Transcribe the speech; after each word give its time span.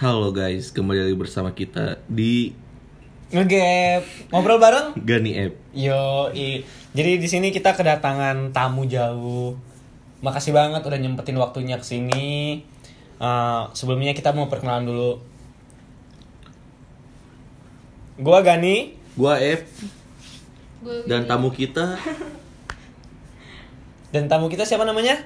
Halo 0.00 0.32
guys, 0.32 0.72
kembali 0.72 0.96
lagi 0.96 1.12
bersama 1.12 1.52
kita 1.52 2.00
di 2.08 2.56
ngegap. 3.36 4.32
Ngobrol 4.32 4.56
bareng? 4.56 4.96
Gani 4.96 5.36
App. 5.36 5.60
yo 5.76 6.32
i. 6.32 6.64
jadi 6.96 7.20
di 7.20 7.28
sini 7.28 7.52
kita 7.52 7.76
kedatangan 7.76 8.48
tamu 8.48 8.88
jauh. 8.88 9.60
Makasih 10.24 10.56
banget 10.56 10.80
udah 10.88 10.96
nyempetin 10.96 11.36
waktunya 11.36 11.76
ke 11.76 11.84
sini. 11.84 12.64
Eh, 13.20 13.62
sebelumnya 13.76 14.16
kita 14.16 14.32
mau 14.32 14.48
perkenalan 14.48 14.88
dulu. 14.88 15.20
Gua 18.24 18.40
Gani. 18.40 18.96
Gua 19.20 19.36
App. 19.36 19.68
Gue 20.80 21.04
dan 21.04 21.28
tamu 21.28 21.52
kita. 21.52 22.00
Dan 24.16 24.32
tamu 24.32 24.48
kita 24.48 24.64
siapa 24.64 24.88
namanya? 24.88 25.20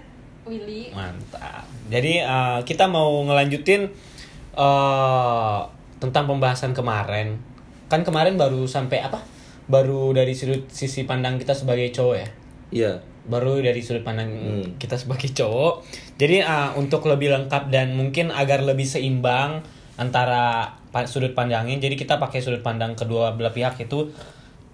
Willy. 0.51 0.91
mantap. 0.91 1.63
Jadi 1.95 2.27
eh, 2.27 2.59
kita 2.67 2.91
mau 2.91 3.23
ngelanjutin 3.23 4.11
eh 4.55 5.59
tentang 5.99 6.25
pembahasan 6.27 6.73
kemarin 6.73 7.39
kan 7.87 8.01
kemarin 8.03 8.35
baru 8.35 8.65
sampai 8.65 9.01
apa 9.01 9.21
baru 9.65 10.13
dari 10.13 10.33
sudut 10.33 10.69
sisi 10.69 11.05
pandang 11.05 11.37
kita 11.37 11.53
sebagai 11.53 11.89
cowok 11.91 12.17
ya 12.17 12.29
Iya. 12.75 12.93
baru 13.25 13.63
dari 13.63 13.81
sudut 13.81 14.03
pandang 14.03 14.29
Hmm. 14.29 14.77
kita 14.77 14.99
sebagai 14.99 15.33
cowok. 15.33 15.81
Jadi 16.21 16.43
uh, 16.43 16.77
untuk 16.77 17.07
lebih 17.07 17.33
lengkap 17.33 17.73
dan 17.73 17.97
mungkin 17.97 18.29
agar 18.29 18.61
lebih 18.61 18.85
seimbang 18.85 19.65
antara 19.95 20.75
pa- 20.91 21.07
sudut 21.07 21.33
pandangnya, 21.33 21.79
jadi 21.79 21.95
kita 21.95 22.19
pakai 22.19 22.43
sudut 22.43 22.61
pandang 22.61 22.93
kedua 22.93 23.33
belah 23.33 23.55
pihak 23.55 23.79
itu 23.81 24.11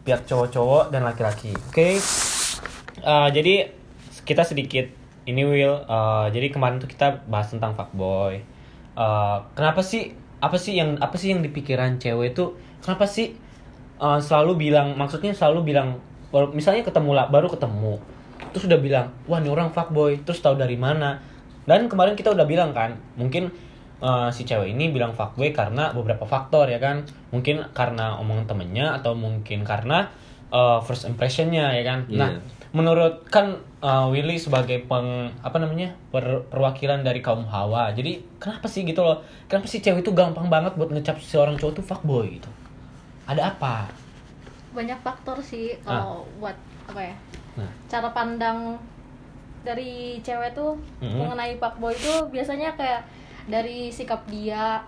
pihak 0.02 0.24
cowok-cowok 0.24 0.90
dan 0.90 1.04
laki-laki. 1.04 1.52
Oke. 1.70 2.00
Uh, 3.06 3.28
jadi 3.30 3.70
kita 4.24 4.42
sedikit 4.42 4.88
ini 5.24 5.46
Will. 5.46 5.76
uh, 5.86 6.26
jadi 6.32 6.50
kemarin 6.50 6.82
tuh 6.82 6.88
kita 6.88 7.22
bahas 7.30 7.52
tentang 7.52 7.78
fuckboy. 7.78 8.42
Uh, 8.98 9.38
kenapa 9.54 9.80
sih 9.80 10.12
apa 10.42 10.56
sih 10.58 10.76
yang 10.76 10.98
apa 10.98 11.14
sih 11.14 11.30
yang 11.30 11.40
di 11.44 11.50
pikiran 11.52 12.00
cewek 12.00 12.34
itu 12.34 12.58
kenapa 12.82 13.06
sih 13.06 13.38
uh, 14.02 14.18
selalu 14.18 14.68
bilang 14.68 14.98
maksudnya 14.98 15.30
selalu 15.30 15.72
bilang 15.72 16.02
misalnya 16.54 16.82
ketemu 16.82 17.10
lah 17.14 17.26
baru 17.30 17.50
ketemu 17.50 18.02
terus 18.50 18.66
udah 18.66 18.80
bilang 18.80 19.06
wah 19.28 19.38
ini 19.38 19.52
orang 19.52 19.70
fuckboy 19.70 20.24
terus 20.24 20.40
tahu 20.40 20.56
dari 20.56 20.80
mana. 20.80 21.20
Dan 21.68 21.86
kemarin 21.86 22.16
kita 22.16 22.32
udah 22.32 22.48
bilang 22.48 22.72
kan 22.74 22.98
mungkin 23.14 23.52
uh, 24.02 24.32
si 24.32 24.48
cewek 24.48 24.72
ini 24.74 24.90
bilang 24.90 25.14
fuckboy 25.14 25.52
karena 25.54 25.92
beberapa 25.92 26.24
faktor 26.24 26.66
ya 26.66 26.80
kan. 26.82 27.06
Mungkin 27.30 27.70
karena 27.76 28.18
omongan 28.18 28.48
temennya 28.48 28.96
atau 28.98 29.14
mungkin 29.14 29.62
karena 29.62 30.10
uh, 30.50 30.78
first 30.80 31.04
impressionnya 31.04 31.70
ya 31.72 31.82
kan 31.82 32.00
nah 32.08 32.30
Iya. 32.30 32.38
menurut 32.70 33.26
kan 33.26 33.50
uh, 33.80 34.06
Willy 34.06 34.36
sebagai 34.36 34.84
peng 34.84 35.06
apa 35.40 35.56
namanya 35.56 35.90
per- 36.08 36.46
perwakilan 36.46 37.00
dari 37.00 37.18
kaum 37.18 37.42
hawa 37.44 37.90
jadi 37.90 38.22
kenapa 38.36 38.66
sih 38.66 38.82
gitu 38.82 39.00
loh 39.00 39.18
kenapa 39.46 39.66
sih 39.66 39.78
cewek 39.78 40.00
itu 40.00 40.12
gampang 40.12 40.46
banget 40.46 40.74
buat 40.74 40.88
ngecap 40.88 41.18
seorang 41.18 41.54
cowok 41.54 41.74
tuh 41.74 41.84
fuckboy 41.84 42.30
gitu 42.32 42.50
ada 43.24 43.50
apa 43.50 43.90
Banyak 44.70 44.98
faktor 45.00 45.42
sih 45.42 45.74
kalau 45.82 46.22
buat 46.38 46.54
apa 46.86 47.02
ya? 47.02 47.14
nah 47.56 47.66
Cara 47.86 48.06
pandang 48.10 48.78
dari 49.60 50.16
cewek 50.20 50.50
tuh 50.52 50.78
Mhm. 50.98 51.18
mengenai 51.20 51.54
fuckboy 51.56 51.90
itu 51.90 52.14
biasanya 52.28 52.72
kayak 52.72 53.02
dari 53.46 53.90
sikap 53.90 54.22
dia 54.26 54.78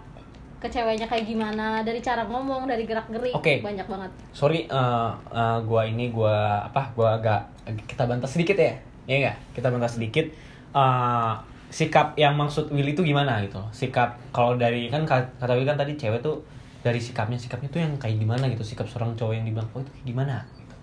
ke 0.63 0.71
ceweknya 0.71 1.11
kayak 1.11 1.27
gimana, 1.27 1.83
dari 1.83 1.99
cara 1.99 2.23
ngomong, 2.23 2.71
dari 2.71 2.87
gerak-gerik, 2.87 3.35
Oke. 3.35 3.59
banyak 3.59 3.83
banget. 3.91 4.11
sorry 4.31 4.71
uh, 4.71 5.11
uh, 5.35 5.59
gua 5.67 5.83
ini 5.83 6.15
gua 6.15 6.63
apa 6.63 6.95
gua 6.95 7.19
agak 7.19 7.43
kita 7.91 8.07
bantah 8.07 8.31
sedikit 8.31 8.55
ya 8.55 8.79
ya 9.11 9.15
enggak 9.19 9.37
kita 9.59 9.69
bantah 9.75 9.91
sedikit 9.91 10.31
Uh, 10.73 11.37
sikap 11.69 12.17
yang 12.17 12.33
maksud 12.33 12.73
Willy 12.73 12.97
itu 12.97 13.05
gimana 13.05 13.45
gitu 13.45 13.61
sikap 13.77 14.17
kalau 14.33 14.57
dari 14.57 14.89
kan 14.89 15.05
ka- 15.05 15.29
kata 15.37 15.53
Willy 15.53 15.69
kan 15.69 15.77
tadi 15.77 16.01
cewek 16.01 16.25
tuh 16.25 16.41
dari 16.81 16.97
sikapnya 16.97 17.37
sikapnya 17.37 17.69
tuh 17.69 17.85
yang 17.85 17.93
kayak 18.01 18.17
gimana 18.17 18.49
gitu 18.49 18.65
sikap 18.65 18.89
seorang 18.89 19.13
cowok 19.13 19.37
yang 19.37 19.45
dibilang 19.45 19.69
oh 19.77 19.85
itu 19.85 19.93
kayak 19.93 20.07
gimana 20.09 20.37
gitu. 20.57 20.77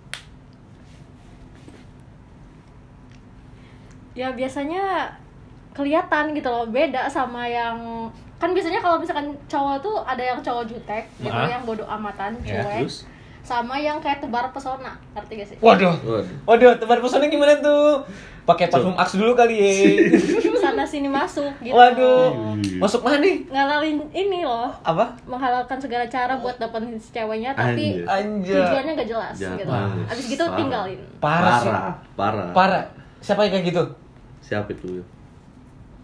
Ya 4.13 4.29
biasanya 4.29 5.09
kelihatan 5.73 6.37
gitu 6.37 6.49
loh, 6.53 6.69
beda 6.69 7.09
sama 7.09 7.49
yang 7.49 8.05
kan 8.39 8.49
biasanya 8.49 8.79
kalau 8.79 8.95
misalkan 8.95 9.27
cowok 9.45 9.75
tuh 9.79 9.95
ada 10.01 10.23
yang 10.25 10.39
cowok 10.39 10.63
jutek 10.65 11.03
gitu 11.17 11.29
Ah. 11.29 11.45
yang 11.45 11.61
bodoh 11.61 11.83
amatan 11.85 12.33
Ya, 12.41 12.63
cuek 12.63 12.83
Terus? 12.83 13.03
sama 13.41 13.75
yang 13.75 13.97
kayak 13.97 14.19
tebar 14.19 14.47
pesona 14.49 14.93
ngerti 15.11 15.33
gak 15.35 15.47
sih 15.47 15.57
waduh 15.59 15.91
Waduh. 15.97 16.23
waduh 16.45 16.71
tebar 16.75 16.97
pesona 16.97 17.25
gimana 17.25 17.57
tuh 17.57 17.99
pakai 18.45 18.65
parfum 18.67 18.93
Axe 18.93 19.15
dulu 19.15 19.33
kali 19.33 19.55
ya 19.55 19.71
sana 20.63 20.81
sini 20.81 21.05
masuk 21.05 21.45
gitu 21.59 21.71
waduh 21.71 22.31
Ih. 22.55 22.77
masuk 22.77 23.01
mana 23.01 23.19
nih 23.19 23.43
ngalalin 23.45 23.99
ini 24.09 24.41
loh 24.41 24.69
apa 24.79 25.11
menghalalkan 25.23 25.77
segala 25.77 26.05
cara 26.05 26.33
buat 26.35 26.55
dapetin 26.55 26.95
si 26.95 27.09
ceweknya 27.11 27.51
tapi 27.51 28.01
Anjir. 28.01 28.05
anjir 28.07 28.55
tujuannya 28.61 28.93
gak 28.95 29.09
jelas 29.09 29.35
Jangan. 29.35 29.57
gitu 29.57 29.71
abis 30.05 30.25
gitu 30.27 30.43
Parah. 30.43 30.57
tinggalin 30.57 30.99
Parah, 31.19 31.59
parah. 32.15 32.49
parah 32.51 32.83
siapa 33.19 33.43
yang 33.43 33.53
kayak 33.53 33.67
gitu 33.67 33.83
Siapa 34.39 34.71
itu? 34.71 35.03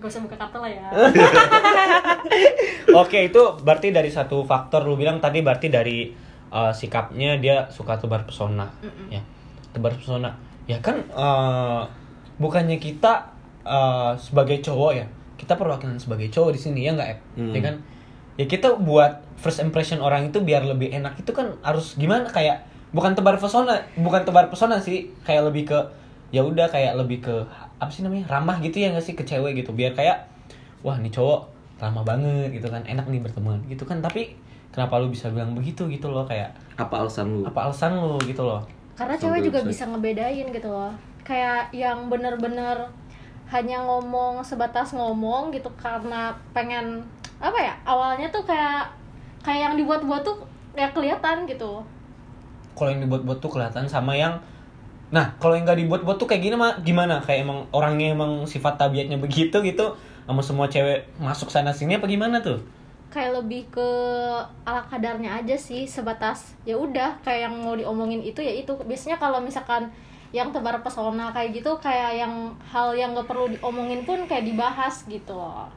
Gak 0.06 0.14
usah 0.14 0.22
buka 0.22 0.38
kata 0.38 0.58
lah 0.62 0.70
ya. 0.70 0.86
Oke 3.02 3.34
itu 3.34 3.42
berarti 3.66 3.90
dari 3.90 4.14
satu 4.14 4.46
faktor 4.46 4.86
lu 4.86 4.94
bilang 4.94 5.18
tadi 5.18 5.42
berarti 5.42 5.74
dari 5.74 6.14
uh, 6.54 6.70
sikapnya 6.70 7.42
dia 7.42 7.66
suka 7.74 7.98
tebar 7.98 8.22
pesona 8.30 8.70
ya. 9.10 9.26
Tebar 9.74 9.98
pesona. 9.98 10.38
Ya 10.70 10.78
kan 10.86 11.02
uh, 11.10 11.90
bukannya 12.38 12.78
kita 12.78 13.34
uh, 13.66 14.14
sebagai 14.22 14.62
cowok 14.62 14.92
ya 14.94 15.10
kita 15.36 15.58
perwakilan 15.58 15.98
sebagai 15.98 16.30
cowok 16.30 16.54
di 16.54 16.60
sini 16.62 16.80
ya 16.86 16.94
nggak 16.94 17.10
Ep? 17.10 17.20
Hmm. 17.42 17.54
ya 17.58 17.62
kan? 17.66 17.76
Ya 18.38 18.46
kita 18.46 18.78
buat 18.78 19.26
first 19.42 19.58
impression 19.58 20.00
orang 20.06 20.30
itu 20.30 20.38
biar 20.40 20.62
lebih 20.64 20.94
enak 20.94 21.18
itu 21.18 21.34
kan 21.34 21.58
harus 21.66 21.98
gimana? 21.98 22.30
Kayak 22.30 22.70
bukan 22.96 23.12
tebar 23.12 23.36
pesona 23.36 23.84
bukan 24.00 24.24
tebar 24.24 24.48
pesona 24.48 24.80
sih 24.80 25.12
kayak 25.28 25.52
lebih 25.52 25.68
ke 25.68 25.80
ya 26.32 26.42
udah 26.48 26.72
kayak 26.72 26.96
lebih 26.96 27.20
ke 27.20 27.36
apa 27.76 27.92
sih 27.92 28.02
namanya 28.02 28.26
ramah 28.30 28.58
gitu 28.60 28.80
ya 28.80 28.92
nggak 28.92 29.04
sih 29.04 29.14
ke 29.14 29.24
cewek 29.24 29.60
gitu. 29.60 29.72
Biar 29.72 29.92
kayak 29.92 30.28
wah 30.82 30.96
nih 30.96 31.12
cowok 31.12 31.52
ramah 31.78 32.04
banget 32.04 32.52
gitu 32.52 32.68
kan. 32.68 32.82
Enak 32.84 33.06
nih 33.08 33.20
berteman 33.20 33.60
gitu 33.68 33.84
kan. 33.84 34.00
Tapi 34.00 34.36
kenapa 34.72 35.00
lu 35.00 35.08
bisa 35.08 35.28
bilang 35.30 35.52
begitu 35.54 35.88
gitu 35.88 36.08
loh 36.08 36.24
kayak 36.24 36.52
Apa 36.76 37.04
alasan 37.04 37.32
lu? 37.32 37.42
apa 37.44 37.68
alasan 37.68 37.96
lu 37.96 38.16
gitu 38.24 38.44
loh. 38.44 38.64
Karena 38.96 39.16
cewek 39.16 39.44
juga 39.44 39.60
bisa- 39.64 39.86
bisa 39.88 39.92
ngebedain 39.92 40.48
gitu 40.50 40.70
loh. 40.72 40.92
Kayak 41.22 41.68
yang 41.72 42.08
bener-bener 42.08 42.88
hanya 43.46 43.78
ngomong 43.82 44.42
sebatas 44.42 44.92
ngomong 44.92 45.52
gitu 45.52 45.70
karena 45.76 46.34
pengen 46.50 47.06
apa 47.38 47.60
ya 47.60 47.74
awalnya 47.84 48.26
tuh 48.32 48.42
kayak 48.42 48.90
kayak 49.46 49.70
yang 49.70 49.76
dibuat-buat 49.76 50.24
tuh 50.24 50.42
kayak 50.74 50.96
kelihatan 50.96 51.46
gitu. 51.46 51.84
Kalau 52.74 52.90
yang 52.90 53.04
dibuat-buat 53.04 53.38
tuh 53.38 53.52
kelihatan 53.52 53.86
sama 53.86 54.12
yang 54.12 54.36
nah 55.14 55.38
kalau 55.38 55.54
yang 55.54 55.70
nggak 55.70 55.86
dibuat-buat 55.86 56.18
tuh 56.18 56.28
kayak 56.28 56.42
gini 56.42 56.56
mah 56.58 56.82
gimana? 56.82 57.22
Kayak 57.22 57.46
emang 57.46 57.60
orangnya 57.70 58.18
emang 58.18 58.46
sifat 58.50 58.82
tabiatnya 58.82 59.22
begitu 59.22 59.62
gitu 59.62 59.94
sama 60.26 60.42
semua 60.42 60.66
cewek 60.66 61.06
masuk 61.22 61.54
sana 61.54 61.70
sini 61.70 62.02
apa 62.02 62.10
gimana 62.10 62.42
tuh? 62.42 62.58
Kayak 63.14 63.40
lebih 63.44 63.70
ke 63.70 63.90
ala 64.66 64.82
kadarnya 64.90 65.40
aja 65.40 65.56
sih 65.56 65.86
sebatas 65.86 66.58
ya 66.66 66.76
udah 66.76 67.16
kayak 67.22 67.48
yang 67.48 67.56
mau 67.62 67.78
diomongin 67.78 68.26
itu 68.26 68.42
ya 68.42 68.52
itu. 68.52 68.74
Biasanya 68.86 69.22
kalau 69.22 69.40
misalkan 69.40 69.88
yang 70.34 70.52
tebar 70.52 70.82
pesona 70.84 71.32
kayak 71.32 71.64
gitu 71.64 71.72
kayak 71.80 72.20
yang 72.26 72.52
hal 72.60 72.92
yang 72.92 73.16
gak 73.16 73.24
perlu 73.24 73.48
diomongin 73.48 74.04
pun 74.04 74.20
kayak 74.28 74.44
dibahas 74.44 75.06
gitu 75.08 75.32
loh. 75.32 75.70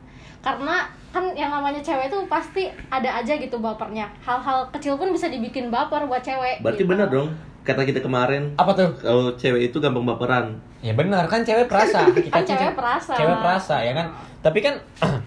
Karena 0.43 0.89
kan 1.15 1.31
yang 1.39 1.53
namanya 1.53 1.79
cewek 1.79 2.11
tuh 2.11 2.27
pasti 2.27 2.67
ada 2.91 3.23
aja 3.23 3.39
gitu 3.39 3.61
bapernya. 3.63 4.11
Hal-hal 4.25 4.67
kecil 4.75 4.99
pun 4.99 5.15
bisa 5.15 5.31
dibikin 5.31 5.71
baper 5.71 6.09
buat 6.11 6.25
cewek 6.25 6.59
Berarti 6.65 6.83
gitu. 6.83 6.91
benar 6.91 7.07
dong 7.07 7.31
kata 7.69 7.85
kita 7.85 8.01
kemarin 8.01 8.57
apa 8.57 8.73
tuh? 8.73 8.89
kalau 8.97 9.37
cewek 9.37 9.69
itu 9.69 9.77
gampang 9.77 10.09
baperan. 10.09 10.57
ya 10.81 10.97
benar 10.97 11.29
kan 11.29 11.45
cewek 11.45 11.69
perasa 11.69 12.09
Kan 12.35 12.43
cewek 12.43 12.73
perasa. 12.73 13.13
cewek 13.13 13.37
perasa 13.37 13.77
ya 13.85 13.93
kan? 13.93 14.07
Tapi 14.41 14.59
kan 14.65 14.75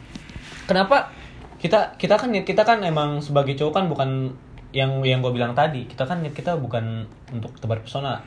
kenapa 0.69 1.13
kita 1.61 1.93
kita 2.01 2.17
kan 2.17 2.33
kita 2.33 2.65
kan 2.65 2.81
emang 2.81 3.21
sebagai 3.21 3.53
cowok 3.53 3.73
kan 3.77 3.85
bukan 3.85 4.09
yang 4.73 5.03
yang 5.05 5.21
gue 5.21 5.29
bilang 5.29 5.53
tadi. 5.53 5.85
Kita 5.85 6.09
kan 6.09 6.25
kita 6.25 6.57
bukan 6.57 7.05
untuk 7.29 7.53
tebar 7.61 7.85
pesona. 7.85 8.23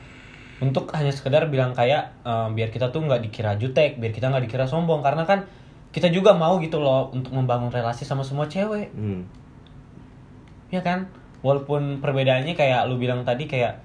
Untuk 0.63 0.87
hanya 0.95 1.11
sekedar 1.11 1.51
bilang 1.51 1.75
kayak 1.75 2.15
eh, 2.23 2.47
biar 2.55 2.71
kita 2.71 2.95
tuh 2.95 3.03
nggak 3.03 3.27
dikira 3.27 3.59
jutek 3.59 3.99
biar 3.99 4.15
kita 4.15 4.31
nggak 4.31 4.47
dikira 4.47 4.63
sombong. 4.63 5.03
Karena 5.03 5.27
kan 5.27 5.43
kita 5.91 6.07
juga 6.07 6.31
mau 6.31 6.55
gitu 6.63 6.79
loh 6.79 7.11
untuk 7.11 7.35
membangun 7.35 7.67
relasi 7.67 8.07
sama 8.07 8.23
semua 8.23 8.47
cewek. 8.47 8.93
Hmm. 8.95 9.27
ya 10.69 10.79
kan? 10.79 11.07
Walaupun 11.41 11.99
perbedaannya 11.99 12.55
kayak 12.55 12.87
lu 12.87 12.95
bilang 12.97 13.21
tadi 13.21 13.45
kayak 13.45 13.77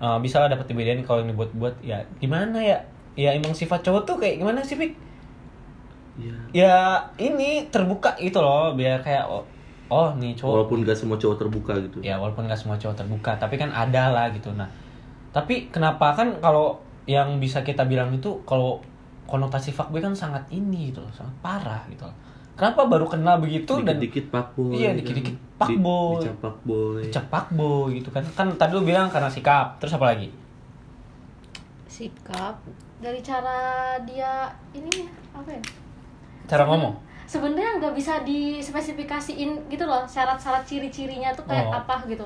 eh, 0.00 0.18
bisa 0.20 0.42
lah 0.42 0.48
dapat 0.52 0.66
dibedain 0.68 1.02
kalau 1.04 1.24
yang 1.24 1.30
dibuat-buat 1.32 1.74
ya 1.84 2.02
gimana 2.20 2.58
ya 2.60 2.78
ya 3.16 3.32
emang 3.32 3.56
sifat 3.56 3.80
cowok 3.80 4.02
tuh 4.04 4.16
kayak 4.20 4.44
gimana 4.44 4.60
sih 4.60 4.76
Pik? 4.76 4.92
Iya. 6.16 6.36
ya 6.52 6.76
ini 7.20 7.68
terbuka 7.68 8.16
gitu 8.16 8.40
loh 8.40 8.72
biar 8.72 9.04
kayak 9.04 9.28
oh, 9.28 9.44
oh 9.92 10.08
nih 10.16 10.32
cowok 10.32 10.64
Walaupun 10.64 10.80
gak 10.88 10.96
semua 10.96 11.20
cowok 11.20 11.36
terbuka 11.44 11.72
gitu. 11.76 12.00
ya 12.00 12.16
walaupun 12.16 12.48
nggak 12.48 12.56
semua 12.56 12.80
cowok 12.80 12.96
terbuka 12.96 13.36
tapi 13.36 13.60
kan 13.60 13.68
ada 13.68 14.08
lah 14.12 14.32
gitu 14.32 14.48
nah 14.56 14.68
tapi 15.36 15.68
kenapa 15.68 16.16
kan 16.16 16.40
kalau 16.40 16.80
yang 17.04 17.36
bisa 17.36 17.60
kita 17.60 17.84
bilang 17.84 18.08
itu 18.16 18.40
kalau 18.48 18.80
konotasi 19.28 19.76
fuckboy 19.76 20.00
kan 20.00 20.16
sangat 20.16 20.48
ini 20.48 20.88
gitu 20.88 21.04
loh 21.04 21.12
sangat 21.12 21.34
parah 21.44 21.84
gitu 21.92 22.08
loh 22.08 22.16
kenapa 22.56 22.84
baru 22.84 23.04
kenal 23.06 23.36
begitu 23.38 23.84
dan 23.84 23.96
dikit-dikit 23.96 24.32
fuckboy 24.32 24.72
Iya, 24.74 24.88
kan. 24.88 24.96
dikit-dikit 24.98 25.36
Di- 25.36 25.44
fuckboy. 25.54 26.12
dicap 26.18 26.36
fuckboy 26.38 27.00
cepak 27.06 27.46
boy 27.50 27.86
gitu 27.94 28.08
kan. 28.10 28.24
Kan 28.32 28.46
tadi 28.54 28.72
lu 28.72 28.82
bilang 28.82 29.06
karena 29.06 29.28
sikap. 29.28 29.76
Terus 29.76 29.92
apa 29.92 30.10
lagi? 30.10 30.28
Sikap. 31.86 32.56
Dari 32.96 33.20
cara 33.20 33.58
dia 34.02 34.48
ini 34.72 35.04
apa 35.30 35.50
ya? 35.50 35.62
Cara 36.46 36.64
ngomong? 36.64 37.04
sebenarnya 37.26 37.82
nggak 37.82 37.90
bisa 37.92 38.22
dispesifikasiin 38.22 39.66
gitu 39.66 39.82
loh. 39.82 40.06
Syarat-syarat 40.06 40.62
ciri-cirinya 40.62 41.34
tuh 41.34 41.42
kayak 41.42 41.66
Oh. 41.66 41.74
apa 41.76 41.98
gitu. 42.06 42.22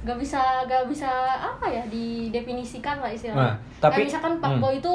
Nggak 0.00 0.20
bisa 0.20 0.36
nggak 0.68 0.84
bisa 0.84 1.08
apa 1.34 1.64
ya 1.64 1.80
didefinisikan 1.88 3.00
lah 3.00 3.08
Nah, 3.08 3.16
istilahnya 3.16 3.56
tapi- 3.80 4.04
kayak 4.04 4.06
misalkan 4.12 4.34
pak 4.36 4.50
hmm. 4.52 4.60
boy 4.60 4.74
itu 4.76 4.94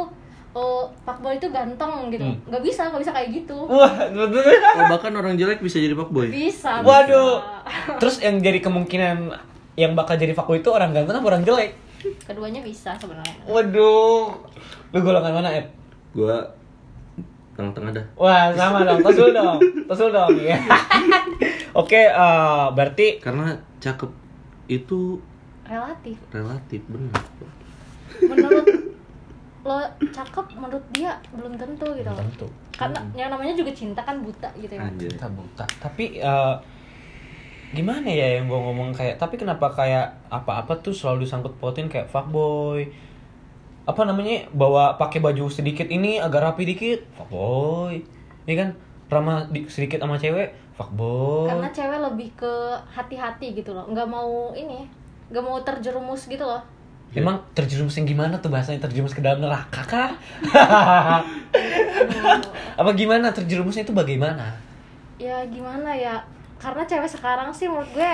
oh 0.55 0.87
pak 1.03 1.19
boy 1.19 1.35
itu 1.35 1.51
ganteng 1.51 2.07
gitu. 2.09 2.23
Hmm. 2.23 2.39
nggak 2.47 2.63
bisa 2.63 2.87
nggak 2.87 3.01
bisa 3.03 3.11
kayak 3.11 3.29
gitu. 3.43 3.57
Wah 3.67 3.91
oh 4.07 4.85
bahkan 4.87 5.11
orang 5.11 5.35
jelek 5.35 5.59
bisa 5.59 5.83
jadi 5.83 5.91
fuckboy 5.93 6.31
bisa 6.31 6.79
waduh. 6.81 7.43
Bisa. 7.43 7.99
terus 7.99 8.15
yang 8.23 8.39
jadi 8.39 8.63
kemungkinan 8.63 9.35
yang 9.75 9.91
bakal 9.93 10.15
jadi 10.15 10.31
fuckboy 10.31 10.63
itu 10.63 10.71
orang 10.71 10.95
ganteng 10.95 11.19
apa 11.19 11.27
orang 11.27 11.43
jelek? 11.43 11.75
Keduanya 12.23 12.63
bisa 12.63 12.95
sebenarnya. 12.95 13.43
Waduh. 13.51 14.31
Lu 14.95 14.97
golongan 15.03 15.43
mana 15.43 15.51
Ed? 15.51 15.67
gua 16.15 16.47
tengah-tengah 17.59 17.91
dah. 17.91 18.05
Wah 18.15 18.55
sama 18.55 18.87
dong, 18.87 19.03
tos 19.03 19.15
dulu 19.19 19.31
dong, 19.35 19.59
tos 19.87 19.99
dulu 19.99 20.11
dong. 20.15 20.31
ya. 20.39 20.55
Oke, 21.83 22.07
eh, 22.07 22.65
berarti 22.71 23.19
karena 23.19 23.59
cakep 23.83 24.11
itu 24.71 25.19
relatif. 25.67 26.15
relatif 26.31 26.81
benar 26.87 27.11
menurut 28.21 28.65
lo 29.65 29.81
cakep 30.13 30.45
menurut 30.61 30.85
dia 30.93 31.17
belum 31.33 31.57
tentu 31.57 31.89
gitu. 31.97 32.05
Loh. 32.05 32.21
tentu. 32.21 32.45
Karena 32.77 33.01
yang 33.17 33.33
namanya 33.33 33.57
juga 33.57 33.73
cinta 33.73 34.05
kan 34.05 34.21
buta 34.21 34.45
gitu 34.61 34.77
ya. 34.77 34.85
Anjir. 34.85 35.09
Kita 35.09 35.25
buta. 35.33 35.65
Tapi 35.81 36.21
eh, 36.21 36.55
gimana 37.73 38.05
ya 38.05 38.37
yang 38.39 38.45
gue 38.45 38.59
ngomong 38.61 38.93
kayak, 38.93 39.17
tapi 39.17 39.41
kenapa 39.41 39.73
kayak 39.73 40.29
apa-apa 40.29 40.77
tuh 40.85 40.93
selalu 40.93 41.25
disangkut 41.25 41.57
pautin 41.57 41.89
kayak 41.89 42.05
fuckboy, 42.05 42.85
apa 43.89 44.01
namanya 44.05 44.45
bawa 44.53 45.01
pakai 45.01 45.17
baju 45.17 45.49
sedikit 45.49 45.89
ini 45.89 46.21
agak 46.21 46.45
rapi 46.45 46.63
dikit, 46.69 47.01
fuckboy, 47.17 48.05
ya 48.45 48.55
kan? 48.61 48.69
Ramah 49.09 49.49
di- 49.49 49.65
sedikit 49.65 50.01
sama 50.01 50.17
cewek, 50.17 50.53
fuckboy. 50.77 51.49
karena 51.49 51.69
cewek 51.73 51.99
lebih 52.05 52.29
ke 52.37 52.53
hati-hati 52.93 53.57
gitu 53.57 53.73
loh. 53.73 53.89
Nggak 53.89 54.07
mau 54.13 54.53
ini 54.53 54.85
nggak 55.25 55.41
mau 55.41 55.57
terjerumus 55.65 56.29
gitu 56.29 56.45
loh 56.45 56.61
Emang 57.15 57.39
terjerumus 57.55 57.95
yang 57.95 58.05
gimana 58.05 58.35
tuh 58.43 58.51
bahasanya 58.51 58.83
terjerumus 58.83 59.15
ke 59.15 59.23
dalam 59.23 59.39
neraka 59.39 59.81
kah? 59.87 60.11
Apa 62.79 62.91
gimana 62.91 63.31
terjerumusnya 63.31 63.87
itu 63.87 63.95
bagaimana? 63.95 64.51
ya 65.15 65.47
gimana 65.47 65.95
ya 65.95 66.19
karena 66.59 66.83
cewek 66.83 67.07
sekarang 67.07 67.47
sih 67.51 67.71
menurut 67.71 67.87
gue 67.95 68.13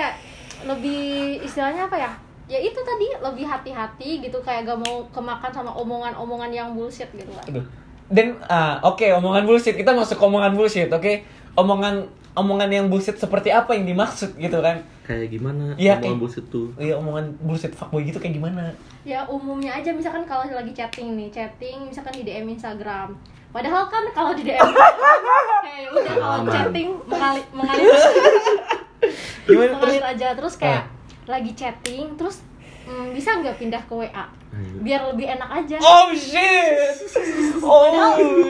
lebih 0.62 1.42
istilahnya 1.42 1.90
apa 1.90 1.98
ya 1.98 2.12
ya 2.46 2.58
itu 2.58 2.78
tadi 2.78 3.06
lebih 3.18 3.46
hati-hati 3.46 4.22
gitu 4.22 4.38
kayak 4.42 4.68
gak 4.68 4.78
mau 4.78 5.02
kemakan 5.10 5.50
sama 5.50 5.70
omongan-omongan 5.74 6.50
yang 6.52 6.68
bullshit 6.74 7.08
gitu 7.14 7.30
Aduh. 7.48 7.64
Dan 8.12 8.36
ah, 8.44 8.76
oke 8.84 9.08
omongan 9.18 9.48
bullshit 9.48 9.72
kita 9.72 9.96
masuk 9.96 10.20
ke 10.20 10.24
omongan 10.26 10.52
bullshit, 10.52 10.90
oke? 10.92 11.24
Omongan 11.56 12.04
omongan 12.32 12.68
yang 12.68 12.86
bullshit 12.86 13.14
seperti 13.14 13.48
apa 13.48 13.72
yang 13.72 13.84
dimaksud 13.84 14.34
gitu 14.34 14.58
kan? 14.58 14.80
kayak 15.02 15.28
gimana 15.28 15.74
Iya, 15.74 15.94
omongan 15.94 16.02
kayak- 16.02 16.18
bullshit 16.18 16.46
tuh 16.48 16.66
Iya 16.76 16.94
omongan 16.96 17.24
bullshit 17.38 17.72
fuckboy 17.72 18.02
gitu 18.02 18.16
kayak 18.16 18.34
gimana? 18.34 18.72
ya 19.02 19.26
umumnya 19.26 19.74
aja 19.74 19.90
misalkan 19.90 20.22
kalau 20.22 20.46
lagi 20.46 20.70
chatting 20.70 21.12
nih 21.12 21.28
chatting 21.28 21.84
misalkan 21.84 22.14
di 22.14 22.22
DM 22.22 22.46
Instagram 22.48 23.12
padahal 23.48 23.84
kan 23.86 24.06
kalau 24.10 24.32
di 24.32 24.42
DM 24.42 24.62
kayak 25.60 25.90
udah 25.90 26.14
kalau 26.14 26.46
chatting 26.48 26.88
mengalir 27.04 27.44
mengalir 27.50 27.90
Gimana 29.44 29.66
terus? 29.68 29.74
mengalir 29.74 30.04
aja 30.06 30.28
terus 30.32 30.54
kayak 30.54 30.82
Ah. 30.82 30.84
lagi 31.28 31.50
chatting 31.52 32.14
terus 32.14 32.46
mm, 32.84 33.10
bisa 33.12 33.34
nggak 33.36 33.56
pindah 33.56 33.82
ke 33.82 33.92
WA 33.92 34.08
Ayo. 34.52 34.78
biar 34.80 35.00
lebih 35.08 35.26
enak 35.28 35.50
aja 35.50 35.76
Oh 35.78 36.12
shit. 36.12 36.94
Oh 37.60 37.90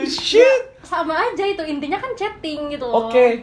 shit. 0.03 0.61
sama 0.83 1.15
aja 1.17 1.43
itu 1.43 1.63
intinya 1.63 1.95
kan 1.95 2.13
chatting 2.13 2.69
gitu 2.69 2.83
loh 2.83 3.07
Oke. 3.07 3.41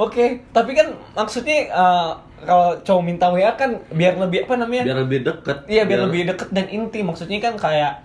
Oke, 0.00 0.40
tapi 0.56 0.72
kan 0.72 0.96
maksudnya 1.12 1.68
eh, 1.68 2.10
kalau 2.48 2.72
cowok 2.80 3.02
minta 3.04 3.28
WA 3.28 3.52
kan 3.52 3.76
biar 3.92 4.16
lebih 4.16 4.48
apa 4.48 4.56
namanya? 4.56 4.88
biar 4.88 4.98
lebih 5.04 5.20
deket. 5.28 5.58
Iya 5.68 5.84
biar 5.84 6.00
lebih 6.08 6.22
deket 6.32 6.48
dan 6.56 6.66
inti. 6.72 7.04
Maksudnya 7.04 7.36
kan 7.36 7.60
kayak 7.60 8.00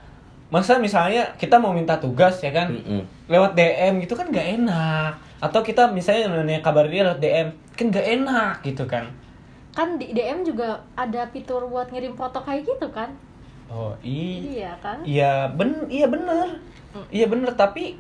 masa 0.52 0.76
misalnya 0.76 1.32
kita 1.40 1.56
mau 1.56 1.72
minta 1.72 1.96
tugas 1.96 2.44
ya 2.44 2.52
kan? 2.52 2.68
Mm-mm. 2.68 3.08
lewat 3.32 3.56
DM 3.56 4.04
gitu 4.04 4.20
kan 4.20 4.28
nggak 4.28 4.60
enak. 4.60 5.16
Atau 5.40 5.64
kita 5.64 5.88
misalnya 5.88 6.36
nanya 6.36 6.60
kabar 6.60 6.92
dia 6.92 7.08
lewat 7.08 7.24
DM 7.24 7.48
kan 7.80 7.86
nggak 7.88 8.08
enak 8.20 8.54
gitu 8.68 8.84
kan? 8.84 9.08
Kan 9.72 9.96
di 9.96 10.12
DM 10.12 10.44
juga 10.44 10.84
ada 11.00 11.32
fitur 11.32 11.64
buat 11.72 11.88
ngirim 11.96 12.20
foto 12.20 12.44
kayak 12.44 12.68
gitu 12.68 12.92
kan? 12.92 13.16
Oh 13.72 13.96
iya 14.04 14.44
iya 14.44 14.72
kan? 14.84 15.00
iya 15.08 15.32
ben 15.48 15.88
iya 15.88 16.12
bener. 16.12 16.60
Iya 17.08 17.26
bener 17.32 17.56
tapi 17.56 17.98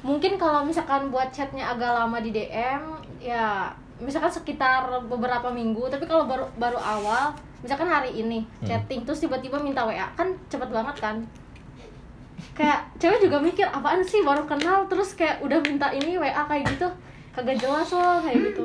mungkin 0.00 0.40
kalau 0.40 0.64
misalkan 0.64 1.12
buat 1.12 1.28
chatnya 1.28 1.76
agak 1.76 1.92
lama 1.92 2.18
di 2.24 2.32
DM 2.32 3.09
ya 3.20 3.68
misalkan 4.00 4.32
sekitar 4.32 4.88
beberapa 5.06 5.52
minggu 5.52 5.92
tapi 5.92 6.08
kalau 6.08 6.24
baru 6.24 6.48
baru 6.56 6.80
awal 6.80 7.36
misalkan 7.60 7.84
hari 7.84 8.16
ini 8.16 8.48
chatting 8.64 9.04
terus 9.04 9.20
tiba-tiba 9.20 9.60
minta 9.60 9.84
WA 9.84 10.08
kan 10.16 10.32
cepet 10.48 10.72
banget 10.72 10.96
kan? 10.96 11.16
Kayak 12.56 12.88
cewek 12.96 13.20
juga 13.28 13.36
mikir 13.36 13.68
apaan 13.68 14.00
sih 14.00 14.24
baru 14.24 14.48
kenal 14.48 14.88
terus 14.88 15.12
kayak 15.12 15.44
udah 15.44 15.60
minta 15.60 15.92
ini 15.92 16.16
WA 16.16 16.42
kayak 16.48 16.64
gitu? 16.72 16.88
Kagak 17.36 17.60
jelas 17.60 17.92
loh 17.92 18.24
kayak 18.24 18.40
gitu. 18.50 18.64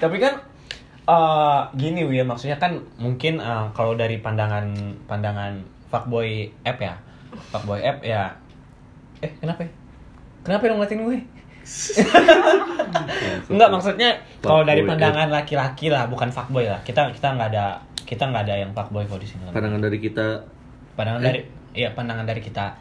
Tapi 0.00 0.16
kan 0.16 0.40
eh 1.02 1.60
gini 1.76 2.06
Wi, 2.08 2.24
maksudnya 2.24 2.56
kan 2.56 2.78
mungkin 2.96 3.42
eh, 3.42 3.66
kalau 3.76 3.98
dari 3.98 4.22
pandangan 4.24 4.72
pandangan 5.04 5.60
fuckboy 5.92 6.48
app 6.64 6.78
ya 6.80 6.94
fuckboy 7.52 7.82
app 7.82 8.00
ya 8.00 8.32
eh 9.20 9.30
kenapa 9.42 9.66
ya? 9.66 9.70
kenapa 10.46 10.62
dong 10.70 10.78
ngeliatin 10.80 11.02
gue 11.04 11.18
Enggak 13.48 13.68
maksudnya 13.70 14.10
kalau 14.42 14.62
dari 14.66 14.82
pandangan 14.84 15.28
laki-laki 15.30 15.88
lah 15.88 16.06
bukan 16.10 16.28
fuckboy 16.28 16.66
lah. 16.66 16.80
Kita 16.82 17.10
kita 17.14 17.34
nggak 17.38 17.48
ada 17.54 17.78
kita 18.02 18.28
nggak 18.28 18.42
ada 18.48 18.54
yang 18.66 18.70
fuckboy 18.74 19.06
kok 19.06 19.20
di 19.22 19.28
sini. 19.28 19.48
Pandangan 19.50 19.80
dari 19.80 19.98
kita. 19.98 20.26
Pandangan 20.98 21.20
Eh. 21.22 21.26
dari 21.26 21.40
iya 21.72 21.88
pandangan 21.94 22.26
dari 22.26 22.42
kita. 22.44 22.76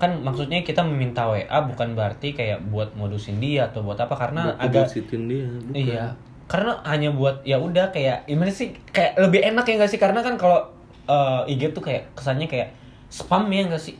Kan 0.00 0.22
maksudnya 0.26 0.64
kita 0.66 0.82
meminta 0.82 1.28
WA 1.28 1.58
bukan 1.68 1.94
berarti 1.94 2.34
kayak 2.34 2.64
buat 2.72 2.94
modusin 2.98 3.38
dia 3.38 3.70
atau 3.70 3.84
buat 3.86 3.98
apa 4.00 4.14
karena 4.16 4.50
buat 4.50 4.58
agak 4.58 4.86
dia 4.90 5.46
bukan. 5.46 5.74
Iya 5.74 6.06
karena 6.52 6.76
hanya 6.84 7.08
buat 7.16 7.40
ya 7.48 7.56
udah 7.56 7.88
kayak 7.96 8.28
gimana 8.28 8.52
sih 8.52 8.76
kayak 8.92 9.16
lebih 9.16 9.40
enak 9.40 9.64
ya 9.64 9.74
gak 9.80 9.88
sih? 9.88 9.96
Karena 9.96 10.20
kan 10.20 10.36
kalau 10.36 10.68
eh, 11.08 11.48
IG 11.48 11.72
tuh 11.72 11.80
kayak 11.80 12.12
kesannya 12.12 12.44
kayak 12.44 12.76
spam 13.08 13.48
ya 13.48 13.72
gak 13.72 13.80
sih? 13.80 13.96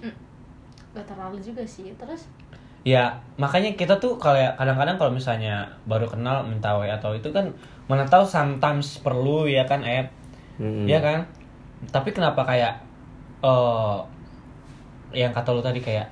Gak 0.92 1.06
terlalu 1.08 1.40
juga 1.40 1.64
sih 1.64 1.88
terus 1.96 2.28
ya 2.82 3.14
makanya 3.38 3.74
kita 3.78 3.94
tuh 4.02 4.18
kayak 4.18 4.58
kadang-kadang 4.58 4.98
kalau 4.98 5.12
misalnya 5.14 5.66
baru 5.86 6.06
kenal 6.10 6.42
minta 6.46 6.74
WA 6.74 6.98
atau 6.98 7.14
itu 7.14 7.30
kan 7.30 7.46
mana 7.86 8.02
tahu 8.06 8.26
sometimes 8.26 8.98
perlu 9.02 9.46
ya 9.46 9.62
kan 9.70 9.82
eh 9.86 10.06
Mm-mm. 10.60 10.86
ya 10.88 10.98
kan? 11.02 11.26
Tapi 11.90 12.10
kenapa 12.16 12.42
kayak 12.46 12.74
eh 13.44 13.96
yang 15.12 15.32
kata 15.34 15.52
lu 15.52 15.60
tadi 15.60 15.80
kayak 15.84 16.08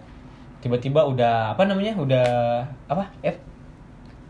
tiba-tiba 0.60 1.04
udah 1.06 1.56
apa 1.56 1.62
namanya 1.68 1.96
udah 1.96 2.26
apa 2.90 3.04
eh 3.24 3.36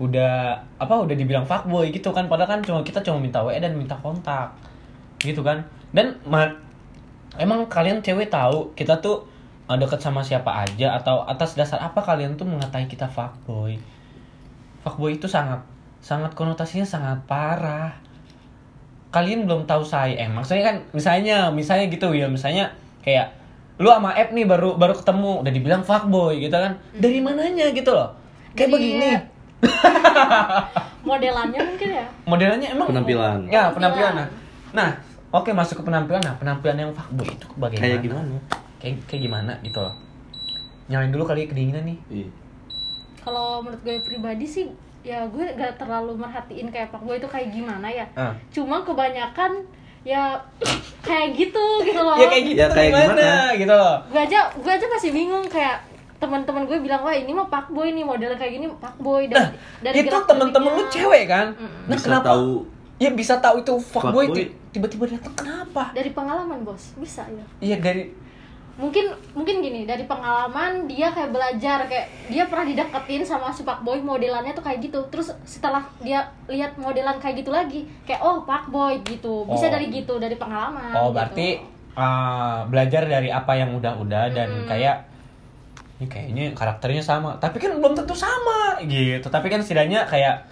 udah 0.01 0.57
apa 0.81 0.95
udah 1.05 1.17
dibilang 1.17 1.45
fuckboy 1.45 1.93
gitu 1.93 2.11
kan? 2.15 2.27
Padahal 2.31 2.59
kan 2.59 2.61
cuma 2.65 2.81
kita 2.87 3.01
cuma 3.05 3.21
minta 3.21 3.43
WA 3.45 3.61
dan 3.61 3.77
minta 3.77 3.97
kontak 4.01 4.53
gitu 5.23 5.43
kan? 5.45 5.61
Dan 5.93 6.17
ma- 6.29 6.57
emang 7.39 7.67
kalian 7.71 8.01
cewek 8.05 8.31
tahu 8.33 8.73
kita 8.79 8.99
tuh 9.05 9.27
deket 9.77 10.01
sama 10.01 10.23
siapa 10.23 10.65
aja 10.65 10.97
atau 10.97 11.23
atas 11.23 11.55
dasar 11.55 11.79
apa 11.79 12.01
kalian 12.01 12.35
tuh 12.35 12.49
mengatai 12.49 12.87
kita 12.87 13.07
fuckboy? 13.07 13.79
Fuckboy 14.81 15.15
itu 15.15 15.29
sangat 15.29 15.61
sangat 16.01 16.33
konotasinya 16.33 16.83
sangat 16.83 17.21
parah. 17.29 17.93
Kalian 19.11 19.45
belum 19.45 19.67
tahu 19.67 19.83
saya 19.83 20.15
eh 20.17 20.31
maksudnya 20.31 20.71
kan 20.71 20.77
misalnya 20.91 21.51
misalnya 21.51 21.87
gitu 21.91 22.15
ya 22.15 22.27
misalnya 22.27 22.71
kayak 23.03 23.35
lu 23.77 23.89
sama 23.89 24.13
app 24.13 24.31
nih 24.31 24.45
baru 24.45 24.77
baru 24.77 24.93
ketemu 24.95 25.43
udah 25.45 25.53
dibilang 25.53 25.83
fuckboy 25.83 26.41
gitu 26.41 26.55
kan. 26.55 26.73
Dari 26.97 27.19
mananya 27.21 27.69
gitu 27.71 27.91
loh? 27.93 28.11
Kayak 28.55 28.71
Dari- 28.71 28.75
begini. 28.75 29.11
modelannya 31.09 31.61
mungkin 31.61 31.89
ya? 31.93 32.07
Modelnya 32.25 32.69
emang 32.73 32.89
Penampilan. 32.89 33.39
ya 33.47 33.69
penampilan. 33.71 34.13
Penampilan. 34.15 34.15
nah 34.17 34.27
nah 34.71 34.91
oke 35.35 35.51
masuk 35.53 35.81
ke 35.81 35.85
penampilan. 35.85 36.23
Nah 36.23 36.35
penampilan 36.39 36.77
yang 36.79 36.91
fuckboy 36.95 37.29
itu 37.29 37.47
bagaimana 37.57 37.85
kayak 37.85 38.01
gimana 38.01 38.39
kayak 38.81 38.97
kayak 39.05 39.23
gimana 39.23 39.53
gitu 39.61 39.79
loh 39.79 39.95
nyalain 40.87 41.09
dulu 41.09 41.23
kali 41.23 41.45
ya 41.45 41.49
kedinginan 41.49 41.85
nih 41.85 41.99
iya 42.11 42.29
kalau 43.21 43.61
menurut 43.61 43.81
gue 43.81 44.01
pribadi 44.01 44.45
sih 44.45 44.67
ya 45.01 45.25
gue 45.27 45.45
gak 45.51 45.77
terlalu 45.77 46.17
merhatiin 46.17 46.69
kayak 46.69 46.89
pak 46.89 47.01
gue 47.01 47.15
itu 47.15 47.25
kayak 47.27 47.49
gimana 47.51 47.87
ya 47.87 48.07
ah. 48.15 48.33
cuma 48.49 48.81
kebanyakan 48.81 49.65
ya 50.03 50.37
kayak 51.07 51.33
gitu 51.35 51.65
gitu 51.85 51.97
loh 51.99 52.17
ya 52.17 52.27
kayak 52.27 52.45
gitu 52.47 52.59
Ya, 52.59 52.69
kayak 52.69 52.91
gimana 52.91 53.13
gimana? 53.15 53.31
gitu 53.57 53.75
loh 53.75 53.97
gue 54.07 54.21
aja 54.21 54.41
gue 54.51 54.73
aja 54.73 54.87
masih 54.89 55.11
bingung 55.11 55.45
kayak 55.47 55.77
teman-teman 56.17 56.65
gue 56.65 56.77
bilang 56.79 57.01
wah 57.01 57.13
ini 57.13 57.33
mah 57.33 57.49
pak 57.49 57.69
boy 57.71 57.89
nih 57.89 58.05
model 58.05 58.33
kayak 58.35 58.53
gini 58.55 58.67
pak 58.75 58.93
boy 58.99 59.25
Nah, 59.25 59.49
itu 59.87 60.05
gerak 60.05 60.25
temen-temen 60.27 60.71
lu 60.71 60.85
cewek 60.87 61.25
kan? 61.25 61.57
Nah, 61.87 61.97
Bisa 61.97 62.05
kenapa? 62.13 62.27
tahu 62.29 62.49
Ya 63.01 63.09
bisa 63.11 63.41
tahu 63.41 63.57
itu 63.59 63.73
fuckboy 63.81 64.29
Fuckboy. 64.29 64.37
ti- 64.37 64.53
tiba-tiba 64.71 65.05
datang 65.09 65.33
kenapa? 65.35 65.89
dari 65.91 66.13
pengalaman 66.13 66.61
bos 66.61 66.93
bisa 66.95 67.25
ya 67.27 67.45
Iya 67.59 67.77
dari 67.81 68.13
mungkin 68.81 69.13
mungkin 69.37 69.61
gini 69.61 69.85
dari 69.85 70.09
pengalaman 70.09 70.89
dia 70.89 71.13
kayak 71.13 71.31
belajar 71.31 71.85
kayak 71.85 72.09
dia 72.33 72.49
pernah 72.49 72.65
dideketin 72.65 73.21
sama 73.21 73.53
si 73.53 73.61
pak 73.61 73.85
boy 73.85 74.01
modelannya 74.01 74.57
tuh 74.57 74.65
kayak 74.65 74.81
gitu 74.81 75.05
terus 75.13 75.37
setelah 75.45 75.85
dia 76.01 76.25
lihat 76.49 76.81
modelan 76.81 77.21
kayak 77.21 77.45
gitu 77.45 77.53
lagi 77.53 77.85
kayak 78.09 78.25
oh 78.25 78.41
pak 78.49 78.73
boy 78.73 78.97
gitu 79.05 79.45
Oh. 79.45 79.53
bisa 79.53 79.69
dari 79.69 79.93
gitu 79.93 80.17
dari 80.17 80.41
pengalaman 80.41 80.97
Oh, 80.97 81.13
gitu. 81.13 81.21
berarti 81.21 81.49
uh, 81.93 82.65
belajar 82.67 83.05
dari 83.05 83.29
apa 83.29 83.53
yang 83.53 83.77
udah-udah 83.77 84.33
dan 84.33 84.65
kayak 84.65 85.05
ini 86.01 86.09
kayaknya 86.09 86.45
karakternya 86.57 87.05
sama, 87.05 87.37
tapi 87.37 87.61
kan 87.61 87.77
belum 87.77 87.93
tentu 87.93 88.17
sama 88.17 88.81
gitu. 88.89 89.29
Tapi 89.29 89.53
kan 89.53 89.61
setidaknya 89.61 90.09
kayak 90.09 90.49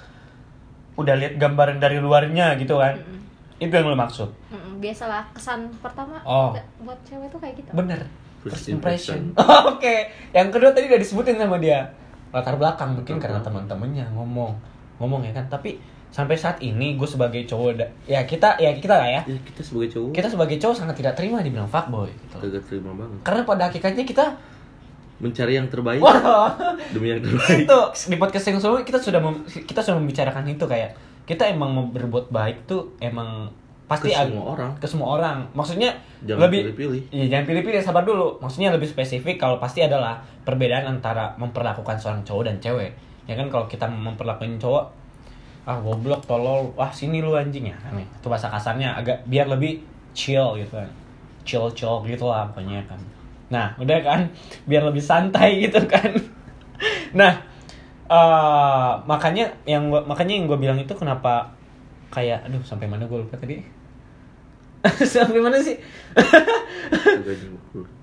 udah 1.00 1.16
lihat 1.16 1.40
gambaran 1.40 1.80
dari 1.80 1.96
luarnya 1.96 2.52
gitu 2.60 2.76
kan. 2.76 3.00
Mm-mm. 3.00 3.64
Itu 3.64 3.72
yang 3.72 3.88
lo 3.88 3.96
maksud. 3.96 4.28
Mm-mm, 4.52 4.67
biasalah 4.78 5.26
kesan 5.30 5.66
pertama 5.78 6.16
Oh. 6.22 6.54
buat 6.80 6.96
cewek 7.02 7.28
tuh 7.28 7.38
kayak 7.38 7.54
gitu 7.56 7.70
Bener. 7.72 8.00
First 8.38 8.70
impression. 8.70 9.34
impression. 9.34 9.66
Oke. 9.74 9.94
Yang 10.30 10.48
kedua 10.50 10.70
tadi 10.70 10.86
udah 10.86 10.96
disebutin 10.96 11.36
sama 11.36 11.58
dia. 11.58 11.82
Latar 12.30 12.54
belakang 12.54 12.94
mungkin 12.94 13.18
karena 13.18 13.38
teman-temannya 13.38 14.06
ngomong. 14.12 14.54
Ngomong 14.96 15.20
ya 15.22 15.32
kan. 15.32 15.42
Tapi 15.48 15.74
sampai 16.08 16.34
saat 16.34 16.56
ini 16.58 16.94
gue 16.94 17.04
sebagai 17.04 17.42
cowok 17.44 17.70
da- 17.76 17.92
ya 18.04 18.22
kita 18.22 18.56
ya 18.56 18.72
kita 18.72 18.94
lah 18.94 19.08
ya. 19.10 19.20
ya 19.26 19.36
kita 19.42 19.60
sebagai 19.60 19.90
cowok 19.90 20.08
Kita 20.12 20.28
sebagai 20.30 20.56
cowok 20.56 20.76
sangat 20.76 20.94
tidak 20.96 21.12
terima 21.14 21.42
dibilang 21.42 21.66
fuckboy 21.66 22.08
gitu. 22.08 22.36
kagak 22.38 22.64
terima 22.64 22.94
banget 22.94 23.18
Karena 23.20 23.42
pada 23.42 23.62
hakikatnya 23.68 24.04
kita 24.04 24.24
mencari 25.18 25.52
yang 25.52 25.66
terbaik 25.66 25.98
demi 26.94 27.10
yang 27.10 27.18
terbaik 27.18 27.66
itu 27.66 27.78
di 28.06 28.16
podcast 28.16 28.44
yang 28.46 28.56
sebelumnya 28.56 28.86
kita 28.86 28.98
sudah 28.98 29.18
mem- 29.18 29.42
kita 29.44 29.80
sudah 29.82 29.98
membicarakan 29.98 30.46
itu 30.46 30.62
kayak 30.64 30.94
kita 31.24 31.42
emang 31.44 31.74
mau 31.74 31.84
berbuat 31.84 32.30
baik 32.30 32.64
tuh 32.64 32.94
emang 32.98 33.50
pasti 33.88 34.12
Ke 34.12 34.20
semua 34.28 34.44
orang. 34.52 34.70
ke 34.76 34.86
semua 34.86 35.08
orang. 35.16 35.38
Maksudnya 35.56 35.90
Jangan 36.22 36.44
lebih 36.46 36.60
pilih-pilih. 36.70 37.02
Iya, 37.08 37.24
jangan 37.32 37.44
pilih-pilih 37.48 37.80
sabar 37.80 38.04
dulu. 38.04 38.36
Maksudnya 38.38 38.68
lebih 38.68 38.84
spesifik 38.84 39.40
kalau 39.40 39.56
pasti 39.56 39.80
adalah 39.80 40.20
perbedaan 40.44 40.84
antara 40.84 41.32
memperlakukan 41.40 41.96
seorang 41.96 42.20
cowok 42.22 42.44
dan 42.52 42.56
cewek. 42.60 42.92
Ya 43.24 43.34
kan 43.34 43.48
kalau 43.48 43.64
kita 43.64 43.88
memperlakukan 43.88 44.60
cowok 44.60 44.84
ah 45.64 45.80
goblok 45.80 46.20
tolol. 46.28 46.68
Wah 46.76 46.92
sini 46.92 47.24
lu 47.24 47.32
anjing. 47.32 47.72
Ya 47.72 47.76
kan 47.80 47.96
ya. 47.96 48.04
itu 48.04 48.26
bahasa 48.28 48.52
kasarnya 48.52 48.92
agak 48.92 49.24
biar 49.24 49.48
lebih 49.48 49.80
chill 50.12 50.60
gitu 50.60 50.76
kan. 50.76 50.90
Chill 51.48 51.64
chill 51.72 52.04
gitu 52.04 52.28
lah 52.28 52.44
pokoknya 52.52 52.84
kan. 52.84 53.00
Nah 53.48 53.72
udah 53.80 53.98
kan? 54.04 54.28
Biar 54.68 54.84
lebih 54.84 55.00
santai 55.00 55.64
gitu 55.64 55.80
kan. 55.88 56.12
Nah 57.18 57.34
eh 58.08 58.92
makanya 59.04 59.48
yang 59.68 59.88
gua, 59.92 60.00
makanya 60.04 60.36
yang 60.38 60.46
gue 60.48 60.56
bilang 60.60 60.78
itu 60.80 60.92
kenapa 60.96 61.52
kayak 62.08 62.44
aduh 62.48 62.60
sampai 62.64 62.88
mana 62.88 63.04
gue 63.04 63.18
lupa 63.20 63.36
tadi 63.36 63.60
sampai 65.12 65.40
mana 65.40 65.58
sih 65.58 65.76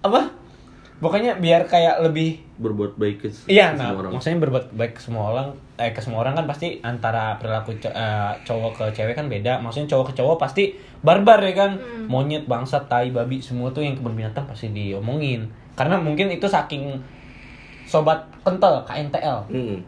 apa 0.02 0.22
pokoknya 0.96 1.36
biar 1.38 1.68
kayak 1.68 2.00
lebih 2.02 2.40
berbuat 2.56 2.96
baik 2.96 3.18
ke, 3.20 3.28
Iya, 3.52 3.76
nah, 3.76 3.92
semua 3.92 4.00
orang 4.00 4.12
maksudnya 4.16 4.40
berbuat 4.40 4.66
baik 4.72 4.94
ke 4.96 5.02
semua 5.04 5.24
orang, 5.28 5.48
eh 5.76 5.92
ke 5.92 6.00
semua 6.00 6.24
orang 6.24 6.40
kan 6.40 6.48
pasti 6.48 6.80
antara 6.80 7.36
perilaku 7.36 7.76
co- 7.76 7.92
eh, 7.92 8.32
cowok 8.48 8.72
ke 8.72 8.86
cewek 8.96 9.12
kan 9.12 9.28
beda. 9.28 9.60
Maksudnya 9.60 9.92
cowok 9.92 10.06
ke 10.08 10.24
cowok 10.24 10.38
pasti 10.40 10.72
barbar 11.04 11.44
ya 11.44 11.52
kan, 11.52 11.72
Hmm. 11.76 12.08
monyet, 12.08 12.48
bangsat, 12.48 12.88
tai, 12.88 13.12
babi, 13.12 13.44
semua 13.44 13.68
tuh 13.70 13.84
yang 13.84 14.00
kebun 14.00 14.16
binatang 14.16 14.48
pasti 14.48 14.72
diomongin. 14.72 15.52
Karena 15.76 16.00
mungkin 16.00 16.32
itu 16.32 16.48
saking 16.48 16.96
sobat 17.84 18.24
kental 18.42 18.88
KNTL, 18.88 19.52
Mm-mm. 19.52 19.84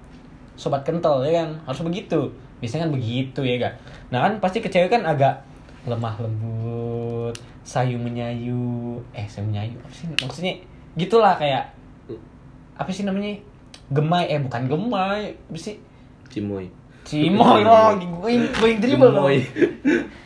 sobat 0.60 0.84
kental 0.84 1.24
ya 1.24 1.40
kan, 1.40 1.56
harus 1.64 1.88
begitu. 1.88 2.28
Biasanya 2.60 2.84
kan 2.84 2.92
begitu 2.92 3.42
ya 3.42 3.56
kan. 3.58 3.74
Nah 4.12 4.20
kan 4.28 4.34
pasti 4.44 4.60
ke 4.60 4.68
cewek 4.68 4.92
kan 4.92 5.08
agak 5.08 5.40
lemah 5.88 6.16
lembut, 6.20 7.32
sayu 7.62 7.96
menyayu, 7.96 8.96
eh 9.12 9.24
sayu 9.24 9.48
menyayu 9.48 9.76
apa 9.78 9.90
sih? 9.90 10.06
Maksudnya 10.14 10.54
gitulah 10.94 11.34
kayak 11.34 11.72
apa 12.74 12.90
sih 12.90 13.04
namanya? 13.04 13.34
Gemai 13.88 14.28
eh 14.28 14.38
bukan 14.38 14.68
gemai. 14.68 15.32
Apa 15.34 15.58
sih? 15.58 15.80
Cimoy. 16.28 16.68
Cimoy 17.02 17.64
loh 17.64 17.96
going 18.20 18.44
going 18.52 18.78
dribble 18.78 19.08
loh 19.10 19.32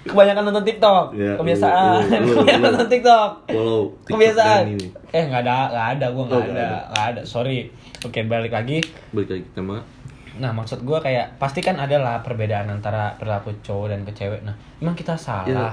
kebanyakan 0.01 0.49
nonton 0.49 0.65
tiktok 0.65 1.13
Ya, 1.13 1.37
kebiasaan. 1.37 2.01
lu- 2.01 2.25
lu- 2.25 2.35
kebanyakan 2.41 2.69
nonton 2.73 2.89
tiktok. 2.89 3.29
Follow 3.45 3.81
TikTok 4.01 4.09
kebiasaan. 4.09 4.63
eh 5.11 5.23
nggak 5.23 5.41
ada 5.41 5.57
nggak 5.69 5.87
ada 5.93 6.05
gue 6.09 6.23
nggak 6.25 6.33
Oh, 6.33 6.41
nggak 6.41 6.57
ada 6.57 6.65
ada. 6.65 6.89
nggak 6.89 7.05
ada. 7.07 7.21
Sorry. 7.21 7.69
Oke 8.01 8.25
balik 8.25 8.49
lagi. 8.49 8.81
Balik 9.13 9.29
lagi 9.29 9.61
mah 9.61 9.85
nah 10.41 10.49
maksud 10.49 10.81
gue 10.81 10.97
kayak 10.97 11.37
pasti 11.37 11.61
kan 11.61 11.77
ada 11.77 11.95
lah 11.95 12.19
perbedaan 12.19 12.65
antara 12.67 13.13
perilaku 13.15 13.53
cowok 13.61 13.87
dan 13.87 14.01
ke 14.01 14.11
cewek. 14.11 14.41
Nah 14.41 14.51
emang 14.77 14.93
kita 14.93 15.13
salah 15.13 15.45
Iya. 15.45 15.69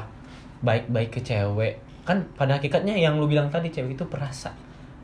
baik-baik 0.60 1.10
ke 1.10 1.20
cewek? 1.22 1.74
Kan 2.04 2.28
pada 2.32 2.54
hakikatnya 2.54 2.92
yang 2.92 3.16
lu 3.16 3.24
bilang 3.24 3.48
tadi 3.48 3.68
cewek 3.68 3.96
itu 3.96 4.04
perasa 4.04 4.52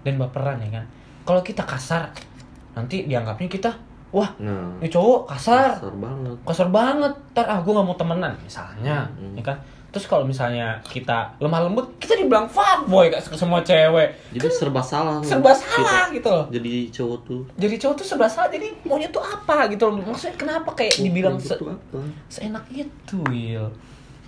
dan 0.02 0.14
baperan 0.14 0.60
ya 0.60 0.68
kan? 0.70 0.84
Kalau 1.24 1.40
kita 1.40 1.64
kasar 1.64 2.12
nanti 2.72 3.04
dianggapnya 3.04 3.48
kita 3.48 3.70
wah 4.10 4.28
nah 4.38 4.68
ini 4.78 4.86
cowok 4.86 5.26
kasar. 5.26 5.80
kasar 5.80 5.96
banget. 5.96 6.36
Kasar 6.44 6.68
banget. 6.68 7.12
Ntar 7.32 7.46
ah 7.46 7.58
gue 7.58 7.72
nggak 7.72 7.86
mau 7.86 7.96
temenan 7.96 8.32
misalnya 8.38 9.08
Hmm. 9.10 9.32
ya 9.34 9.42
kan 9.42 9.56
terus 9.94 10.04
kalau 10.04 10.22
misalnya 10.22 10.82
kita 10.82 11.38
lemah 11.38 11.60
lembut 11.62 11.94
kita 11.96 12.14
dibilang 12.14 12.44
fuckboy 12.46 13.06
ke 13.06 13.22
ke 13.22 13.36
semua 13.36 13.62
cewek. 13.62 14.10
Jadi 14.30 14.46
serba 14.50 14.82
salah 14.82 15.18
Kan 15.18 15.38
serba 15.38 15.50
kita. 15.50 15.62
salah 15.70 16.04
gitu 16.10 16.28
loh. 16.28 16.44
jadi 16.50 16.72
cowok 16.90 17.18
tuh. 17.22 17.40
Jadi 17.54 17.74
cowok 17.78 17.94
tuh 17.94 18.04
serba 18.04 18.26
salah 18.26 18.48
jadi 18.48 18.66
maunya 18.82 19.06
tuh 19.08 19.22
apa 19.22 19.70
gitu 19.70 19.86
loh. 19.86 20.02
Maksudnya 20.02 20.34
kenapa 20.34 20.74
kayak 20.74 20.98
dibilang 20.98 21.38
se- 21.38 21.54
Itu 21.54 21.70
apa? 21.70 22.02
seenak 22.28 22.66
itu 22.68 23.16
Will 23.24 23.70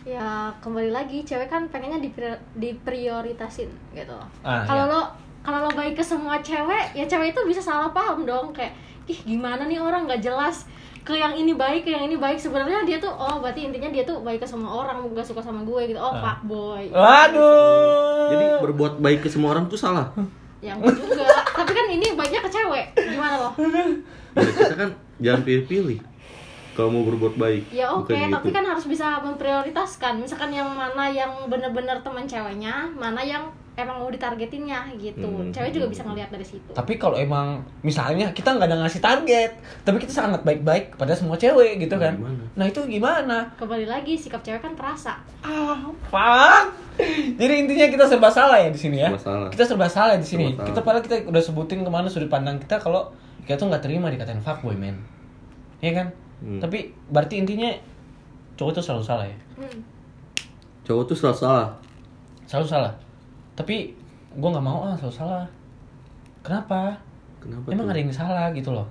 ya 0.07 0.23
kembali 0.57 0.95
lagi 0.95 1.21
cewek 1.21 1.51
kan 1.51 1.67
pengennya 1.67 1.99
dipri- 1.99 2.39
diprioritasin 2.55 3.67
gitu 3.91 4.15
Ah, 4.41 4.63
kalau 4.63 4.87
iya. 4.87 4.93
lo 4.93 5.03
kalau 5.43 5.59
lo 5.61 5.71
baik 5.73 5.95
ke 5.95 6.05
semua 6.05 6.39
cewek 6.41 6.95
ya 6.95 7.03
cewek 7.05 7.31
itu 7.31 7.41
bisa 7.45 7.59
salah 7.59 7.91
paham 7.91 8.23
dong. 8.23 8.51
Kayak 8.51 8.79
ih 9.05 9.19
gimana 9.25 9.63
nih 9.63 9.79
orang? 9.79 10.07
Nggak 10.07 10.23
jelas 10.23 10.63
ke 11.07 11.15
yang 11.15 11.39
ini 11.39 11.55
baik 11.55 11.87
ke 11.87 11.95
yang 11.95 12.03
ini 12.03 12.19
baik. 12.19 12.35
Sebenarnya 12.35 12.83
dia 12.83 12.99
tuh 12.99 13.15
oh 13.15 13.39
berarti 13.39 13.71
intinya 13.71 13.87
dia 13.95 14.03
tuh 14.03 14.27
baik 14.27 14.43
ke 14.43 14.49
semua 14.51 14.83
orang 14.83 15.07
nggak 15.07 15.23
suka 15.23 15.39
sama 15.39 15.63
gue 15.63 15.95
gitu. 15.95 16.01
Oh 16.03 16.11
Ah. 16.11 16.19
pak 16.19 16.39
boy. 16.43 16.91
Waduh. 16.91 18.35
Jadi 18.35 18.45
berbuat 18.67 18.99
baik 18.99 19.23
ke 19.23 19.29
semua 19.31 19.55
orang 19.55 19.71
tuh 19.71 19.79
salah. 19.79 20.11
Ya 20.59 20.75
enggak 20.75 20.99
juga. 20.99 21.31
Tapi 21.63 21.71
kan 21.71 21.87
ini 21.87 22.07
baiknya 22.19 22.43
ke 22.43 22.51
cewek. 22.51 22.87
Gimana 22.99 23.35
lo 23.39 23.51
ya, 24.35 24.51
kita 24.51 24.75
kan 24.75 24.91
jangan 25.23 25.41
pilih-pilih. 25.47 25.99
Kalau 26.77 26.93
mau 26.93 27.09
berbuat 27.09 27.41
baik 27.41 27.73
ya 27.73 27.89
oke 27.89 28.13
tapi 28.13 28.53
gitu. 28.53 28.57
kan 28.59 28.65
harus 28.67 28.85
bisa 28.85 29.23
memprioritaskan. 29.23 30.21
Misalkan 30.21 30.53
yang 30.53 30.69
mana 30.75 31.09
yang 31.09 31.33
bener-bener 31.47 32.03
teman 32.03 32.27
ceweknya 32.27 32.91
mana 32.93 33.23
yang 33.23 33.49
emang 33.77 34.01
mau 34.01 34.09
ditargetinnya 34.09 34.89
gitu. 34.97 35.29
Hmm. 35.29 35.53
cewek 35.53 35.71
juga 35.77 35.87
bisa 35.93 36.03
ngelihat 36.09 36.33
dari 36.33 36.47
situ. 36.49 36.73
Tapi 36.73 36.97
kalau 36.97 37.21
emang 37.21 37.61
misalnya 37.85 38.33
kita 38.33 38.57
nggak 38.57 38.73
ada 38.73 38.77
ngasih 38.81 39.05
target 39.05 39.53
tapi 39.85 40.01
kita 40.01 40.13
sangat 40.17 40.41
baik-baik 40.41 40.97
kepada 40.97 41.13
semua 41.13 41.37
cewek 41.37 41.85
gitu 41.85 42.01
kan? 42.01 42.17
Gimana? 42.17 42.45
nah 42.57 42.65
itu 42.65 42.81
gimana? 42.89 43.53
Kembali 43.61 43.85
lagi 43.85 44.17
sikap 44.17 44.41
cewek 44.41 44.65
kan 44.65 44.73
perasa 44.73 45.21
apa? 45.45 46.73
Jadi 47.41 47.55
intinya 47.61 47.87
kita 47.93 48.05
serba 48.09 48.33
salah 48.33 48.57
ya 48.57 48.73
di 48.73 48.81
sini 48.81 49.05
ya? 49.05 49.13
Serba 49.13 49.21
salah. 49.21 49.49
kita 49.53 49.65
serba 49.69 49.87
salah 49.93 50.17
di 50.17 50.27
sini. 50.27 50.47
Serba 50.49 50.57
salah. 50.57 50.69
kita 50.73 50.81
padahal 50.81 51.03
kita 51.05 51.17
udah 51.29 51.43
sebutin 51.45 51.85
ke 51.85 51.91
mana 51.93 52.09
sudut 52.09 52.33
pandang 52.33 52.57
kita 52.57 52.81
kalau 52.81 53.13
kita 53.45 53.61
tuh 53.61 53.69
nggak 53.69 53.85
terima 53.85 54.09
dikatain 54.09 54.41
fuckboy 54.41 54.73
men. 54.73 54.97
Iya 55.85 55.93
kan? 56.03 56.09
Hmm. 56.37 56.61
tapi 56.61 56.93
berarti 57.09 57.41
intinya 57.41 57.73
cowok 58.61 58.77
tuh 58.77 58.85
selalu 58.85 59.05
salah 59.09 59.25
ya? 59.25 59.37
Hmm. 59.57 59.81
cowok 60.89 61.13
tuh 61.13 61.17
selalu 61.17 61.37
salah. 61.37 61.69
Selalu 62.49 62.69
salah 62.69 63.06
tapi 63.57 63.97
gue 64.37 64.49
nggak 64.53 64.67
mau 64.67 64.87
ah 64.87 64.95
selalu 64.95 65.17
salah. 65.17 65.47
Kenapa? 66.45 66.95
Kenapa 67.43 67.67
emang 67.73 67.89
tuh? 67.89 67.93
ada 67.97 68.01
yang 68.05 68.13
salah 68.13 68.47
gitu 68.53 68.71
loh. 68.71 68.87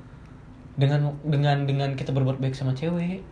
Dengan 0.75 1.13
dengan 1.23 1.63
dengan 1.63 1.89
kita 1.95 2.11
berbuat 2.11 2.43
baik 2.43 2.51
sama 2.51 2.75
cewek 2.75 3.23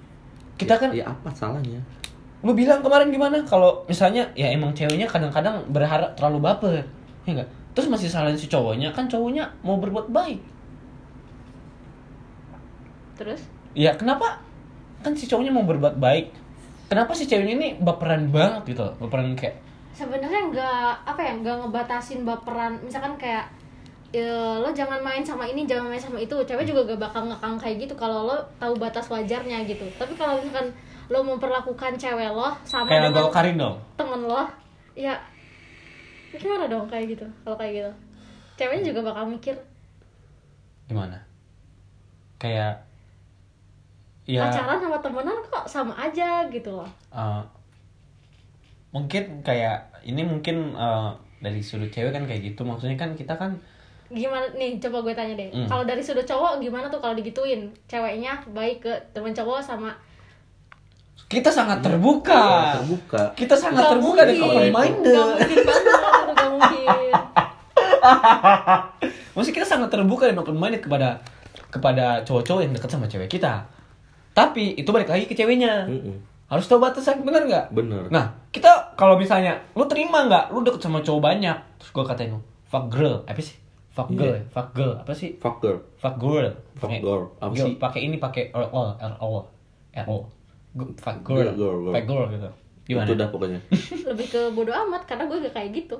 kita 0.57 0.77
kan 0.77 0.93
ya 0.93 1.09
apa 1.09 1.33
salahnya? 1.33 1.81
Lu 2.45 2.53
bilang 2.53 2.83
kemarin 2.85 3.09
gimana? 3.09 3.41
Kalau 3.47 3.81
misalnya 3.89 4.29
ya 4.37 4.51
emang 4.53 4.75
ceweknya 4.75 5.09
kadang-kadang 5.09 5.65
berharap 5.73 6.13
terlalu 6.13 6.39
baper 6.43 6.73
ya 7.23 7.39
enggak 7.39 7.49
terus 7.73 7.89
masih 7.89 8.05
salahin 8.05 8.37
si 8.37 8.45
cowoknya 8.45 8.93
kan 8.93 9.09
cowoknya 9.09 9.49
mau 9.65 9.81
berbuat 9.81 10.13
baik. 10.13 10.39
Terus? 13.17 13.41
Ya 13.73 13.97
kenapa? 13.97 14.43
Kan 15.01 15.17
si 15.17 15.25
cowoknya 15.25 15.49
mau 15.49 15.65
berbuat 15.65 15.97
baik. 15.97 16.29
Kenapa 16.91 17.17
si 17.17 17.25
ceweknya 17.25 17.55
ini 17.57 17.69
baperan 17.81 18.29
banget 18.29 18.77
gitu 18.77 18.85
loh? 18.85 18.93
Baperan 19.01 19.33
kayak 19.33 19.57
sebenarnya 19.93 20.41
nggak 20.49 20.91
apa 21.05 21.21
ya 21.21 21.33
nggak 21.37 21.55
ngebatasin 21.63 22.25
baperan. 22.25 22.81
Misalkan 22.81 23.15
kayak 23.15 23.45
ya, 24.13 24.57
lo 24.61 24.69
jangan 24.73 25.01
main 25.01 25.21
sama 25.25 25.45
ini 25.45 25.65
jangan 25.65 25.89
main 25.89 26.01
sama 26.01 26.17
itu. 26.17 26.33
Cewek 26.33 26.65
juga 26.65 26.85
gak 26.93 27.01
bakal 27.09 27.29
ngekang 27.29 27.55
kayak 27.57 27.75
gitu 27.85 27.93
kalau 27.97 28.29
lo 28.29 28.37
tahu 28.57 28.73
batas 28.77 29.09
wajarnya 29.09 29.65
gitu. 29.69 29.85
Tapi 29.97 30.13
kalau 30.17 30.37
misalkan 30.41 30.73
lo 31.09 31.19
memperlakukan 31.21 31.97
cewek 31.97 32.29
lo 32.33 32.53
sama 32.65 32.89
kayak 32.89 33.13
dengan 33.13 33.29
Karin 33.29 33.55
dong? 33.59 33.75
temen 33.99 34.21
lo 34.25 34.43
ya 34.93 35.13
gimana 36.33 36.65
dong 36.65 36.89
kayak 36.89 37.13
gitu 37.13 37.25
kalau 37.45 37.57
kayak 37.57 37.73
gitu. 37.77 37.91
Ceweknya 38.57 38.93
juga 38.93 39.13
bakal 39.13 39.29
mikir. 39.29 39.55
Gimana? 40.89 41.17
Kayak 42.41 42.85
ya 44.23 44.47
pacaran 44.47 44.79
sama 44.79 44.97
temenan 45.03 45.37
kok 45.51 45.65
sama 45.67 45.93
aja 45.99 46.47
gitu 46.47 46.71
loh. 46.71 46.89
Eh, 47.11 47.41
mungkin 48.93 49.41
kayak 49.41 50.05
ini 50.05 50.21
mungkin 50.23 50.77
eh, 50.77 51.11
dari 51.43 51.59
sudut 51.59 51.91
cewek 51.91 52.13
kan 52.13 52.23
kayak 52.23 52.53
gitu. 52.53 52.63
Maksudnya 52.63 52.95
kan 52.95 53.17
kita 53.17 53.35
kan 53.35 53.57
gimana 54.13 54.45
nih 54.53 54.77
coba 54.77 55.01
gue 55.01 55.13
tanya 55.17 55.33
deh. 55.33 55.49
Hmm. 55.49 55.65
kalau 55.65 55.83
dari 55.83 55.99
sudut 55.99 56.23
cowok 56.23 56.61
gimana 56.61 56.87
tuh 56.87 57.01
kalau 57.01 57.17
digituin? 57.17 57.73
Ceweknya 57.89 58.39
baik 58.53 58.85
ke 58.85 58.93
temen 59.11 59.33
cowok 59.33 59.59
sama 59.59 59.91
kita 61.29 61.49
sangat 61.49 61.81
terbuka. 61.81 62.77
Terbuka. 62.77 63.23
Kita 63.33 63.55
sangat 63.57 63.89
terbuka 63.89 64.21
dan 64.25 64.37
mungkin. 64.37 64.53
open 64.53 64.69
minded 64.69 65.13
Gak 65.13 65.25
mungkin 65.25 65.59
banget 65.65 66.35
gak 66.37 66.51
mungkin. 66.53 67.11
Maksudnya 69.33 69.55
kita 69.57 69.67
sangat 69.67 69.89
terbuka 69.89 70.23
dan 70.29 70.37
open 70.37 70.57
minded 70.57 70.81
kepada 70.85 71.17
kepada 71.73 72.21
cowok-cowok 72.21 72.61
yang 72.61 72.73
dekat 72.77 72.89
sama 72.89 73.09
cewek 73.09 73.29
kita. 73.29 73.65
Tapi 74.33 74.77
itu 74.77 74.89
balik 74.93 75.09
lagi 75.09 75.25
ke 75.25 75.33
ceweknya. 75.33 75.89
Harus 76.47 76.65
tahu 76.69 76.79
batasan, 76.79 77.23
bener 77.23 77.49
nggak? 77.49 77.65
bener 77.73 78.07
Nah, 78.13 78.29
kita 78.53 78.93
kalau 78.93 79.17
misalnya 79.17 79.57
lu 79.73 79.87
terima 79.89 80.27
nggak, 80.27 80.53
lu 80.53 80.61
deket 80.61 80.85
sama 80.85 81.01
cowok 81.01 81.21
banyak, 81.23 81.57
terus 81.79 81.89
gua 81.89 82.05
katain 82.05 82.35
lu, 82.35 82.39
fuck 82.67 82.91
girl, 82.91 83.25
apa 83.25 83.41
sih? 83.41 83.57
Fuck 83.93 84.09
girl, 84.13 84.33
ya? 84.33 84.43
fuck 84.49 84.69
girl, 84.73 84.93
apa 84.97 85.13
sih? 85.13 85.37
fuck 85.37 85.61
girl 85.61 85.77
Fuck 86.01 86.17
girl. 86.17 86.49
Fuck 86.75 86.91
girl. 86.99 87.23
Apa 87.39 87.53
girl, 87.53 87.65
sih? 87.69 87.73
Pakai 87.77 88.01
ini 88.03 88.17
pakai 88.17 88.49
R 88.51 88.67
O 88.73 88.81
R 88.97 89.13
O 89.21 89.27
R 89.93 90.05
O. 90.09 90.17
Fuck 90.99 91.17
girl. 91.23 91.45
Girl, 91.45 91.53
girl, 91.55 91.77
girl. 91.87 91.93
Fuck 91.93 92.05
girl 92.09 92.25
gitu. 92.27 92.49
Gimana? 92.83 93.07
itu 93.07 93.15
dah 93.15 93.27
pokoknya 93.31 93.59
lebih 94.11 94.27
ke 94.27 94.41
bodo 94.51 94.75
amat 94.75 95.07
karena 95.07 95.23
gue 95.31 95.39
gak 95.47 95.55
kayak 95.55 95.71
gitu 95.71 95.95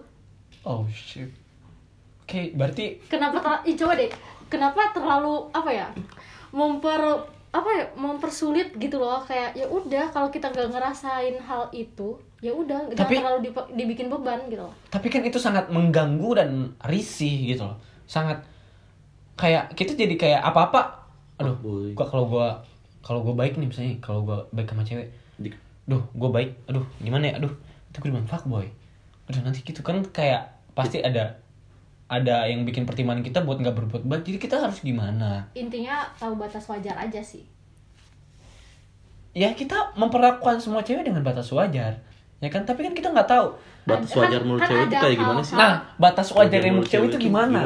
Oh 0.68 0.84
shit. 0.92 1.32
Oke, 2.24 2.52
berarti 2.56 3.00
kenapa 3.08 3.40
ter- 3.40 3.72
ih, 3.72 3.76
coba 3.80 3.96
deh 3.96 4.12
kenapa 4.52 4.92
terlalu 4.92 5.48
apa 5.52 5.72
ya 5.72 5.88
memper 6.52 7.00
apa 7.54 7.70
ya 7.70 7.86
mempersulit 7.94 8.74
gitu 8.76 8.98
loh 8.98 9.22
kayak 9.22 9.54
ya 9.54 9.70
udah 9.70 10.10
kalau 10.10 10.34
kita 10.34 10.50
nggak 10.50 10.74
ngerasain 10.74 11.38
hal 11.38 11.70
itu 11.70 12.18
ya 12.42 12.50
udah 12.50 12.90
jangan 12.90 12.98
Tapi- 12.98 13.18
terlalu 13.22 13.40
dip- 13.46 13.72
dibikin 13.72 14.10
beban 14.10 14.42
gitu 14.50 14.66
loh. 14.66 14.74
Tapi 14.90 15.08
kan 15.08 15.22
itu 15.22 15.38
sangat 15.38 15.70
mengganggu 15.70 16.30
dan 16.34 16.50
risih 16.90 17.54
gitu 17.54 17.70
loh. 17.70 17.78
Sangat 18.10 18.42
kayak 19.38 19.78
kita 19.78 19.94
jadi 19.94 20.16
kayak 20.18 20.42
apa 20.42 20.60
apa 20.70 20.82
aduh 21.38 21.58
gua 21.94 22.06
kalau 22.06 22.26
gua 22.30 22.48
kalau 23.02 23.26
gua 23.26 23.34
baik 23.34 23.58
nih 23.58 23.66
misalnya 23.66 23.98
kalau 23.98 24.22
gua 24.22 24.46
baik 24.54 24.70
sama 24.70 24.86
cewek 24.86 25.10
duh 25.84 26.04
gua 26.14 26.30
baik 26.30 26.54
aduh 26.70 26.86
gimana 27.02 27.34
ya 27.34 27.34
aduh 27.42 27.52
itu 27.90 27.98
gue 28.00 28.10
bilang 28.10 28.30
fuckboy 28.30 28.70
aduh 29.28 29.42
nanti 29.44 29.60
gitu 29.62 29.84
kan 29.84 30.00
kayak 30.10 30.54
pasti 30.74 31.02
ada 31.02 31.43
ada 32.13 32.46
yang 32.46 32.62
bikin 32.62 32.86
pertimbangan 32.86 33.25
kita 33.25 33.41
buat 33.41 33.58
nggak 33.58 33.74
berbuat 33.74 34.03
baik 34.05 34.22
jadi 34.29 34.38
kita 34.38 34.55
harus 34.62 34.86
gimana? 34.86 35.50
Intinya 35.58 36.05
tahu 36.13 36.38
batas 36.38 36.70
wajar 36.70 36.93
aja 36.93 37.17
sih. 37.25 37.41
Ya 39.34 39.50
kita 39.58 39.98
memperlakukan 39.98 40.62
semua 40.62 40.86
cewek 40.86 41.10
dengan 41.10 41.25
batas 41.25 41.50
wajar 41.50 41.98
ya 42.38 42.50
kan? 42.53 42.62
Tapi 42.70 42.86
kan 42.86 42.93
kita 42.93 43.10
nggak 43.10 43.25
tahu. 43.25 43.48
Batas 43.89 44.13
Kan- 44.13 44.29
wajar 44.29 44.41
menurut 44.46 44.62
kan 44.62 44.70
cewek 44.70 44.86
itu 44.86 44.96
kayak 45.01 45.17
gimana 45.17 45.41
sih? 45.41 45.55
nah 45.58 45.74
batas 45.98 46.27
wajar 46.38 46.62
yang 46.62 46.75
menurut 46.77 46.91
cewek 46.91 47.08
itu 47.12 47.20
gimana, 47.27 47.62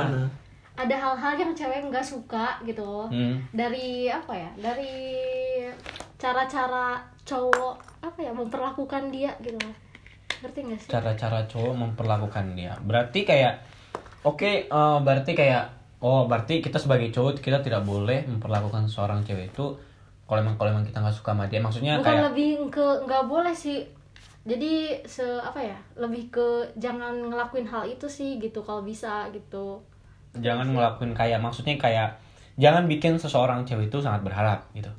ada 0.77 0.95
hal-hal 0.95 1.33
yang 1.37 1.51
cewek 1.57 1.81
nggak 1.89 2.05
suka 2.05 2.61
gitu. 2.63 3.09
Hmm. 3.11 3.41
dari 3.51 4.07
apa 4.07 4.33
ya? 4.33 4.49
Dari 4.55 4.93
cara-cara 6.15 7.01
cowok 7.27 7.75
apa 8.05 8.19
ya? 8.23 8.31
Memperlakukan 8.31 9.11
dia 9.11 9.33
gitu. 9.43 9.59
Ngerti 10.37 10.59
gak 10.69 10.79
sih? 10.85 10.89
Cara-cara 10.93 11.39
cowok 11.49 11.73
memperlakukan 11.73 12.45
dia. 12.53 12.73
Berarti 12.85 13.25
kayak 13.25 13.57
oke 14.27 14.51
eh, 14.67 14.98
berarti 15.01 15.31
kayak 15.31 15.63
oh 16.03 16.27
berarti 16.27 16.60
kita 16.60 16.77
sebagai 16.77 17.10
cowok 17.10 17.39
kita 17.39 17.63
tidak 17.63 17.81
boleh 17.88 18.27
memperlakukan 18.27 18.86
seorang 18.86 19.24
cewek 19.24 19.50
itu 19.55 19.74
kalau 20.27 20.43
emang 20.43 20.60
kalau 20.60 20.75
emang 20.75 20.84
kita 20.84 21.00
nggak 21.00 21.15
suka 21.15 21.31
sama 21.31 21.48
dia. 21.48 21.63
Maksudnya 21.63 22.03
bukan 22.03 22.12
kayak 22.12 22.24
lebih 22.29 22.50
ke 22.67 22.86
nggak 23.07 23.24
boleh 23.31 23.55
sih. 23.55 23.88
Jadi 24.48 24.96
se 25.07 25.23
apa 25.23 25.60
ya 25.60 25.75
lebih 25.95 26.28
ke 26.28 26.67
jangan 26.75 27.32
ngelakuin 27.32 27.67
hal 27.67 27.88
itu 27.88 28.08
sih 28.12 28.36
gitu 28.36 28.60
kalau 28.60 28.84
bisa 28.84 29.32
gitu. 29.32 29.80
Jangan 30.36 30.67
ngelakuin 30.75 31.15
kayak 31.15 31.39
maksudnya 31.39 31.80
kayak 31.80 32.19
jangan 32.60 32.91
bikin 32.91 33.15
seseorang 33.15 33.63
cewek 33.63 33.88
itu 33.88 34.04
sangat 34.04 34.28
berharap 34.28 34.67
gitu. 34.75 34.91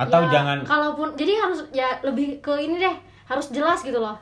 Atau 0.00 0.24
Ya, 0.24 0.40
jangan 0.40 0.64
kalaupun 0.64 1.12
jadi 1.12 1.36
harus 1.36 1.60
ya 1.76 2.00
lebih 2.00 2.40
ke 2.40 2.56
ini 2.56 2.80
deh 2.80 2.96
harus 3.28 3.52
jelas 3.52 3.84
gitu 3.84 4.00
loh. 4.00 4.16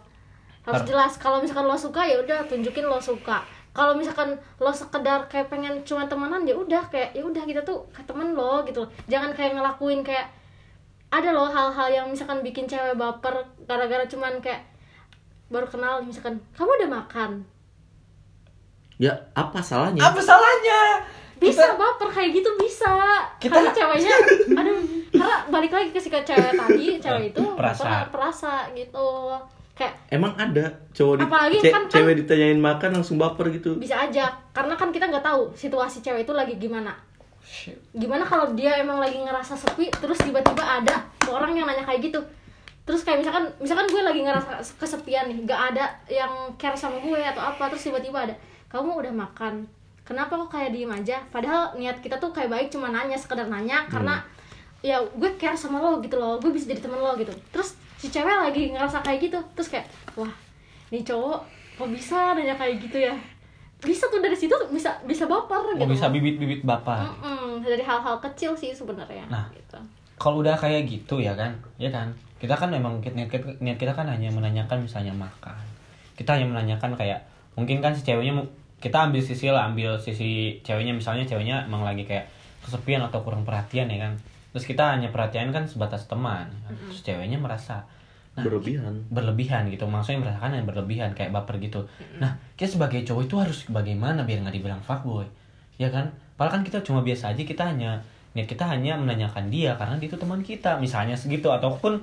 Harus 0.67 0.83
Har- 0.83 0.91
jelas 0.91 1.13
kalau 1.23 1.39
misalkan 1.39 1.71
lo 1.71 1.79
suka 1.79 2.03
ya 2.03 2.19
udah 2.19 2.43
tunjukin 2.51 2.83
lo 2.83 2.99
suka 2.99 3.47
kalau 3.71 3.95
misalkan 3.95 4.33
lo 4.59 4.71
sekedar 4.71 5.29
kayak 5.29 5.47
pengen 5.49 5.81
cuma 5.83 6.05
temenan 6.05 6.43
ya 6.43 6.53
udah 6.53 6.83
kayak 6.89 7.15
ya 7.15 7.23
udah 7.23 7.43
kita 7.43 7.63
tuh 7.63 7.87
ke 7.95 8.03
temen 8.03 8.35
lo 8.35 8.65
gitu. 8.65 8.83
Loh 8.83 8.91
jangan 9.07 9.31
kayak 9.31 9.55
ngelakuin 9.55 10.03
kayak 10.03 10.27
ada 11.09 11.33
loh 11.33 11.49
hal-hal 11.49 11.89
yang 11.89 12.07
misalkan 12.11 12.43
bikin 12.43 12.67
cewek 12.67 12.93
baper 12.95 13.33
gara-gara 13.65 14.05
cuman 14.05 14.37
kayak 14.39 14.61
baru 15.49 15.65
kenal 15.65 16.05
misalkan 16.05 16.37
kamu 16.53 16.71
udah 16.85 16.91
makan? 17.01 17.31
Ya 18.99 19.15
apa 19.33 19.63
salahnya? 19.63 20.03
Apa 20.03 20.21
salahnya? 20.21 21.07
Bisa 21.39 21.79
baper 21.79 22.11
kayak 22.11 22.35
gitu 22.35 22.51
bisa. 22.59 22.99
Kita- 23.39 23.55
karena 23.57 23.71
ceweknya 23.71 24.15
aduh 24.59 24.79
karena 25.15 25.37
balik 25.49 25.71
lagi 25.71 25.89
ke 25.95 26.01
si 26.03 26.11
cewek 26.11 26.27
tadi 26.53 26.99
cewek 26.99 27.31
itu 27.31 27.43
Perasa. 27.55 27.85
baper, 27.87 28.07
perasa 28.11 28.53
gitu 28.75 29.09
kayak 29.79 29.95
emang 30.11 30.35
ada 30.35 30.67
cowok 30.91 31.15
di 31.15 31.23
Apalagi 31.23 31.57
ce- 31.59 31.71
kan- 31.71 31.87
kan- 31.87 31.93
cewek 31.95 32.15
ditanyain 32.19 32.59
makan 32.59 32.91
langsung 32.93 33.15
baper 33.15 33.47
gitu. 33.49 33.79
Bisa 33.79 33.95
aja 33.97 34.27
karena 34.51 34.75
kan 34.75 34.91
kita 34.91 35.07
nggak 35.07 35.23
tahu 35.23 35.55
situasi 35.55 36.03
cewek 36.03 36.27
itu 36.27 36.35
lagi 36.35 36.59
gimana. 36.59 36.91
Shit. 37.41 37.81
gimana 37.95 38.21
kalau 38.21 38.53
dia 38.53 38.77
emang 38.77 39.01
lagi 39.01 39.17
ngerasa 39.17 39.57
sepi 39.57 39.89
terus 39.89 40.21
tiba-tiba 40.21 40.61
ada 40.61 41.01
orang 41.25 41.55
yang 41.55 41.65
nanya 41.65 41.81
kayak 41.81 42.05
gitu. 42.05 42.21
Terus 42.85 43.01
kayak 43.01 43.23
misalkan 43.23 43.49
misalkan 43.57 43.87
gue 43.87 44.03
lagi 44.03 44.21
ngerasa 44.21 44.51
kesepian 44.77 45.31
nih 45.31 45.47
nggak 45.47 45.61
ada 45.73 45.89
yang 46.11 46.29
care 46.57 46.77
sama 46.77 47.01
gue 47.01 47.17
atau 47.17 47.41
apa 47.41 47.73
terus 47.73 47.87
tiba-tiba 47.87 48.27
ada 48.27 48.35
kamu 48.69 49.01
udah 49.01 49.15
makan? 49.15 49.65
Kenapa 50.05 50.37
kok 50.37 50.51
kayak 50.51 50.73
diem 50.73 50.89
aja? 50.89 51.25
Padahal 51.29 51.73
niat 51.73 52.01
kita 52.01 52.19
tuh 52.19 52.33
kayak 52.33 52.49
baik 52.49 52.69
cuma 52.69 52.89
nanya 52.89 53.15
sekedar 53.15 53.47
nanya 53.47 53.89
karena 53.89 54.21
ya 54.81 55.01
gue 55.01 55.31
care 55.37 55.57
sama 55.57 55.81
lo 55.81 56.01
gitu 56.01 56.17
loh 56.17 56.37
gue 56.37 56.51
bisa 56.51 56.67
jadi 56.67 56.83
temen 56.83 56.99
lo 56.99 57.15
gitu. 57.15 57.33
Terus 57.49 57.78
si 57.99 58.07
cewek 58.09 58.31
lagi 58.31 58.71
ngerasa 58.71 59.03
kayak 59.03 59.19
gitu 59.27 59.39
terus 59.53 59.69
kayak 59.69 59.87
wah 60.15 60.31
nih 60.89 61.03
cowok 61.03 61.43
kok 61.77 61.89
bisa 61.91 62.33
nanya 62.35 62.55
kayak 62.55 62.79
gitu 62.79 62.99
ya? 62.99 63.15
Bisa 63.79 64.11
tuh 64.11 64.19
dari 64.19 64.35
situ 64.35 64.55
bisa 64.75 64.91
bisa 65.07 65.27
baper 65.27 65.63
oh, 65.63 65.75
gitu. 65.79 65.87
bisa 65.87 66.11
bibit-bibit 66.11 66.67
bapak 66.67 67.07
Mm-mm, 67.23 67.63
dari 67.63 67.79
hal-hal 67.79 68.19
kecil 68.19 68.51
sih 68.55 68.75
sebenarnya 68.75 69.23
Nah. 69.31 69.47
gitu. 69.55 69.79
kalau 70.19 70.43
udah 70.43 70.59
kayak 70.59 70.83
gitu 70.87 71.23
ya 71.23 71.35
kan 71.35 71.55
ya 71.79 71.87
kan? 71.91 72.11
Kita 72.39 72.55
kan 72.55 72.71
memang 72.71 72.99
niat 73.03 73.31
kita, 73.31 73.51
niat 73.59 73.79
kita 73.79 73.91
kan 73.95 74.07
hanya 74.07 74.31
menanyakan 74.31 74.83
misalnya 74.83 75.11
makan. 75.15 75.59
Kita 76.15 76.35
hanya 76.39 76.47
menanyakan 76.47 76.95
kayak 76.95 77.19
mungkin 77.55 77.79
kan 77.79 77.91
si 77.95 78.03
ceweknya 78.03 78.35
kita 78.79 79.11
ambil 79.11 79.23
sisi 79.23 79.51
lah 79.51 79.71
ambil 79.71 79.95
sisi 79.99 80.59
ceweknya. 80.63 80.95
Misalnya 80.95 81.27
ceweknya 81.27 81.67
emang 81.67 81.83
lagi 81.83 82.03
kayak 82.03 82.27
kesepian 82.63 83.03
atau 83.03 83.23
kurang 83.23 83.43
perhatian 83.43 83.87
ya 83.87 83.99
kan 84.03 84.15
terus 84.53 84.65
kita 84.65 84.97
hanya 84.97 85.13
perhatian 85.13 85.53
kan 85.53 85.69
sebatas 85.69 86.09
teman 86.09 86.49
kan? 86.65 86.73
terus 86.89 87.05
ceweknya 87.05 87.37
merasa 87.37 87.85
nah, 88.33 88.45
berlebihan. 88.47 88.95
berlebihan 89.13 89.63
gitu 89.69 89.85
maksudnya 89.85 90.25
merasakan 90.25 90.57
yang 90.57 90.67
berlebihan 90.69 91.11
kayak 91.13 91.35
baper 91.35 91.61
gitu. 91.61 91.85
Nah 92.23 92.39
kita 92.57 92.79
sebagai 92.79 93.05
cowok 93.05 93.23
itu 93.29 93.37
harus 93.37 93.59
bagaimana 93.69 94.25
biar 94.25 94.41
nggak 94.47 94.57
dibilang 94.57 94.81
fuckboy? 94.81 95.27
Ya 95.77 95.93
kan? 95.93 96.11
Padahal 96.39 96.61
kan 96.61 96.63
kita 96.65 96.79
cuma 96.87 97.05
biasa 97.05 97.35
aja 97.35 97.43
kita 97.43 97.67
hanya 97.67 98.01
niat 98.33 98.47
kita 98.47 98.65
hanya 98.69 98.95
menanyakan 98.95 99.51
dia 99.51 99.75
karena 99.75 99.99
dia 99.99 100.09
itu 100.09 100.19
teman 100.19 100.41
kita 100.41 100.79
misalnya 100.79 101.19
segitu. 101.19 101.51
Ataupun 101.51 102.01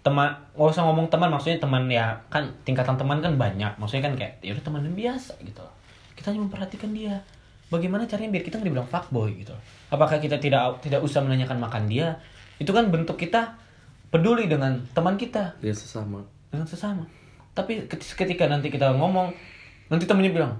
teman 0.00 0.30
nggak 0.56 0.70
usah 0.72 0.86
ngomong 0.88 1.10
teman 1.12 1.28
maksudnya 1.28 1.58
teman 1.60 1.84
ya 1.90 2.16
kan 2.32 2.48
tingkatan 2.64 2.96
teman 2.96 3.18
kan 3.20 3.34
banyak. 3.36 3.72
Maksudnya 3.76 4.08
kan 4.08 4.14
kayak 4.16 4.40
ya 4.40 4.56
udah 4.56 4.64
teman 4.64 4.80
yang 4.86 4.96
biasa 4.96 5.36
gitu. 5.44 5.60
Loh. 5.60 5.74
kita 6.18 6.34
hanya 6.34 6.50
memperhatikan 6.50 6.90
dia 6.90 7.14
bagaimana 7.68 8.08
caranya 8.08 8.32
biar 8.32 8.44
kita 8.44 8.60
nggak 8.60 8.68
dibilang 8.68 8.88
fuckboy 8.88 9.32
gitu? 9.36 9.52
Loh. 9.52 9.62
apakah 9.88 10.20
kita 10.20 10.40
tidak 10.40 10.80
tidak 10.84 11.00
usah 11.04 11.20
menanyakan 11.24 11.60
makan 11.60 11.88
dia? 11.88 12.20
Itu 12.60 12.72
kan 12.74 12.88
bentuk 12.88 13.20
kita 13.20 13.56
peduli 14.08 14.48
dengan 14.48 14.82
teman 14.96 15.20
kita. 15.20 15.56
Dia 15.60 15.72
sesama. 15.72 16.24
Dengan 16.48 16.66
sesama. 16.68 17.04
Tapi 17.52 17.86
ket- 17.88 18.16
ketika 18.16 18.48
nanti 18.48 18.72
kita 18.72 18.92
ngomong 18.96 19.32
nanti 19.88 20.04
temennya 20.04 20.32
bilang 20.32 20.52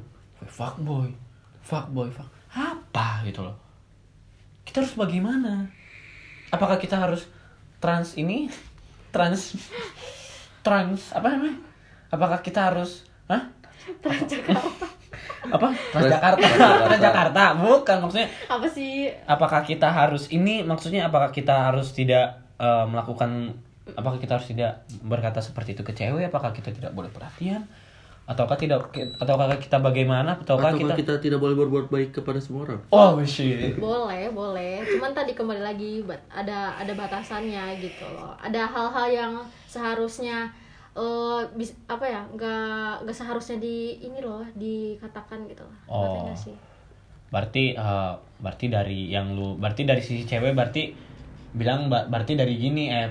fuck 0.48 0.80
boy 0.80 1.08
fuck 1.64 1.88
boy 1.92 2.08
fuck. 2.12 2.28
Apa 2.52 3.24
gitu 3.28 3.44
loh? 3.44 3.56
Kita 4.64 4.84
harus 4.84 4.96
bagaimana? 4.96 5.68
Apakah 6.48 6.80
kita 6.80 6.96
harus 6.96 7.28
trans 7.80 8.16
ini? 8.16 8.48
Trans 9.08 9.56
trans 10.64 11.12
apa 11.16 11.32
namanya? 11.32 11.56
Apakah 12.12 12.40
kita 12.44 12.72
harus 12.72 13.04
hah? 13.28 13.48
Transjakarta 14.04 14.60
apa 14.60 14.97
Transjakarta. 15.46 16.42
Transjakarta. 16.42 16.84
Transjakarta. 16.90 17.44
Bukan 17.62 17.96
maksudnya 18.02 18.28
apa 18.50 18.66
sih? 18.66 19.12
apakah 19.24 19.60
kita 19.62 19.88
harus 19.88 20.26
ini 20.34 20.66
maksudnya 20.66 21.06
apakah 21.06 21.30
kita 21.30 21.70
harus 21.70 21.94
tidak 21.94 22.42
eh, 22.58 22.84
melakukan 22.88 23.54
apakah 23.94 24.18
kita 24.20 24.36
harus 24.36 24.48
tidak 24.50 24.84
berkata 25.00 25.38
seperti 25.38 25.78
itu 25.78 25.82
ke 25.86 25.92
cewek? 25.94 26.28
Apakah 26.28 26.50
kita 26.50 26.74
tidak 26.74 26.92
boleh 26.92 27.08
perhatian? 27.08 27.64
Ataukah 28.28 28.60
tidak 28.60 28.92
ataukah 29.16 29.56
kita 29.56 29.80
bagaimana? 29.80 30.36
Ataukah 30.36 30.76
Ataukah 30.76 30.92
kita, 30.92 30.94
kita 31.00 31.14
tidak 31.16 31.40
boleh 31.40 31.56
berbuat 31.56 31.88
baik 31.88 32.20
kepada 32.20 32.36
semua 32.36 32.68
orang? 32.68 32.80
oh 32.92 33.16
shit. 33.24 33.80
Boleh 33.80 34.28
boleh. 34.28 34.84
Cuman 34.84 35.16
tadi 35.16 35.32
kembali 35.32 35.64
lagi 35.64 36.04
ada 36.28 36.76
ada 36.76 36.92
batasannya 36.92 37.80
gitu 37.80 38.04
loh. 38.04 38.36
Ada 38.36 38.68
hal-hal 38.68 39.08
yang 39.08 39.32
seharusnya 39.64 40.52
eh 40.96 41.42
bis, 41.54 41.74
apa 41.86 42.04
ya 42.06 42.22
nggak 42.34 43.04
nggak 43.04 43.16
seharusnya 43.16 43.60
di 43.60 44.00
ini 44.00 44.18
loh 44.22 44.42
dikatakan 44.56 45.44
gitu 45.46 45.64
Oh. 45.86 46.28
Sih? 46.34 46.54
Berarti 47.28 47.76
eh, 47.76 48.12
berarti 48.40 48.66
dari 48.72 49.12
yang 49.12 49.36
lu 49.36 49.58
berarti 49.60 49.84
dari 49.84 50.00
sisi 50.00 50.24
cewek 50.24 50.56
berarti 50.56 50.94
bilang 51.52 51.88
berarti 51.88 52.36
dari 52.36 52.54
gini 52.56 52.92
eh 52.92 53.10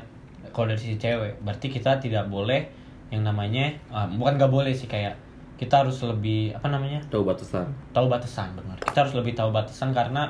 kalau 0.54 0.74
dari 0.74 0.80
sisi 0.80 0.98
cewek 0.98 1.42
berarti 1.44 1.68
kita 1.70 2.02
tidak 2.02 2.26
boleh 2.32 2.66
yang 3.14 3.24
namanya 3.24 3.72
eh, 3.72 4.08
bukan 4.18 4.36
nggak 4.42 4.52
boleh 4.52 4.74
sih 4.74 4.90
kayak 4.90 5.16
kita 5.58 5.82
harus 5.86 5.98
lebih 6.06 6.54
apa 6.54 6.70
namanya? 6.70 7.02
Tahu 7.10 7.26
batasan. 7.26 7.66
tahu 7.90 8.06
batasan 8.06 8.54
benar. 8.54 8.78
Kita 8.78 8.98
harus 9.06 9.18
lebih 9.18 9.34
tahu 9.34 9.50
batasan 9.50 9.90
karena 9.90 10.30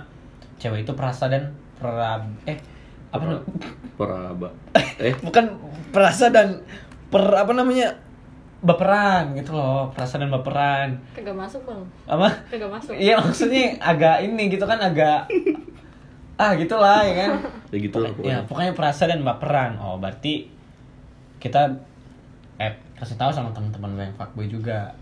cewek 0.56 0.88
itu 0.88 0.96
perasa 0.96 1.28
dan 1.28 1.52
perab 1.76 2.24
eh 2.48 2.58
apa 3.12 3.24
namanya? 3.24 3.44
Peraba. 4.00 4.50
Eh, 4.98 5.14
bukan 5.22 5.46
perasa 5.94 6.34
dan 6.34 6.58
per 7.08 7.24
apa 7.34 7.52
namanya 7.52 7.88
baperan 8.58 9.32
gitu 9.34 9.54
loh 9.54 9.88
perasa 9.90 10.18
dan 10.18 10.28
baperan 10.28 10.98
kagak 11.14 11.32
masuk 11.32 11.62
bang 11.64 11.82
apa 12.06 12.28
kagak 12.50 12.68
masuk 12.68 12.92
Iya 12.92 13.16
maksudnya 13.18 13.78
agak 13.78 14.18
ini 14.22 14.50
gitu 14.50 14.64
kan 14.64 14.78
agak 14.78 15.30
ah 16.42 16.54
gitulah 16.54 17.02
ya 17.02 17.14
kan. 17.18 17.32
ya 17.68 17.78
gitu 17.80 17.98
lah 17.98 18.10
Ya 18.10 18.14
pokoknya. 18.14 18.38
pokoknya 18.46 18.74
perasa 18.74 19.04
dan 19.06 19.22
baperan. 19.22 19.78
Oh 19.78 19.96
berarti 19.96 20.46
kita 21.38 21.66
eh 22.58 22.70
kasih 22.94 23.14
tahu 23.16 23.30
sama 23.30 23.50
teman-teman 23.52 23.94
gue 23.94 24.04
yang 24.04 24.16
fuckboy 24.16 24.46
juga. 24.46 24.94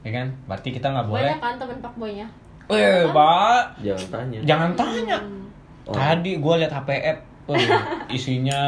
Ya 0.00 0.12
kan? 0.14 0.32
Berarti 0.44 0.68
kita 0.70 0.86
nggak 0.86 1.06
boleh. 1.06 1.28
banyak 1.28 1.40
kan 1.40 1.54
temen 1.56 1.78
fuckboynya 1.78 2.26
Eh, 2.66 3.04
Pak, 3.06 3.78
Jangan 3.78 4.06
tanya. 4.10 4.38
jangan 4.42 4.70
tanya. 4.74 5.16
Oh. 5.84 5.92
Tadi 5.92 6.34
gue 6.34 6.54
liat 6.56 6.72
HPF, 6.72 7.18
Waduh, 7.46 7.80
isinya 8.10 8.62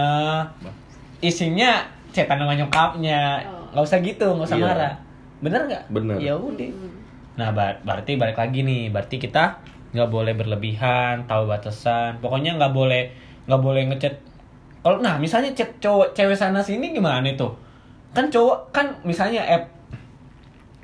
isinya 1.18 1.82
cetan 2.18 2.42
sama 2.42 2.58
nyokapnya. 2.58 3.38
Oh. 3.46 3.70
Nggak 3.78 3.84
usah 3.86 3.98
gitu, 4.02 4.26
nggak 4.34 4.48
usah 4.50 4.58
Iya. 4.58 4.66
marah. 4.66 4.94
Bener 5.38 5.60
nggak? 5.70 5.82
Bener. 5.94 6.16
Ya 6.18 6.34
udah. 6.34 6.70
Nah, 7.38 7.54
bar- 7.54 7.78
berarti 7.86 8.18
balik 8.18 8.34
lagi 8.34 8.66
nih, 8.66 8.90
berarti 8.90 9.22
kita 9.22 9.62
nggak 9.94 10.10
boleh 10.10 10.34
berlebihan, 10.34 11.24
tahu 11.30 11.46
batasan. 11.46 12.18
Pokoknya 12.18 12.58
nggak 12.58 12.74
boleh 12.74 13.08
nggak 13.46 13.62
boleh 13.62 13.86
ngechat. 13.88 14.14
Kalau 14.82 14.98
nah, 14.98 15.16
misalnya 15.16 15.54
chat 15.54 15.70
cowok 15.78 16.12
cewek 16.12 16.34
sana 16.34 16.58
sini 16.58 16.90
gimana 16.90 17.24
itu? 17.24 17.46
Kan 18.12 18.28
cowok 18.28 18.74
kan 18.74 18.90
misalnya 19.06 19.44
app 19.46 19.70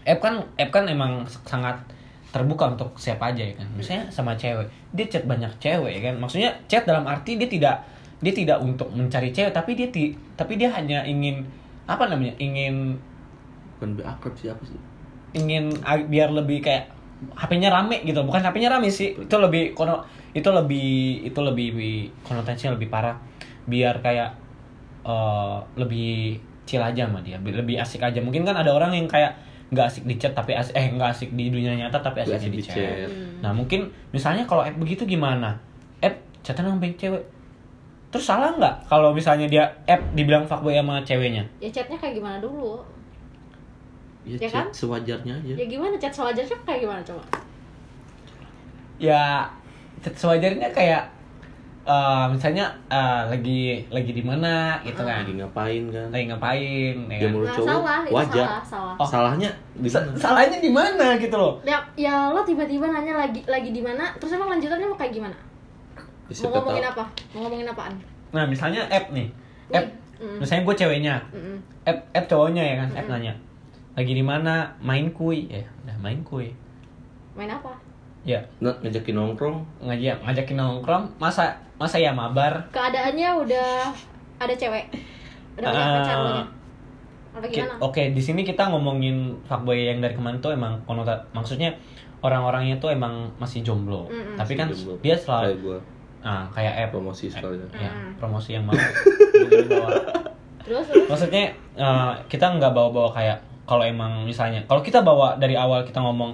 app 0.05 0.21
kan 0.21 0.35
app 0.61 0.71
kan 0.71 0.85
emang 0.87 1.25
sangat 1.27 1.75
terbuka 2.35 2.75
untuk 2.75 2.91
siapa 2.99 3.31
aja 3.31 3.43
ya 3.47 3.55
kan. 3.55 3.69
Misalnya 3.79 4.11
sama 4.11 4.35
cewek, 4.35 4.67
dia 4.93 5.07
chat 5.07 5.25
banyak 5.25 5.51
cewek 5.63 5.99
ya 5.99 6.11
kan. 6.11 6.15
Maksudnya 6.19 6.51
chat 6.67 6.83
dalam 6.85 7.07
arti 7.07 7.39
dia 7.39 7.47
tidak 7.49 7.77
dia 8.25 8.33
tidak 8.33 8.59
untuk 8.59 8.89
mencari 8.89 9.29
cewek, 9.29 9.53
tapi 9.53 9.77
dia 9.77 9.87
ti, 9.87 10.17
tapi 10.33 10.57
dia 10.57 10.73
hanya 10.73 11.05
ingin 11.05 11.45
apa 11.85 12.09
namanya? 12.09 12.33
ingin 12.39 12.97
Bukan 13.77 13.93
lebih 13.93 14.05
akrab 14.09 14.33
sih 14.35 14.49
apa 14.49 14.65
sih? 14.65 14.81
ingin 15.35 15.69
biar 16.09 16.31
lebih 16.31 16.63
kayak 16.63 16.89
HP-nya 17.35 17.69
rame 17.69 18.01
gitu. 18.03 18.23
Bukan 18.23 18.41
HP-nya 18.41 18.71
rame 18.71 18.87
sih. 18.87 19.13
Itu 19.13 19.37
lebih 19.37 19.75
kono 19.75 20.01
itu 20.31 20.47
lebih 20.47 20.89
itu 21.23 21.41
lebih 21.41 21.69
konotasinya 22.23 22.73
lebih 22.73 22.87
parah. 22.87 23.19
Biar 23.67 23.99
kayak 23.99 24.31
eh, 25.03 25.59
lebih 25.77 26.39
chill 26.65 26.81
aja 26.81 27.05
sama 27.05 27.21
dia. 27.21 27.37
Bi- 27.37 27.53
lebih 27.53 27.77
asik 27.77 28.01
aja. 28.01 28.23
Mungkin 28.23 28.47
kan 28.47 28.55
ada 28.55 28.71
orang 28.71 28.95
yang 28.95 29.05
kayak 29.05 29.35
nggak 29.69 29.91
asik 29.91 30.05
di 30.07 30.15
chat 30.15 30.31
tapi 30.31 30.55
asik 30.55 30.71
eh 30.73 30.87
nggak 30.87 31.11
asik 31.11 31.31
di 31.35 31.51
dunia 31.51 31.75
nyata 31.75 31.99
tapi 31.99 32.23
Nggak 32.23 32.31
asik 32.31 32.39
asik 32.39 32.53
di 32.53 32.57
di 32.57 32.63
chat. 32.63 32.77
chat. 32.79 33.11
nah 33.43 33.51
mungkin 33.51 33.81
misalnya 34.15 34.47
kalau 34.47 34.63
app 34.63 34.79
begitu 34.79 35.03
gimana? 35.03 35.59
App 35.99 36.15
chatan 36.47 36.71
sama 36.71 36.79
cewek 36.95 37.23
terus 38.15 38.23
salah 38.25 38.55
nggak 38.55 38.87
kalau 38.87 39.11
misalnya 39.11 39.45
dia 39.45 39.67
app 39.85 39.99
dibilang 40.13 40.45
fuckboy 40.45 40.71
sama 40.73 41.03
ceweknya 41.03 41.43
ya 41.59 41.67
chatnya 41.69 41.99
kayak 41.99 42.15
gimana 42.15 42.39
dulu 42.39 42.79
Ya, 44.23 44.41
Ya 44.41 44.49
chat 44.49 44.57
kan? 44.57 44.67
sewajarnya 44.73 45.35
aja. 45.37 45.53
ya 45.53 45.67
gimana 45.67 45.99
chat 45.99 46.09
sewajarnya 46.09 46.57
kayak 46.63 46.81
gimana 46.81 47.03
coba 47.03 47.21
ya 48.97 49.45
sewajarnya 50.01 50.71
kayak 50.71 51.03
eh, 51.85 52.25
misalnya 52.31 52.73
eh, 52.89 53.23
lagi 53.27 53.85
lagi 53.91 54.13
di 54.13 54.23
mana 54.23 54.81
gitu 54.81 54.97
kan 54.99 55.25
Lagi 55.25 55.35
ngapain 55.37 55.83
kan? 55.91 56.07
lagi 56.09 56.25
ngapain 56.27 56.95
ya 57.05 57.13
Ya 57.13 57.19
kan? 57.21 57.29
menurut 57.29 57.45
nah 57.45 57.55
cowok 57.55 57.69
salah 57.69 58.01
wajar. 58.09 58.47
salah 58.47 58.63
salah 58.65 58.95
Oh. 58.95 59.05
Salahnya 59.05 59.51
di 59.75 59.89
Sa- 59.91 60.01
mana? 60.01 60.17
salahnya 60.17 60.59
di 60.59 60.71
mana 60.71 61.07
gitu 61.19 61.35
loh 61.35 61.59
ya 61.63 61.77
ya 61.93 62.31
lo 62.31 62.41
tiba-tiba 62.41 62.87
nanya 62.87 63.15
lagi 63.19 63.45
lagi 63.45 63.71
di 63.71 63.83
mana 63.83 64.09
terus 64.17 64.33
emang 64.33 64.49
lanjutannya 64.51 64.87
mau 64.87 64.97
kayak 64.97 65.13
gimana 65.13 65.37
Mau 66.25 66.51
ngomongin 66.51 66.83
tahu. 66.83 66.93
apa 66.93 67.05
mau 67.31 67.41
ngomongin 67.43 67.69
apaan 67.69 67.95
nah 68.31 68.45
misalnya 68.45 68.83
app 68.89 69.11
nih 69.11 69.29
app 69.71 69.89
Mm. 70.15 70.39
misalnya 70.39 70.63
gue 70.63 70.75
ceweknya 70.79 71.15
Mm-mm. 71.29 71.59
app 71.85 71.99
app 72.13 72.27
cowoknya 72.27 72.63
ya 72.63 72.75
kan 72.79 72.89
app 72.95 73.05
Mm. 73.05 73.13
nanya 73.13 73.35
lagi 73.93 74.13
di 74.13 74.23
mana 74.23 74.55
main 74.79 75.11
kui 75.11 75.47
ya 75.47 75.61
udah 75.83 75.97
main 75.99 76.23
kui 76.23 76.55
main 77.35 77.51
apa 77.51 77.75
ya 78.23 78.39
Nah, 78.59 78.73
ngajakin 78.79 79.11
nongkrong. 79.13 79.59
ngajak 79.83 80.17
ngajakin 80.23 80.57
nongkrong 80.57 81.05
masa 81.19 81.53
masa 81.75 81.99
ya 81.99 82.11
mabar 82.11 82.63
keadaannya 82.71 83.29
udah 83.37 83.91
ada 84.39 84.55
cewek 84.55 84.87
udah 85.55 85.67
punya 85.67 85.83
Ah. 85.83 85.95
pacar 85.99 86.19
Oke, 87.81 88.15
di 88.15 88.23
sini 88.23 88.47
kita 88.47 88.71
ngomongin 88.71 89.35
fuckboy 89.43 89.75
yang 89.85 89.99
dari 89.99 90.15
kemarin 90.15 90.39
tuh 90.39 90.55
emang 90.55 90.79
konota 90.87 91.19
maksudnya 91.31 91.75
orang-orangnya 92.23 92.79
tuh 92.79 92.89
emang 92.89 93.27
masih 93.37 93.61
jomblo. 93.61 94.07
Mm-mm. 94.07 94.39
Tapi 94.39 94.55
kan 94.55 94.71
Jomblo. 94.71 94.95
dia 95.03 95.19
selalu 95.19 95.83
Kayak 96.25 96.33
gua 96.33 96.33
ah 96.33 96.45
kayak 96.51 96.73
app 96.79 96.91
promosi 96.91 97.25
sekalian. 97.29 97.69
ya, 97.71 97.87
Mm. 97.87 98.17
promosi 98.17 98.51
yang 98.51 98.65
mau 98.65 98.73
terus 100.65 100.87
terus 100.89 101.05
Maksudnya 101.07 101.45
eh, 101.75 102.13
kita 102.27 102.47
nggak 102.51 102.73
bawa-bawa 102.73 103.13
kayak 103.13 103.37
kalau 103.65 103.83
emang 103.83 104.25
misalnya 104.25 104.65
kalau 104.65 104.81
kita 104.81 105.01
bawa 105.01 105.37
dari 105.37 105.53
awal 105.55 105.83
kita 105.83 106.01
ngomong 106.01 106.33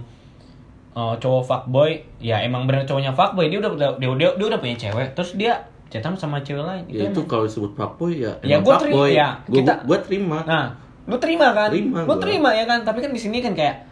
eh, 0.93 1.15
cowok 1.17 1.43
fuckboy, 1.45 1.91
ya 2.19 2.39
emang 2.39 2.65
bener 2.65 2.83
cowoknya 2.85 3.11
fuckboy 3.11 3.47
dia 3.47 3.59
udah 3.59 3.71
dia, 3.75 3.91
dia, 3.99 4.31
dia 4.31 4.47
udah 4.47 4.59
punya 4.59 4.77
cewek, 4.77 5.11
terus 5.13 5.35
dia 5.35 5.59
chatan 5.87 6.15
sama 6.15 6.39
cewek 6.39 6.63
lain. 6.63 6.87
Ya 6.87 7.11
itu 7.11 7.27
kalau 7.27 7.43
disebut 7.45 7.75
fuckboy 7.75 8.15
ya. 8.17 8.31
Ya, 8.41 8.59
gua 8.59 8.79
terima- 8.79 8.95
fuckboy. 8.95 9.11
ya, 9.13 9.29
Gua, 9.45 9.57
kita- 9.59 9.81
gua 9.85 9.99
terima. 10.01 10.39
Nah, 10.45 10.67
lu 11.05 11.19
terima 11.19 11.51
kan? 11.51 11.69
Terima 11.69 11.99
lu 12.01 12.15
terima 12.17 12.51
ya 12.53 12.63
kan? 12.65 12.83
Tapi 12.83 12.99
kan 13.01 13.11
di 13.11 13.19
sini 13.19 13.39
kan 13.39 13.51
kayak 13.53 13.90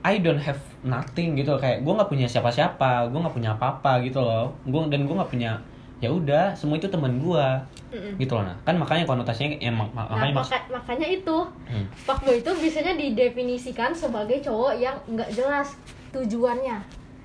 I 0.00 0.14
don't 0.18 0.38
have 0.38 0.56
nothing 0.80 1.34
gitu 1.34 1.54
kayak 1.54 1.82
gue 1.82 1.92
nggak 1.92 2.06
punya 2.06 2.24
siapa-siapa, 2.24 3.08
gue 3.08 3.18
nggak 3.18 3.34
punya 3.34 3.50
apa-apa 3.52 3.98
gitu 4.00 4.18
loh. 4.18 4.54
Gue 4.62 4.86
dan 4.86 5.04
gue 5.04 5.12
nggak 5.12 5.28
punya 5.28 5.58
ya 5.98 6.08
udah 6.08 6.52
semua 6.52 6.76
itu 6.76 6.84
teman 6.84 7.16
gue 7.16 7.46
Mm-mm. 7.90 8.14
gitu 8.18 8.34
loh 8.34 8.44
nah. 8.44 8.56
Kan 8.62 8.76
makanya 8.76 9.02
konotasinya 9.04 9.56
emang 9.58 9.88
Nah, 9.90 10.04
makanya 10.06 10.34
maka- 10.36 10.68
makanya 10.70 11.08
itu. 11.08 11.36
Hmm. 11.64 11.86
fuckboy 11.96 12.38
itu 12.38 12.50
biasanya 12.52 12.92
didefinisikan 12.94 13.90
sebagai 13.90 14.38
cowok 14.38 14.74
yang 14.76 14.94
nggak 15.06 15.30
jelas 15.30 15.74
tujuannya. 16.10 16.76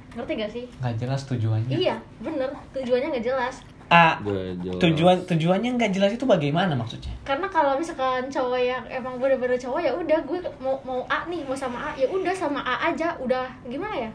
Ngerti 0.09 0.31
gak 0.35 0.49
sih? 0.49 0.65
Nggak 0.79 0.95
jelas 0.97 1.21
tujuannya? 1.23 1.75
Iya 1.75 1.95
bener. 2.17 2.49
Tujuannya 2.73 3.07
nggak 3.11 3.25
jelas 3.25 3.61
jelas. 3.89 4.77
tujuan 4.77 5.17
tujuannya 5.25 5.69
nggak 5.75 5.91
jelas 5.91 6.11
itu 6.13 6.23
bagaimana 6.23 6.77
maksudnya? 6.77 7.09
Karena 7.25 7.49
kalau 7.49 7.73
misalkan 7.73 8.29
cowok 8.29 8.61
yang 8.61 8.85
emang 8.85 9.17
bener-bener 9.17 9.57
cowok 9.57 9.81
ya 9.81 9.91
udah 9.91 10.19
gue 10.21 10.39
mau 10.61 10.77
mau 10.85 11.01
A 11.09 11.25
nih 11.25 11.41
mau 11.41 11.57
sama 11.57 11.89
A 11.89 11.97
ya 11.97 12.05
udah 12.05 12.33
sama 12.33 12.61
A 12.61 12.93
aja 12.93 13.17
udah. 13.17 13.49
Gimana 13.65 14.07
ya? 14.07 14.11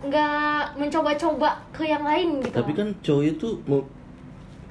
Nggak 0.00 0.80
mencoba-coba 0.80 1.60
ke 1.70 1.84
yang 1.84 2.00
lain 2.00 2.40
gitu. 2.40 2.56
Tapi 2.56 2.72
kan 2.72 2.88
cowok 3.04 3.24
itu 3.28 3.48
mau 3.68 3.84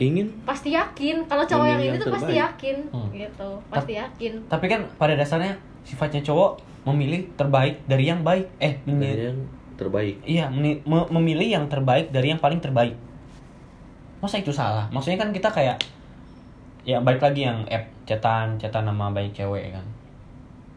ingin 0.01 0.27
pasti 0.41 0.73
yakin. 0.73 1.29
Kalau 1.29 1.45
cowok 1.45 1.65
yang 1.69 1.77
Memilih 1.77 1.93
ini 1.93 1.97
yang 1.99 2.03
tuh 2.03 2.15
pasti 2.17 2.33
yakin 2.33 2.75
Hmm. 2.89 3.09
gitu. 3.13 3.49
Pasti 3.69 3.93
yakin. 3.93 4.31
tapi 4.49 4.65
kan 4.65 4.81
pada 4.97 5.13
dasarnya 5.13 5.53
sifatnya 5.85 6.25
cowok 6.25 6.65
memilih 6.87 7.29
terbaik 7.37 7.83
dari 7.85 8.09
yang 8.09 8.25
baik. 8.25 8.49
Eh 8.57 8.79
dari 8.81 8.89
memilih 8.89 9.25
yang 9.29 9.39
terbaik. 9.77 10.15
Iya, 10.25 10.45
memilih 11.07 11.47
yang 11.47 11.65
terbaik 11.69 12.09
dari 12.09 12.33
yang 12.33 12.41
paling 12.41 12.59
terbaik. 12.59 12.95
Masa 14.19 14.35
itu 14.39 14.51
salah? 14.51 14.85
Maksudnya 14.91 15.19
kan 15.19 15.31
kita 15.31 15.47
kayak 15.47 15.79
ya 16.83 16.99
balik 16.99 17.19
lagi 17.21 17.43
yang 17.45 17.63
app 17.67 17.87
cetan, 18.03 18.55
cetan 18.59 18.87
nama 18.87 19.11
banyak 19.11 19.31
cewek 19.31 19.71
kan. 19.71 19.85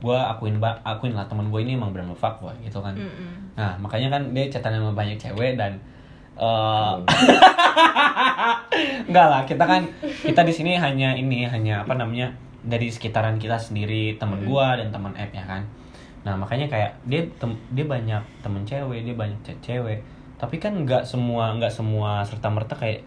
Gua 0.03 0.35
akuin 0.35 0.59
ba 0.59 0.75
akuin 0.83 1.15
lah 1.15 1.27
teman 1.31 1.47
gue 1.51 1.61
ini 1.63 1.79
emang 1.79 1.95
benar 1.95 2.11
fuckboy 2.15 2.55
gitu 2.63 2.83
kan. 2.83 2.95
Mm-mm. 2.95 3.55
Nah, 3.55 3.79
makanya 3.79 4.11
kan 4.11 4.23
dia 4.35 4.51
cetan 4.51 4.75
sama 4.75 4.91
banyak 4.93 5.15
cewek 5.19 5.55
dan 5.55 5.79
eh 6.33 6.93
enggak 9.07 9.27
lah, 9.33 9.43
kita 9.45 9.65
kan 9.69 9.85
kita 10.03 10.43
di 10.43 10.53
sini 10.55 10.73
hanya 10.81 11.13
ini 11.13 11.45
hanya 11.45 11.85
apa 11.85 11.95
namanya 11.95 12.33
dari 12.63 12.89
sekitaran 12.89 13.37
kita 13.39 13.59
sendiri, 13.59 14.17
temen 14.17 14.47
gua 14.47 14.79
dan 14.79 14.89
teman 14.95 15.13
app 15.15 15.31
ya 15.35 15.45
kan. 15.45 15.63
Nah, 16.23 16.39
makanya 16.39 16.71
kayak 16.71 16.95
dia 17.07 17.27
tem- 17.39 17.59
dia 17.75 17.87
banyak 17.87 18.23
temen 18.41 18.63
cewek, 18.63 19.03
dia 19.03 19.15
banyak 19.15 19.39
chat 19.43 19.59
cewek. 19.61 20.01
Tapi 20.39 20.57
kan 20.59 20.75
nggak 20.83 21.07
semua 21.07 21.55
nggak 21.59 21.71
semua 21.71 22.23
serta 22.27 22.51
merta 22.51 22.75
kayak 22.75 23.03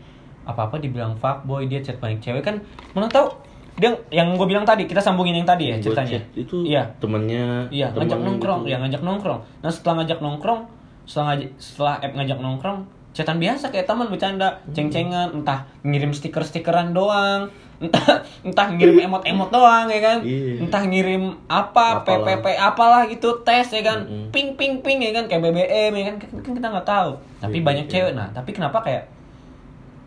apa-apa 0.46 0.78
dibilang 0.78 1.18
fuckboy, 1.18 1.66
dia 1.66 1.82
chat 1.82 1.98
banyak 1.98 2.22
cewek. 2.22 2.42
Kan 2.42 2.62
mana 2.94 3.10
tahu 3.10 3.34
dia 3.76 3.92
yang 4.08 4.40
gue 4.40 4.48
bilang 4.48 4.64
tadi 4.64 4.88
kita 4.88 5.04
sambungin 5.04 5.36
yang 5.36 5.44
tadi 5.44 5.68
ya 5.68 5.76
ceritanya. 5.84 6.24
itu 6.32 6.64
iya. 6.64 6.88
temannya 6.96 7.68
iya 7.76 7.92
teman 7.92 8.08
ngajak 8.08 8.20
nongkrong 8.24 8.62
gitu. 8.64 8.72
ya 8.72 8.78
ngajak 8.80 9.02
nongkrong. 9.04 9.40
Nah 9.60 9.72
setelah 9.74 9.94
ngajak 10.00 10.20
nongkrong 10.24 10.62
setelah 11.04 11.26
ngajak, 11.36 11.50
setelah 11.60 11.96
app 12.00 12.14
ngajak 12.16 12.40
nongkrong 12.40 12.80
chatan 13.12 13.38
biasa 13.40 13.72
kayak 13.72 13.88
teman 13.88 14.08
bercanda 14.08 14.60
Hmm. 14.64 14.72
ceng-cengan 14.76 15.28
entah 15.36 15.68
ngirim 15.84 16.12
stiker-stikeran 16.12 16.92
doang 16.92 17.48
entah 17.84 18.24
entah 18.44 18.68
ngirim 18.72 18.96
emot-emot 19.04 19.52
doang 19.52 19.92
ya 19.92 20.00
kan? 20.00 20.18
Iya. 20.24 20.64
entah 20.64 20.84
ngirim 20.88 21.24
apa 21.52 22.00
Apalah. 22.00 22.24
PPP 22.24 22.46
apalah 22.56 23.02
gitu 23.12 23.44
tes 23.44 23.68
ya 23.68 23.84
kan? 23.84 24.08
Ping 24.32 24.56
ping 24.56 24.80
ping 24.80 25.04
ya 25.04 25.12
kan? 25.12 25.28
Kayak 25.28 25.52
BBM 25.52 25.92
ya 25.92 26.04
kan? 26.08 26.16
Kan 26.40 26.52
kita 26.56 26.68
nggak 26.72 26.88
tahu. 26.88 27.20
Tapi 27.44 27.60
banyak 27.60 27.92
cewek 27.92 28.16
nah. 28.16 28.32
Tapi 28.32 28.56
kenapa 28.56 28.80
kayak 28.80 29.12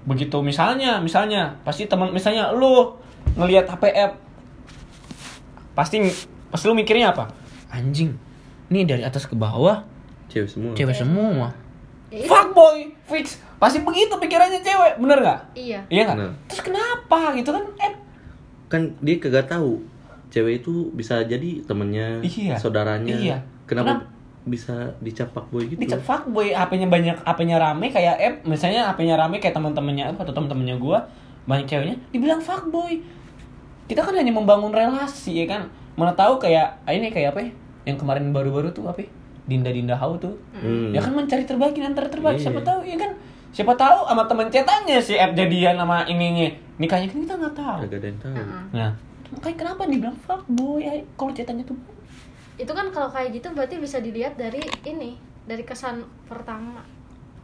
begitu 0.09 0.41
misalnya 0.41 0.97
misalnya 0.99 1.53
pasti 1.63 1.85
teman 1.85 2.09
misalnya 2.09 2.49
lu 2.51 2.97
ngelihat 3.37 3.69
HP 3.69 3.93
app 3.93 4.13
pasti 5.77 6.01
pasti 6.49 6.65
lu 6.67 6.75
mikirnya 6.75 7.13
apa? 7.13 7.29
Anjing 7.69 8.17
nih 8.69 8.85
dari 8.85 9.03
atas 9.05 9.25
ke 9.25 9.37
bawah 9.37 9.85
cewek 10.29 10.49
semua. 10.49 10.73
cewek 10.73 10.97
semua. 10.97 11.49
Ya, 12.09 12.25
itu. 12.25 12.29
fuckboy 12.29 12.89
fix 13.05 13.37
pasti 13.61 13.85
begitu 13.85 14.17
pikirannya 14.17 14.65
cewek 14.65 14.97
bener 14.97 15.19
nggak? 15.21 15.41
Iya. 15.53 15.81
Iya 15.93 16.01
nggak? 16.09 16.17
Bener. 16.17 16.33
terus 16.49 16.63
kenapa 16.65 17.37
gitu 17.37 17.51
kan? 17.53 17.65
Eh. 17.79 17.93
Kan 18.69 18.83
dia 19.01 19.17
kagak 19.21 19.47
tahu 19.47 19.85
cewek 20.29 20.65
itu 20.65 20.89
bisa 20.93 21.21
jadi 21.25 21.65
temennya 21.65 22.21
Iya. 22.25 22.57
saudaranya. 22.57 23.13
Iya. 23.13 23.39
kenapa, 23.69 24.09
bisa 24.47 24.95
dicap 25.01 25.35
boy 25.51 25.67
gitu 25.67 25.81
dicap 25.81 26.01
fuckboy 26.03 26.55
HP-nya 26.55 26.89
banyak 26.89 27.17
HP-nya 27.27 27.57
rame 27.59 27.91
kayak 27.91 28.15
app 28.17 28.35
misalnya 28.47 28.91
HP-nya 28.93 29.19
rame 29.19 29.43
kayak 29.43 29.57
teman-temannya 29.57 30.15
apa 30.15 30.25
atau 30.25 30.35
teman-temannya 30.35 30.77
gua 30.79 31.05
banyak 31.45 31.67
ceweknya 31.67 31.97
dibilang 32.13 32.41
fuckboy 32.41 33.01
kita 33.89 34.05
kan 34.05 34.13
hanya 34.13 34.29
membangun 34.31 34.69
relasi 34.69 35.43
ya 35.43 35.47
kan? 35.49 35.65
Mana 35.97 36.13
tahu 36.13 36.37
kayak 36.37 36.77
ah, 36.85 36.93
ini 36.93 37.09
kayak 37.09 37.33
apa 37.33 37.41
ya? 37.41 37.51
Yang 37.89 38.05
kemarin 38.05 38.37
baru-baru 38.37 38.69
tuh 38.71 38.85
apa 38.85 39.01
ya? 39.01 39.09
Dinda 39.49 39.73
Dinda 39.73 39.97
Hau 39.97 40.21
tuh. 40.21 40.37
Hmm. 40.53 40.93
ya 40.93 41.01
kan 41.01 41.17
mencari 41.17 41.49
terbagi 41.49 41.81
antara 41.81 42.05
terbagi 42.13 42.37
Iya. 42.37 42.53
siapa 42.53 42.61
tahu 42.61 42.85
ya 42.85 43.01
kan? 43.01 43.11
Siapa 43.49 43.73
tahu 43.81 44.05
sama 44.05 44.29
temen 44.29 44.53
cetannya 44.53 45.01
si 45.01 45.17
app 45.17 45.33
jadian 45.33 45.81
sama 45.81 46.05
ininya. 46.05 46.53
Nikahnya 46.77 47.09
kan 47.09 47.19
kita 47.25 47.35
nggak 47.41 47.55
tahu. 47.57 47.79
Kagak 47.89 47.97
ada 47.97 48.07
yang 48.13 48.21
tahu. 48.21 48.35
Nah 48.77 48.91
makanya 49.29 49.57
kenapa 49.57 49.83
dibilang 49.89 50.19
fuckboy 50.21 50.85
kalau 51.17 51.33
cetannya 51.33 51.65
tuh 51.65 51.77
itu 52.59 52.69
kan 52.69 52.91
kalau 52.91 53.09
kayak 53.09 53.31
gitu 53.33 53.55
berarti 53.55 53.79
bisa 53.79 53.99
dilihat 53.99 54.35
dari 54.35 54.59
ini 54.83 55.15
dari 55.47 55.63
kesan 55.63 56.03
pertama 56.27 56.83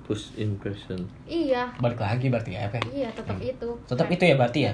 first 0.05 0.35
impression 0.37 1.07
iya 1.24 1.70
balik 1.79 1.96
lagi 1.96 2.29
berarti 2.29 2.53
ya 2.53 2.68
apa 2.68 2.77
ya? 2.77 2.85
iya 2.92 3.09
tetap 3.14 3.38
itu 3.38 3.68
tetap 3.87 4.07
itu 4.11 4.24
ya 4.27 4.35
berarti 4.35 4.61
ya 4.68 4.72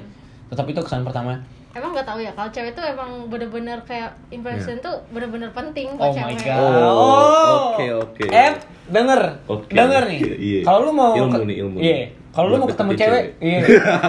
tetap 0.49 0.67
itu 0.67 0.81
kesan 0.81 1.05
pertama 1.05 1.39
emang 1.71 1.95
nggak 1.95 2.03
tahu 2.03 2.19
ya 2.19 2.33
kalau 2.35 2.51
cewek 2.51 2.75
tuh 2.75 2.83
emang 2.83 3.31
bener-bener 3.31 3.79
kayak 3.87 4.11
impression 4.35 4.75
tuh 4.83 4.99
bener-bener 5.15 5.55
penting 5.55 5.95
Oh 5.95 6.11
buat 6.11 6.19
my 6.19 6.35
cewek 6.35 6.51
god. 6.51 6.83
Oh, 6.83 7.79
oke, 7.79 7.87
oke. 8.11 8.25
Eh, 8.27 8.53
denger. 8.91 9.21
Oke, 9.47 9.71
Denger 9.71 10.03
nih. 10.11 10.19
iya, 10.19 10.35
iya. 10.35 10.61
Kalau 10.67 10.91
lu 10.91 10.91
mau 10.91 11.15
Ilmu 11.15 11.47
nih, 11.47 11.57
ilmu. 11.63 11.77
Iya. 11.79 12.11
Kalau 12.35 12.47
lu 12.51 12.57
mau 12.59 12.67
ketemu 12.67 12.91
cewek. 12.99 13.25
iya. 13.39 13.59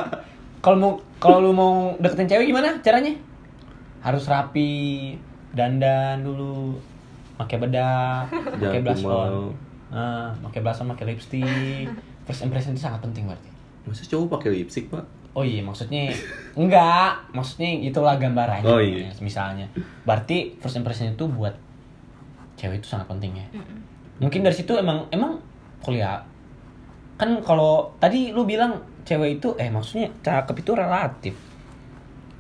Kalau 0.66 0.78
mau 0.78 0.92
kalau 1.18 1.38
lu 1.42 1.54
mau 1.54 1.94
deketin 2.02 2.26
cewek 2.26 2.50
gimana 2.50 2.82
caranya? 2.82 3.14
Harus 4.02 4.26
rapi, 4.26 5.14
dandan 5.52 6.24
dulu, 6.24 6.80
pakai 7.36 7.58
bedak, 7.60 8.32
pakai 8.32 8.60
Jangan 8.60 8.82
blush 8.84 9.06
on. 9.06 9.34
Ah, 9.92 10.32
pakai 10.48 10.60
blush 10.64 10.82
on, 10.84 10.88
pakai 10.96 11.06
lipstick. 11.12 11.88
First 12.24 12.48
impression 12.48 12.78
itu 12.78 12.82
sangat 12.84 13.02
penting 13.04 13.28
berarti. 13.28 13.50
masa 13.82 14.06
cowok 14.06 14.38
pakai 14.38 14.62
lipstick 14.62 14.94
pak 14.94 15.02
Oh 15.32 15.48
iya, 15.48 15.64
maksudnya 15.64 16.12
enggak, 16.60 17.18
maksudnya 17.32 17.72
itulah 17.80 18.20
gambarannya. 18.20 18.68
Oh, 18.68 18.84
iya. 18.84 19.08
Misalnya, 19.24 19.64
berarti 20.04 20.60
first 20.60 20.76
impression 20.76 21.16
itu 21.16 21.24
buat 21.24 21.56
cewek 22.60 22.84
itu 22.84 22.88
sangat 22.92 23.08
penting 23.08 23.40
ya. 23.40 23.48
Mungkin 24.20 24.44
dari 24.44 24.52
situ 24.52 24.76
emang 24.76 25.08
emang 25.08 25.40
kuliah 25.80 26.20
kan 27.16 27.38
kalau 27.46 27.96
tadi 28.02 28.36
lu 28.36 28.44
bilang 28.44 28.82
cewek 29.08 29.40
itu 29.40 29.56
eh 29.56 29.72
maksudnya 29.72 30.12
cakep 30.20 30.56
itu 30.68 30.72
relatif, 30.76 31.36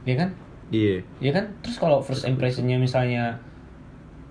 ya 0.03 0.15
kan? 0.19 0.29
Iya 0.71 1.03
Ya 1.19 1.31
kan? 1.31 1.45
Terus 1.61 1.77
kalau 1.77 1.99
first 1.99 2.23
impressionnya 2.23 2.75
misalnya 2.75 3.35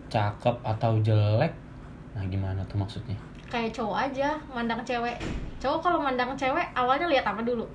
cakep 0.09 0.57
atau 0.61 0.99
jelek, 0.99 1.55
nah 2.11 2.25
gimana 2.27 2.65
tuh 2.67 2.77
maksudnya? 2.77 3.15
kayak 3.47 3.75
cowok 3.75 3.99
aja 4.07 4.39
mandang 4.55 4.79
cewek 4.87 5.19
cowok 5.59 5.83
kalau 5.83 5.99
mandang 5.99 6.31
cewek 6.39 6.63
awalnya 6.71 7.11
lihat 7.11 7.27
apa 7.27 7.43
dulu 7.43 7.67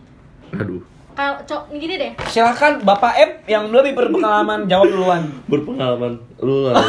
aduh 0.56 0.80
kalau 1.12 1.36
cowok 1.44 1.68
gini 1.76 2.00
deh 2.00 2.12
Silakan 2.32 2.80
Bapak 2.80 3.12
M 3.20 3.32
yang 3.44 3.68
lebih 3.68 3.92
berpengalaman 3.92 4.64
jawab 4.72 4.88
duluan. 4.88 5.28
berpengalaman 5.52 6.16
lu 6.40 6.64
lah 6.72 6.80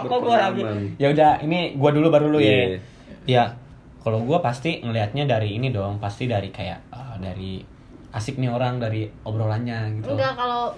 Kok 0.00 0.16
gua 0.16 0.48
lagi? 0.48 0.64
Ya 0.96 1.12
udah, 1.12 1.44
ini 1.44 1.76
gua 1.76 1.92
dulu 1.92 2.08
baru 2.08 2.32
lu 2.32 2.40
ya. 2.40 2.48
Iya. 2.48 2.78
Ya, 3.28 3.44
kalau 4.00 4.24
gua 4.24 4.40
pasti 4.40 4.80
ngelihatnya 4.80 5.28
dari 5.28 5.56
ini 5.56 5.68
dong, 5.68 6.00
pasti 6.00 6.24
dari 6.24 6.48
kayak 6.48 6.80
eh, 6.88 7.16
dari 7.20 7.60
asik 8.12 8.40
nih 8.40 8.48
orang 8.48 8.76
dari 8.76 9.08
obrolannya 9.24 10.00
gitu. 10.00 10.16
enggak 10.16 10.36
kalau 10.36 10.72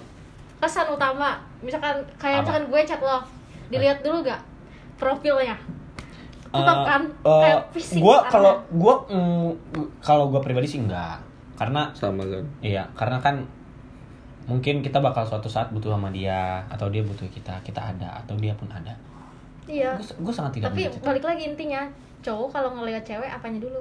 kesan 0.64 0.88
utama 0.88 1.36
misalkan 1.60 2.00
kayak 2.16 2.40
Apa? 2.40 2.56
misalkan 2.56 2.64
gue 2.72 2.80
chat 2.88 3.00
lo 3.00 3.20
dilihat 3.68 4.00
dulu 4.00 4.24
gak 4.24 4.40
profilnya? 4.96 5.56
Tetap 6.54 6.78
kan? 6.86 7.02
eh, 7.02 7.40
kayak 7.42 7.60
fisik 7.74 7.98
gua 7.98 8.22
karena- 8.22 8.30
kalau 8.30 8.52
gua 8.78 8.94
mm, 9.10 9.48
kalau 9.98 10.24
gua 10.30 10.38
pribadi 10.38 10.70
sih 10.70 10.80
enggak. 10.80 11.18
Karena 11.58 11.90
sama 11.92 12.22
kan? 12.22 12.46
Iya, 12.62 12.86
karena 12.94 13.18
kan 13.18 13.42
mungkin 14.46 14.78
kita 14.78 15.02
bakal 15.02 15.26
suatu 15.26 15.50
saat 15.50 15.72
butuh 15.74 15.96
sama 15.96 16.14
dia 16.14 16.62
atau 16.70 16.86
dia 16.92 17.02
butuh 17.02 17.26
kita, 17.26 17.58
kita 17.66 17.80
ada 17.80 18.22
atau 18.22 18.38
dia 18.38 18.54
pun 18.54 18.70
ada. 18.70 18.94
iya. 19.66 19.96
Gue 19.98 20.30
sangat 20.30 20.60
tidak 20.60 20.70
tapi 20.70 20.86
balik 21.00 21.24
lagi 21.24 21.42
intinya 21.48 21.88
cowok 22.20 22.52
kalau 22.52 22.70
ngelihat 22.78 23.02
cewek 23.02 23.26
apanya 23.26 23.58
dulu? 23.64 23.80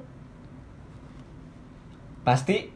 Pasti 2.23 2.71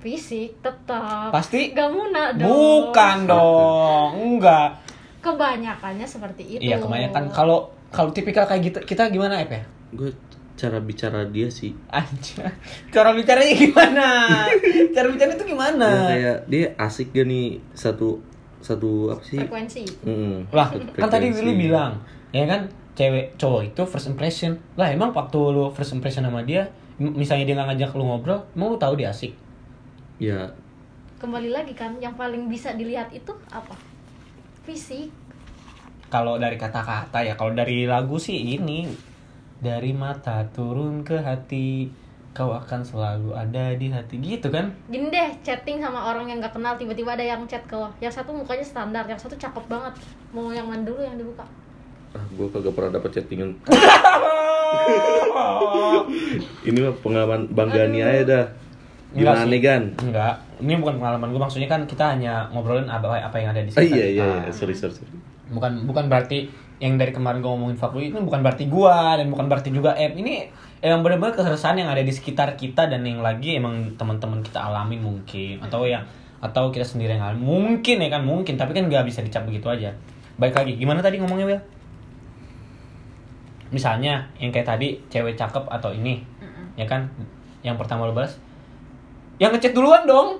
fisik 0.00 0.58
tetap 0.58 1.28
Pasti 1.28 1.70
gak 1.70 1.88
muna 1.88 2.32
dong 2.32 2.48
Bukan 2.48 3.16
dong, 3.24 4.10
enggak. 4.16 4.80
kebanyakannya 5.20 6.04
seperti 6.04 6.56
itu 6.56 6.60
Iya 6.62 6.76
kebanyakan 6.78 7.28
kalau 7.28 7.58
kalau 7.88 8.08
tipikal 8.08 8.44
kayak 8.44 8.62
gitu 8.64 8.78
kita 8.82 9.08
gimana 9.08 9.38
Ep 9.38 9.50
ya? 9.50 9.62
gue 9.90 10.10
cara 10.54 10.76
bicara 10.78 11.24
dia 11.26 11.48
sih 11.48 11.72
Anjir. 11.88 12.44
Cara 12.88 13.10
bicaranya 13.10 13.50
gimana? 13.50 14.08
Cara 14.94 15.06
bicara 15.08 15.32
itu 15.32 15.44
gimana? 15.46 15.88
ya 15.88 16.02
kayak 16.06 16.38
dia 16.46 16.64
asik 16.76 17.10
gak 17.10 17.24
nih 17.24 17.46
satu 17.70 18.20
satu 18.58 19.08
apa 19.08 19.22
sih 19.22 19.36
frekuensi 19.36 19.82
Mm-mm. 20.02 20.48
Lah, 20.50 20.68
Satu 20.68 20.84
kan 20.94 21.08
tadi 21.08 21.28
frekuensi. 21.28 21.40
Willy 21.42 21.54
bilang, 21.58 21.92
ya 22.30 22.44
kan 22.44 22.68
cewek 22.92 23.34
cowok 23.34 23.62
itu 23.66 23.82
first 23.82 24.06
impression. 24.06 24.60
Lah 24.74 24.88
emang 24.88 25.10
waktu 25.10 25.38
lu 25.48 25.68
first 25.70 25.90
impression 25.90 26.20
sama 26.22 26.44
dia, 26.44 26.68
misalnya 26.98 27.44
dia 27.44 27.54
nggak 27.56 27.68
ngajak 27.72 27.90
lu 27.94 28.04
ngobrol, 28.04 28.44
emang 28.52 28.68
lu 28.70 28.78
tahu 28.78 28.94
dia 28.94 29.08
asik? 29.08 29.32
Ya 30.20 30.52
kembali 31.20 31.52
lagi 31.52 31.76
kan 31.76 32.00
yang 32.00 32.16
paling 32.16 32.48
bisa 32.48 32.72
dilihat 32.72 33.12
itu 33.12 33.28
apa? 33.52 33.76
Fisik. 34.64 35.12
Kalau 36.08 36.40
dari 36.40 36.56
kata-kata 36.56 37.20
ya, 37.22 37.36
kalau 37.36 37.52
dari 37.52 37.84
lagu 37.84 38.16
sih 38.16 38.56
ini 38.56 38.88
dari 39.60 39.92
mata 39.92 40.48
turun 40.48 41.04
ke 41.04 41.20
hati, 41.20 41.92
kau 42.32 42.56
akan 42.56 42.80
selalu 42.80 43.36
ada 43.36 43.76
di 43.76 43.92
hati. 43.92 44.16
Gitu 44.16 44.48
kan? 44.48 44.72
gini 44.88 45.12
deh 45.12 45.28
chatting 45.44 45.84
sama 45.84 46.08
orang 46.08 46.32
yang 46.32 46.40
gak 46.40 46.56
kenal 46.56 46.74
tiba-tiba 46.80 47.12
ada 47.12 47.22
yang 47.36 47.44
chat 47.44 47.62
ke 47.68 47.76
lo. 47.76 47.92
Yang 48.00 48.24
satu 48.24 48.32
mukanya 48.32 48.64
standar 48.64 49.04
yang 49.04 49.20
satu 49.20 49.36
cakep 49.36 49.64
banget. 49.68 49.92
Mau 50.32 50.48
yang 50.50 50.64
mana 50.66 50.82
dulu 50.82 51.04
yang 51.04 51.20
dibuka? 51.20 51.44
Ah 52.16 52.24
gue 52.32 52.48
kagak 52.48 52.72
pernah 52.74 52.96
dapet 52.96 53.20
chattingan. 53.20 53.54
Ini 56.66 56.78
mah 56.80 56.96
pengalaman 57.04 57.46
banggaannya 57.52 58.04
aja 58.08 58.22
dah 58.24 58.44
Enggak 59.10 59.34
gimana 59.34 59.42
sih. 59.42 59.50
nih 59.50 59.60
gan? 59.60 59.82
Enggak, 59.98 60.34
ini 60.62 60.72
bukan 60.78 60.94
pengalaman 61.02 61.28
gue 61.34 61.40
maksudnya 61.42 61.68
kan 61.70 61.82
kita 61.82 62.04
hanya 62.14 62.46
ngobrolin 62.54 62.86
apa 62.86 63.18
apa 63.18 63.36
yang 63.42 63.50
ada 63.50 63.60
di 63.62 63.70
oh 63.70 63.82
sekitar 63.82 63.98
iya 63.98 64.06
iya 64.06 64.26
kita. 64.26 64.46
iya. 64.46 64.52
Sorry 64.54 64.74
sorry 64.78 64.94
sorry. 64.94 65.10
Bukan 65.50 65.72
bukan 65.90 66.06
berarti 66.06 66.46
yang 66.78 66.94
dari 66.96 67.10
kemarin 67.10 67.42
gue 67.42 67.50
ngomongin 67.50 67.76
fuckboy 67.76 68.08
itu 68.08 68.16
bukan 68.22 68.40
berarti 68.40 68.64
gua 68.70 69.18
dan 69.18 69.28
bukan 69.28 69.50
berarti 69.50 69.68
juga 69.74 69.92
app 69.98 70.14
ini 70.16 70.48
emang 70.80 71.04
benar-benar 71.04 71.36
keresahan 71.36 71.76
yang 71.76 71.90
ada 71.92 72.00
di 72.00 72.08
sekitar 72.08 72.56
kita 72.56 72.88
dan 72.88 73.04
yang 73.04 73.20
lagi 73.20 73.58
emang 73.58 73.98
teman-teman 73.98 74.40
kita 74.46 74.62
alami 74.62 74.96
mungkin. 74.96 75.58
Atau 75.60 75.90
yang 75.90 76.06
atau 76.40 76.72
kita 76.72 76.86
sendiri 76.86 77.18
yang 77.18 77.26
alami 77.26 77.42
mungkin 77.42 77.98
ya 77.98 78.08
kan 78.08 78.22
mungkin. 78.22 78.54
Tapi 78.54 78.72
kan 78.72 78.86
nggak 78.86 79.04
bisa 79.10 79.20
dicap 79.26 79.42
begitu 79.42 79.66
aja. 79.66 79.90
Baik 80.38 80.54
lagi. 80.54 80.78
Gimana 80.78 81.02
tadi 81.02 81.18
ngomongnya 81.18 81.46
Will 81.50 81.62
misalnya 83.70 84.26
yang 84.42 84.50
kayak 84.50 84.66
tadi 84.66 84.98
cewek 85.10 85.38
cakep 85.38 85.62
atau 85.70 85.94
ini. 85.94 86.22
Ya 86.74 86.86
kan? 86.86 87.06
Yang 87.62 87.78
pertama 87.82 88.06
lo 88.06 88.14
balas 88.14 88.38
yang 89.40 89.50
ngechat 89.50 89.72
duluan 89.72 90.04
dong 90.04 90.36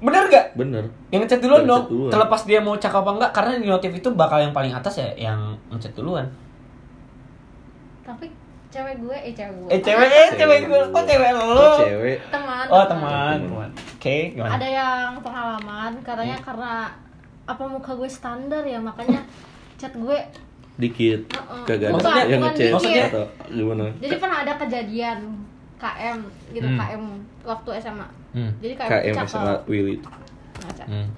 bener 0.00 0.26
gak 0.26 0.46
bener 0.54 0.88
yang 1.08 1.20
ngechat 1.20 1.38
duluan 1.38 1.62
Yang 1.62 1.68
dong. 1.68 1.82
duluan. 1.86 2.10
Terlepas 2.10 2.40
dia 2.42 2.58
mau 2.58 2.74
cakep 2.74 2.98
apa 2.98 3.10
enggak 3.12 3.30
karena 3.30 3.52
di 3.54 3.68
notif 3.68 3.92
itu 3.92 4.08
bakal 4.10 4.38
yang 4.38 4.50
paling 4.50 4.72
atas 4.72 4.94
ya 4.96 5.08
yang 5.20 5.38
ngechat 5.68 5.92
duluan. 5.92 6.26
tapi 8.02 8.26
cewek 8.68 8.98
gue 8.98 9.14
eh 9.14 9.30
cewek 9.30 9.54
gue 9.54 9.68
Eh 9.68 9.80
cewek, 9.80 10.08
eh 10.08 10.28
cewek 10.34 10.60
gue, 10.64 10.80
kok 10.90 11.04
cewek 11.04 11.30
lo? 11.30 11.44
Oh, 11.46 11.78
cewek. 11.78 12.18
teman 12.26 12.64
Oh 12.66 12.84
teman, 12.84 13.36
teman. 13.38 13.70
Oke, 13.94 14.16
gimana? 14.32 14.50
ada 14.52 14.66
yang 14.66 15.08
pengalaman 15.16 15.92
katanya 16.02 16.34
Hmm. 16.34 16.44
karena 16.44 16.72
apa 17.44 17.64
muka 17.64 17.92
gue 17.92 18.08
standar 18.08 18.62
ya 18.64 18.78
makanya 18.78 19.22
chat 19.76 19.92
gue 19.92 20.18
Dikit. 20.72 21.28
Heeh. 21.28 21.62
Kagak 21.62 21.92
Bukan, 21.92 22.10
ada 22.10 22.24
yang 22.24 22.40
ngechat 22.42 22.72
dikit. 22.74 23.06
atau 23.12 23.24
gimana? 23.46 23.86
jadi 23.94 24.14
pernah 24.16 24.38
ada 24.40 24.52
kejadian 24.56 25.18
KM 25.82 26.18
gitu 26.52 26.62
Hmm. 26.64 26.78
KM 26.78 27.02
waktu 27.42 27.70
SMA 27.76 28.08
Hmm. 28.30 28.50
jadi 28.62 28.74
KM, 28.78 28.90
KM. 29.12 29.14
SMA 29.26 29.54
Willy. 29.66 29.96
Hmm. 30.86 31.08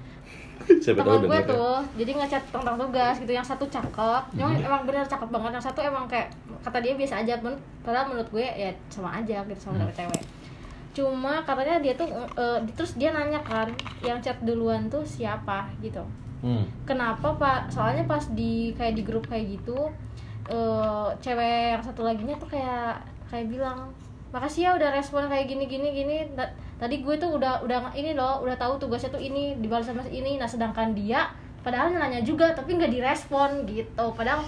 Teman 0.65 1.21
gue 1.21 1.29
ya. 1.31 1.45
tuh 1.45 1.77
jadi 1.93 2.11
ngechat 2.15 2.43
tentang 2.49 2.73
tugas 2.75 3.15
gitu 3.15 3.29
yang 3.29 3.45
satu 3.45 3.65
cakep 3.67 4.23
Hmm. 4.33 4.57
emang 4.57 4.81
bener 4.83 5.05
cakep 5.05 5.29
banget 5.29 5.51
yang 5.53 5.61
satu 5.63 5.79
emang 5.79 6.05
kayak 6.05 6.33
kata 6.59 6.81
dia 6.81 6.93
biasa 6.95 7.21
aja 7.21 7.37
pun 7.37 7.53
padahal 7.79 8.09
menurut 8.09 8.25
gue 8.27 8.41
ya 8.41 8.73
sama 8.89 9.13
aja 9.13 9.45
gitu 9.45 9.61
sama 9.61 9.77
Hmm. 9.79 9.93
cewek 9.93 10.23
cuma 10.91 11.43
katanya 11.43 11.77
dia 11.79 11.93
tuh 11.93 12.07
eh, 12.09 12.57
terus 12.73 12.95
dia 12.95 13.11
nanya 13.11 13.37
kan 13.39 13.67
yang 14.01 14.17
chat 14.17 14.39
duluan 14.41 14.87
tuh 14.87 15.03
siapa 15.05 15.69
gitu 15.79 16.01
Hmm. 16.41 16.65
kenapa 16.83 17.35
pak 17.35 17.69
soalnya 17.69 18.01
pas 18.03 18.23
di 18.31 18.73
kayak 18.73 18.95
di 18.95 19.03
grup 19.03 19.25
kayak 19.25 19.45
gitu 19.51 19.91
eh 20.45 21.07
cewek 21.19 21.73
yang 21.73 21.83
satu 21.83 22.01
laginya 22.01 22.33
tuh 22.35 22.47
kayak 22.47 23.01
kayak 23.27 23.49
bilang 23.49 23.91
makasih 24.35 24.67
ya 24.67 24.71
udah 24.75 24.91
respon 24.91 25.31
kayak 25.31 25.47
gini 25.47 25.63
gini 25.71 25.95
gini. 25.95 26.17
Ta- 26.35 26.51
tadi 26.75 26.99
gue 26.99 27.15
tuh 27.15 27.39
udah 27.39 27.63
udah 27.63 27.95
ini 27.95 28.11
loh 28.11 28.43
udah 28.43 28.59
tahu 28.59 28.75
tugasnya 28.75 29.15
tuh 29.15 29.23
ini 29.23 29.55
dibalas 29.63 29.87
sama 29.87 30.03
ini. 30.11 30.35
Nah 30.35 30.43
sedangkan 30.43 30.91
dia 30.91 31.31
padahal 31.63 31.95
nanya 31.95 32.19
juga 32.19 32.51
tapi 32.51 32.75
nggak 32.75 32.91
direspon 32.91 33.63
gitu. 33.63 34.05
Padahal 34.11 34.43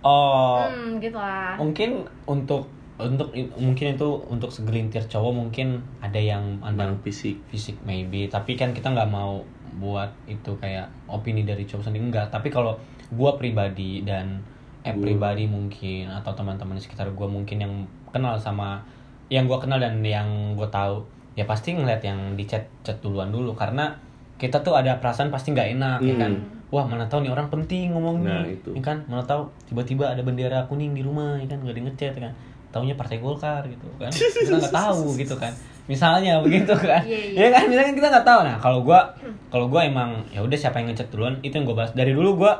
Oh, 0.00 0.64
hmm 0.64 0.96
gitu 0.96 1.16
lah. 1.20 1.60
Mungkin 1.60 2.08
untuk 2.24 2.68
untuk 2.96 3.32
mungkin 3.56 3.96
itu 3.96 4.08
untuk 4.28 4.52
segelintir 4.52 5.04
cowok 5.08 5.32
mungkin 5.32 5.80
ada 6.00 6.20
yang 6.20 6.60
Mandang 6.60 6.96
andang 6.96 7.04
fisik. 7.04 7.36
fisik 7.48 7.76
maybe. 7.84 8.28
Tapi 8.28 8.56
kan 8.56 8.72
kita 8.72 8.92
nggak 8.92 9.12
mau 9.12 9.44
buat 9.76 10.08
itu 10.24 10.56
kayak 10.56 10.88
opini 11.04 11.44
dari 11.44 11.68
cowok 11.68 11.88
sendiri. 11.88 12.08
Enggak 12.08 12.32
tapi 12.32 12.48
kalau 12.48 12.76
gua 13.12 13.36
pribadi 13.36 14.00
dan 14.00 14.40
eh 14.80 14.96
pribadi 14.96 15.44
mungkin 15.44 16.08
atau 16.08 16.32
teman-teman 16.32 16.80
di 16.80 16.82
sekitar 16.84 17.12
gua 17.12 17.28
mungkin 17.28 17.60
yang 17.60 17.74
kenal 18.10 18.34
sama 18.34 18.78
yang 19.26 19.44
gua 19.44 19.56
kenal 19.56 19.76
dan 19.76 19.98
yang 20.00 20.26
gua 20.54 20.66
tahu 20.66 21.02
ya 21.32 21.44
pasti 21.44 21.72
ngeliat 21.72 21.98
yang 22.00 22.34
di 22.34 22.44
chat 22.44 22.62
chat 22.80 22.98
duluan 22.98 23.28
dulu. 23.28 23.54
Karena 23.54 23.90
kita 24.36 24.60
tuh 24.60 24.72
ada 24.72 24.96
perasaan 24.96 25.28
pasti 25.28 25.50
nggak 25.50 25.68
enak 25.74 25.98
ya 26.00 26.16
kan? 26.16 26.32
Hmm. 26.32 26.58
wah 26.70 26.86
mana 26.86 27.02
tahu 27.04 27.20
nih 27.20 27.30
orang 27.30 27.50
penting 27.50 27.90
ngomongnya 27.90 28.30
Nah, 28.30 28.46
itu. 28.46 28.70
ya 28.70 28.80
kan? 28.80 29.02
Mana 29.04 29.20
tahu 29.20 29.42
tiba-tiba 29.66 30.06
ada 30.06 30.22
bendera 30.22 30.62
kuning 30.64 30.94
di 30.94 31.02
rumah 31.02 31.34
ya 31.36 31.46
kan? 31.46 31.58
Nggak 31.58 31.76
di 31.76 31.82
ngechat 31.82 32.14
ya 32.14 32.22
kan? 32.24 32.32
Taunya 32.70 32.94
partai 32.94 33.18
Golkar 33.18 33.66
gitu 33.66 33.90
kan? 33.98 34.06
Kita 34.38 34.54
nggak 34.54 34.70
tahu 34.72 35.12
gitu 35.14 35.34
kan? 35.34 35.50
Misalnya 35.86 36.38
begitu 36.38 36.70
kan? 36.72 37.02
Iya, 37.02 37.34
iya. 37.34 37.38
ya 37.42 37.48
kan? 37.50 37.66
Misalnya 37.66 37.90
kita 37.92 38.06
nggak 38.08 38.22
tahu. 38.22 38.40
Nah 38.46 38.56
kalau 38.56 38.80
gua 38.80 39.02
kalau 39.50 39.66
gua 39.66 39.82
emang 39.82 40.22
ya 40.30 40.38
udah 40.38 40.54
siapa 40.54 40.78
yang 40.78 40.86
ngechat 40.88 41.10
duluan 41.10 41.34
itu 41.40 41.50
yang 41.52 41.66
gua 41.66 41.82
bahas. 41.82 41.90
Dari 41.92 42.14
dulu 42.14 42.38
gua 42.38 42.54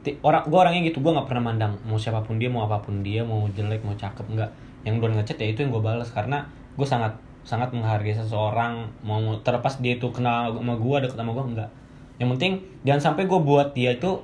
ti- 0.00 0.20
orang 0.20 0.44
gua 0.46 0.68
orangnya 0.68 0.84
gitu. 0.84 1.00
Gua 1.00 1.16
nggak 1.16 1.26
pernah 1.26 1.48
mandang 1.48 1.72
mau 1.82 1.96
siapa 1.96 2.20
pun 2.20 2.36
dia 2.36 2.46
mau 2.46 2.62
apa 2.62 2.76
pun 2.78 3.00
dia 3.00 3.24
mau 3.24 3.48
jelek 3.48 3.80
mau 3.80 3.92
cakep 3.92 4.28
nggak 4.28 4.50
yang 4.86 4.96
duluan 4.96 5.18
ngechat 5.18 5.36
ya 5.36 5.48
itu 5.48 5.60
yang 5.60 5.70
gua 5.70 5.82
balas 5.84 6.08
karena 6.08 6.46
gua 6.74 6.86
sangat 6.86 7.10
sangat 7.42 7.70
menghargai 7.70 8.14
seseorang 8.14 8.86
mau 9.00 9.18
terlepas 9.40 9.78
dia 9.78 9.94
itu 9.94 10.06
kenal 10.08 10.50
sama 10.50 10.74
gua 10.74 10.98
deket 10.98 11.14
sama 11.14 11.30
gua 11.30 11.42
enggak 11.44 11.70
yang 12.16 12.30
penting 12.32 12.56
jangan 12.82 13.12
sampai 13.12 13.26
gua 13.26 13.38
buat 13.38 13.68
dia 13.70 13.92
itu 13.92 14.14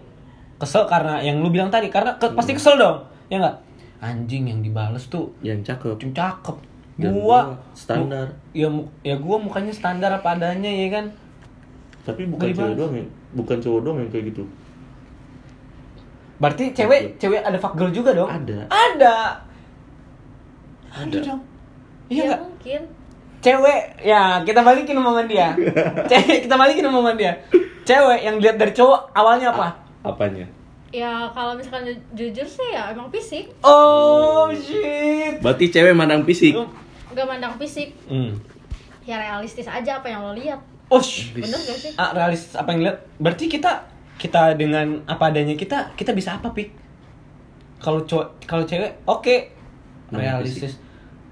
kesel 0.57 0.87
karena 0.87 1.19
yang 1.19 1.37
lu 1.37 1.51
bilang 1.51 1.69
tadi 1.69 1.87
karena 1.87 2.15
ke- 2.15 2.31
pasti 2.33 2.55
kesel 2.55 2.75
dong 2.77 3.03
ya 3.27 3.37
nggak 3.37 3.57
anjing 4.01 4.47
yang 4.47 4.59
dibales 4.59 5.07
tuh 5.07 5.31
Yang 5.41 5.63
cakep. 5.65 5.95
Cuma 5.97 6.11
cakep 6.13 6.57
Dan 6.97 7.11
gua 7.13 7.23
gua 7.23 7.39
standar. 7.73 8.27
mu- 8.27 8.35
ya 8.53 8.69
mu- 8.69 8.91
ya 9.01 9.15
gua 9.17 9.37
mukanya 9.37 9.71
standar 9.71 10.11
apa 10.11 10.29
adanya 10.33 10.67
ya 10.67 10.91
kan 10.93 11.07
Tapi 12.03 12.27
bukan 12.27 12.43
cewek 12.45 12.55
dibahas. 12.57 12.75
doang 12.77 12.95
ya. 12.97 13.07
Bukan 13.33 13.57
cowok 13.59 13.81
doang 13.81 13.99
yang 13.99 14.11
kayak 14.11 14.27
gitu. 14.29 14.43
berarti 16.37 16.65
cewek 16.73 17.01
cewek 17.17 17.39
ada 17.41 17.55
fuck 17.55 17.75
girl 17.75 17.91
juga 17.91 18.11
dong 18.13 18.27
Ada. 18.27 18.67
ada 18.67 19.15
Ada. 20.93 21.19
dong. 21.25 21.43
Iya 22.13 22.21
ya 22.21 22.25
nggak? 22.29 22.41
mungkin. 22.45 22.81
Cewek 23.43 23.83
ya 24.05 24.23
kita 24.45 24.61
balikin 24.63 24.97
omongan 25.01 25.27
dia. 25.27 25.49
Cewek 26.11 26.47
kita 26.47 26.55
balikin 26.55 26.87
omongan 26.87 27.17
dia. 27.17 27.33
Cewek 27.83 28.21
yang 28.23 28.39
dilihat 28.39 28.61
dari 28.61 28.71
cowok 28.71 29.11
awalnya 29.17 29.51
apa? 29.51 29.69
Apanya? 30.05 30.47
ya 30.93 31.25
kalau 31.33 31.57
misalkan 31.57 31.89
ju- 31.89 32.05
jujur 32.13 32.45
sih 32.45 32.69
ya 32.69 32.93
emang 32.93 33.09
fisik. 33.09 33.49
Oh 33.65 34.53
shit. 34.53 35.41
Berarti 35.41 35.73
cewek 35.73 35.97
mandang 35.97 36.21
fisik. 36.29 36.53
gak 37.17 37.25
mandang 37.25 37.57
fisik. 37.57 37.97
Hmm. 38.09 38.37
ya 39.03 39.19
realistis 39.19 39.67
aja 39.67 39.99
apa 39.99 40.13
yang 40.13 40.21
lo 40.23 40.37
lihat. 40.37 40.61
Oh 40.93 41.01
bener 41.33 41.57
gak 41.59 41.79
sih? 41.81 41.97
Ah, 41.97 42.13
realistis 42.13 42.53
apa 42.53 42.77
yang 42.77 42.85
lihat? 42.85 43.09
Berarti 43.17 43.49
kita 43.49 43.89
kita 44.21 44.53
dengan 44.55 45.01
apa 45.09 45.33
adanya 45.33 45.57
kita 45.57 45.97
kita 45.97 46.13
bisa 46.13 46.37
apa 46.39 46.53
pik 46.53 46.71
kalau 47.83 48.05
cowok 48.05 48.45
kalau 48.45 48.63
cewek 48.69 49.01
oke. 49.09 49.25
Nah, 49.25 49.62
realistis. 50.13 50.77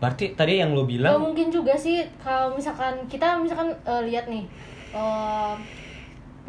berarti 0.00 0.32
tadi 0.32 0.64
yang 0.64 0.72
lo 0.72 0.88
Gak 0.88 0.96
bilang 0.96 1.20
mungkin 1.20 1.52
juga 1.52 1.76
sih 1.76 2.00
kalau 2.24 2.56
misalkan 2.56 3.04
kita 3.04 3.36
misalkan 3.36 3.68
eh, 3.84 4.02
lihat 4.08 4.32
nih 4.32 4.48
eh, 4.96 5.54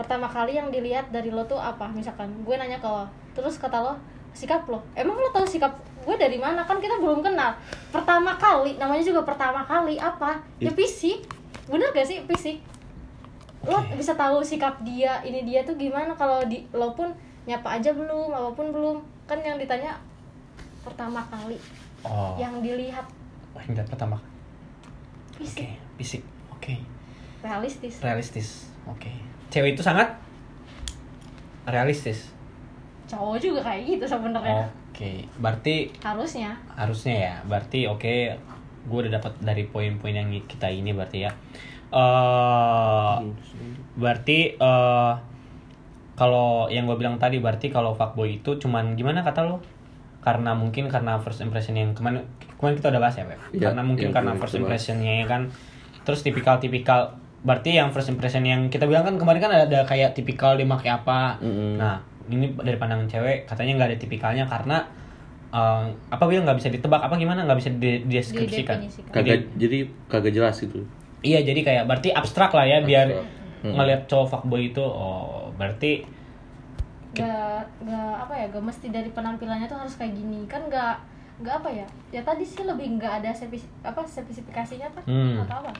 pertama 0.01 0.25
kali 0.25 0.55
yang 0.55 0.71
dilihat 0.71 1.11
dari 1.11 1.29
lo 1.29 1.43
tuh 1.45 1.59
apa? 1.59 1.85
Misalkan 1.91 2.31
gue 2.41 2.55
nanya 2.55 2.79
ke 2.79 2.87
lo 2.87 3.05
terus 3.35 3.59
kata 3.59 3.77
lo 3.83 3.93
sikap 4.31 4.63
lo? 4.71 4.79
Emang 4.95 5.19
lo 5.19 5.29
tahu 5.29 5.43
sikap 5.43 5.75
gue 6.01 6.15
dari 6.15 6.39
mana? 6.39 6.63
Kan 6.63 6.79
kita 6.79 6.97
belum 6.97 7.19
kenal. 7.21 7.53
Pertama 7.91 8.33
kali 8.39 8.79
namanya 8.79 9.03
juga 9.03 9.21
pertama 9.27 9.61
kali 9.67 9.99
apa? 9.99 10.39
Ya 10.57 10.71
fisik. 10.71 11.27
Bener 11.67 11.91
gak 11.91 12.07
sih? 12.07 12.23
Fisik. 12.25 12.57
Lo 13.67 13.83
bisa 13.93 14.15
tahu 14.15 14.41
sikap 14.41 14.79
dia 14.81 15.19
ini 15.21 15.43
dia 15.43 15.61
tuh 15.67 15.75
gimana? 15.75 16.15
Kalau 16.15 16.41
di 16.47 16.63
lo 16.71 16.95
pun 16.95 17.11
nyapa 17.45 17.77
aja 17.77 17.91
belum 17.91 18.31
apa 18.31 18.49
pun 18.55 18.71
belum. 18.71 18.97
Kan 19.27 19.43
yang 19.43 19.59
ditanya 19.59 19.99
pertama 20.81 21.21
kali 21.29 21.59
oh. 22.05 22.35
Yang 22.39 22.53
dilihat. 22.63 23.05
Oh, 23.51 23.61
yang 23.61 23.87
pertama 23.87 24.17
fisik. 25.41 25.69
Fisik. 25.97 26.21
Oke. 26.53 26.77
Realistis. 27.41 27.97
Realistis. 27.99 28.49
Oke. 28.85 29.09
Cewek 29.49 29.73
itu 29.73 29.81
sangat 29.81 30.13
realistis. 31.65 32.29
Cowok 33.09 33.41
juga 33.41 33.59
kayak 33.65 33.81
gitu 33.97 34.05
sebenarnya. 34.05 34.69
Oke. 34.93 35.25
Berarti 35.41 35.89
harusnya. 36.05 36.53
Harusnya 36.77 37.15
ya. 37.17 37.35
Berarti 37.49 37.89
oke 37.89 38.37
gue 38.81 38.97
udah 38.97 39.13
dapat 39.21 39.33
dari 39.41 39.69
poin-poin 39.69 40.13
yang 40.13 40.29
kita 40.45 40.69
ini 40.69 40.93
berarti 40.93 41.25
ya. 41.25 41.31
Eh 41.91 43.15
berarti 43.97 44.55
eh 44.55 45.13
kalau 46.15 46.69
yang 46.69 46.85
gue 46.85 46.97
bilang 47.01 47.17
tadi 47.17 47.41
berarti 47.41 47.73
kalau 47.73 47.97
fuckboy 47.97 48.41
itu 48.41 48.61
cuman 48.61 48.93
gimana 48.93 49.25
kata 49.25 49.41
lo 49.41 49.57
karena 50.21 50.53
mungkin 50.53 50.85
karena 50.87 51.17
first 51.17 51.41
impression 51.41 51.73
yang 51.73 51.97
kemarin 51.97 52.21
kemarin 52.57 52.75
kita 52.77 52.87
udah 52.93 53.01
bahas 53.01 53.15
ya 53.17 53.25
Beb? 53.25 53.41
Iya, 53.51 53.73
karena 53.73 53.81
mungkin 53.81 54.05
yang 54.09 54.13
karena 54.13 54.31
kemarin 54.33 54.41
first 54.45 54.55
impressionnya 54.57 55.13
ya 55.21 55.25
kan 55.25 55.41
terus 56.01 56.21
tipikal-tipikal 56.21 57.17
berarti 57.41 57.73
yang 57.73 57.89
first 57.89 58.09
impression 58.09 58.45
yang 58.45 58.69
kita 58.69 58.85
bilang 58.85 59.01
kan 59.01 59.17
kemarin 59.17 59.41
kan 59.41 59.51
ada 59.53 59.81
kayak 59.81 60.13
tipikal 60.13 60.53
dia 60.53 60.69
pakai 60.69 60.89
apa 60.93 61.41
Mm-mm. 61.41 61.81
nah 61.81 61.97
ini 62.29 62.53
dari 62.53 62.77
pandangan 62.77 63.09
cewek 63.09 63.49
katanya 63.49 63.81
nggak 63.81 63.89
ada 63.89 63.97
tipikalnya 63.97 64.45
karena 64.45 64.77
eh, 65.49 65.83
apa 65.89 66.23
bilang 66.29 66.45
nggak 66.45 66.57
bisa 66.61 66.69
ditebak 66.69 67.01
apa 67.01 67.17
gimana 67.17 67.43
nggak 67.43 67.59
bisa 67.59 67.69
di- 67.75 68.05
dideskripsikan. 68.05 68.77
Kagak 69.09 69.57
jadi 69.57 69.89
kagak 70.05 70.33
jelas 70.37 70.57
itu. 70.61 70.85
Iya 71.21 71.41
jadi 71.41 71.61
kayak 71.61 71.83
berarti 71.89 72.09
abstrak 72.13 72.53
lah 72.53 72.65
ya 72.65 72.81
biar 72.81 73.09
Abstrak. 73.09 73.27
Hmm. 73.61 73.73
ngelihat 73.77 74.01
cowok 74.09 74.27
fuckboy 74.31 74.73
itu 74.73 74.81
oh 74.81 75.53
berarti 75.53 76.01
gak 77.11 77.59
gak 77.83 78.13
apa 78.23 78.33
ya 78.33 78.45
gak 78.47 78.63
mesti 78.63 78.87
dari 78.87 79.11
penampilannya 79.11 79.67
tuh 79.67 79.75
harus 79.75 79.99
kayak 79.99 80.15
gini 80.15 80.47
kan 80.47 80.63
gak 80.71 80.95
gak 81.41 81.59
apa 81.59 81.69
ya 81.73 81.85
ya 82.09 82.21
tadi 82.21 82.45
sih 82.45 82.63
lebih 82.63 82.95
nggak 82.95 83.19
ada 83.19 83.29
spesif, 83.33 83.67
apa 83.81 84.05
spesifikasinya 84.05 84.87
apa 84.87 84.99
Hmm. 85.03 85.41
atau 85.43 85.59
apa 85.59 85.71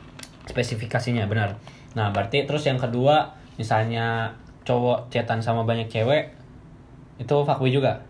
spesifikasinya 0.42 1.30
benar. 1.30 1.54
Nah 1.94 2.10
berarti 2.10 2.44
terus 2.44 2.66
yang 2.66 2.76
kedua 2.76 3.30
misalnya 3.56 4.34
cowok 4.66 5.08
chatan 5.08 5.40
sama 5.40 5.62
banyak 5.64 5.88
cewek 5.88 6.34
itu 7.18 7.36
fuckboy 7.46 7.70
juga. 7.70 8.02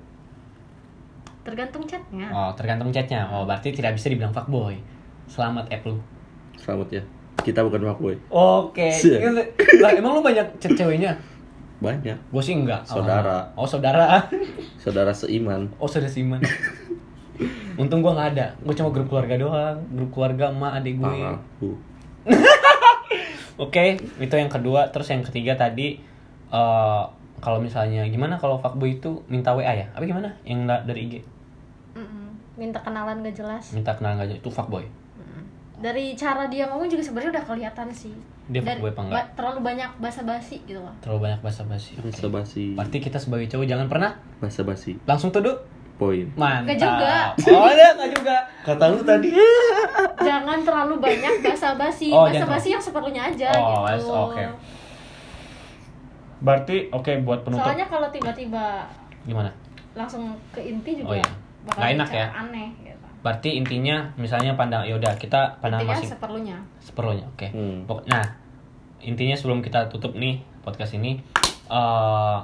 tergantung 1.41 1.81
chatnya 1.89 2.29
Oh 2.29 2.53
tergantung 2.53 2.93
chatnya. 2.93 3.25
Oh 3.27 3.43
berarti 3.43 3.73
tidak 3.73 3.97
bisa 3.97 4.07
dibilang 4.07 4.29
fuckboy. 4.29 4.77
Selamat 5.25 5.65
app 5.69 5.83
lu. 5.83 5.97
Selamat 6.55 6.87
ya. 6.93 7.03
Kita 7.41 7.65
bukan 7.65 7.81
fuckboy. 7.81 8.15
Oke. 8.29 8.93
Siap. 8.93 9.25
Lah 9.81 9.91
emang 9.91 10.17
lu 10.17 10.21
banyak 10.21 10.45
chat 10.61 10.71
ceweknya? 10.71 11.11
Banyak. 11.81 12.17
Gue 12.29 12.43
sih 12.45 12.53
enggak. 12.53 12.85
Saudara. 12.85 13.49
Oh 13.57 13.65
saudara. 13.65 14.29
Saudara 14.83 15.11
seiman. 15.11 15.73
Oh 15.81 15.89
saudara 15.89 16.09
Siman. 16.13 16.41
Untung 17.81 18.05
gua 18.05 18.13
nggak 18.13 18.29
ada. 18.37 18.47
Gue 18.61 18.77
cuma 18.77 18.93
grup 18.93 19.09
keluarga 19.09 19.35
doang. 19.35 19.77
Grup 19.89 20.13
keluarga 20.13 20.53
emak 20.53 20.71
adik 20.77 21.01
gue. 21.01 21.15
Aku. 21.25 21.69
Oke, 23.65 23.97
itu 23.97 24.35
yang 24.37 24.49
kedua. 24.49 24.93
Terus 24.93 25.09
yang 25.09 25.25
ketiga 25.25 25.57
tadi 25.57 25.97
eh 26.53 27.03
kalau 27.41 27.57
misalnya 27.57 28.05
gimana 28.05 28.37
kalau 28.37 28.61
fuckboy 28.61 29.01
itu 29.01 29.25
minta 29.25 29.49
WA 29.57 29.73
ya? 29.73 29.89
Apa 29.97 30.05
gimana? 30.05 30.37
Yang 30.45 30.59
dari 30.85 31.01
IG? 31.09 31.15
Minta 32.61 32.77
kenalan 32.83 33.25
gak 33.25 33.41
jelas 33.41 33.73
minta 33.73 33.89
kenalan 33.97 34.21
aja 34.21 34.37
itu 34.37 34.49
fuckboy 34.53 34.85
dari 35.81 36.13
cara 36.13 36.45
dia 36.45 36.65
ngomong 36.65 36.85
juga 36.85 37.01
sebenarnya 37.01 37.31
udah 37.33 37.45
kelihatan 37.45 37.87
sih 37.89 38.13
Dia 38.47 38.61
Dari- 38.61 38.79
apa 38.79 38.99
enggak? 38.99 39.15
ba- 39.15 39.29
terlalu 39.33 39.59
banyak 39.63 39.89
basa-basi 39.97 40.61
gitu 40.61 40.77
loh 40.77 40.93
terlalu 40.99 41.19
banyak 41.25 41.39
basa-basi 41.41 41.91
Oke. 41.95 42.07
Basa 42.07 42.27
basi. 42.27 42.65
berarti 42.71 42.97
kita 42.99 43.17
sebagai 43.17 43.47
cowok 43.47 43.65
jangan 43.65 43.87
pernah 43.87 44.11
Basa 44.37 44.61
basi. 44.61 44.95
langsung 45.03 45.29
tuduh 45.29 45.57
Poin. 45.93 46.25
mantap 46.33 46.65
Nggak 46.67 46.79
juga. 46.79 47.13
oh 47.51 47.65
ada 47.67 47.87
nggak 47.93 48.11
juga 48.11 48.35
Kata 48.61 48.83
lu 48.87 48.99
tadi. 49.01 49.29
jangan 50.27 50.59
terlalu 50.61 50.93
banyak 50.99 51.33
basa-basi 51.41 52.09
Oh, 52.09 52.25
jangan 52.25 52.45
basa-basi 52.47 52.67
yang 52.69 52.81
seperlunya 52.81 53.21
aja 53.23 53.49
Oh, 53.55 53.85
gitu 53.87 54.09
oke. 54.09 54.43
berarti 56.39 56.89
oke 56.89 57.11
buat 57.21 57.39
penutup 57.41 57.61
soalnya 57.63 57.85
kalau 57.85 58.09
tiba-tiba 58.09 58.81
gimana 59.23 59.53
langsung 59.93 60.25
ke 60.49 60.61
inti 60.63 60.97
Oh, 60.97 61.13
juga 61.13 61.15
iya. 61.15 61.27
bakal 61.63 61.77
Nggak 61.77 61.91
enak 61.93 62.09
ya? 62.11 62.27
aneh 62.35 62.67
gitu 62.81 63.00
berarti 63.21 63.53
intinya 63.53 64.09
misalnya 64.17 64.57
pandang 64.57 64.81
ya 64.81 64.97
udah 64.97 65.13
kita 65.17 65.61
pandang 65.61 65.85
masing 65.85 66.09
seperlunya. 66.09 66.57
Seperlunya 66.81 67.25
oke. 67.29 67.47
Hmm. 67.53 67.85
Pok- 67.85 68.05
nah 68.09 68.25
intinya 69.01 69.37
sebelum 69.37 69.61
kita 69.61 69.89
tutup 69.89 70.17
nih 70.17 70.41
podcast 70.65 70.97
ini 70.97 71.21
eh 71.69 72.37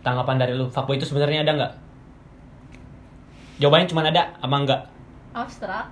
tanggapan 0.00 0.36
dari 0.40 0.52
lu 0.56 0.68
fuckboy 0.72 0.96
itu 0.96 1.04
sebenarnya 1.04 1.44
ada 1.44 1.52
nggak? 1.56 1.72
Jawabannya 3.60 3.88
cuma 3.90 4.00
ada 4.06 4.32
apa 4.40 4.56
enggak 4.56 4.80
abstrak. 5.36 5.86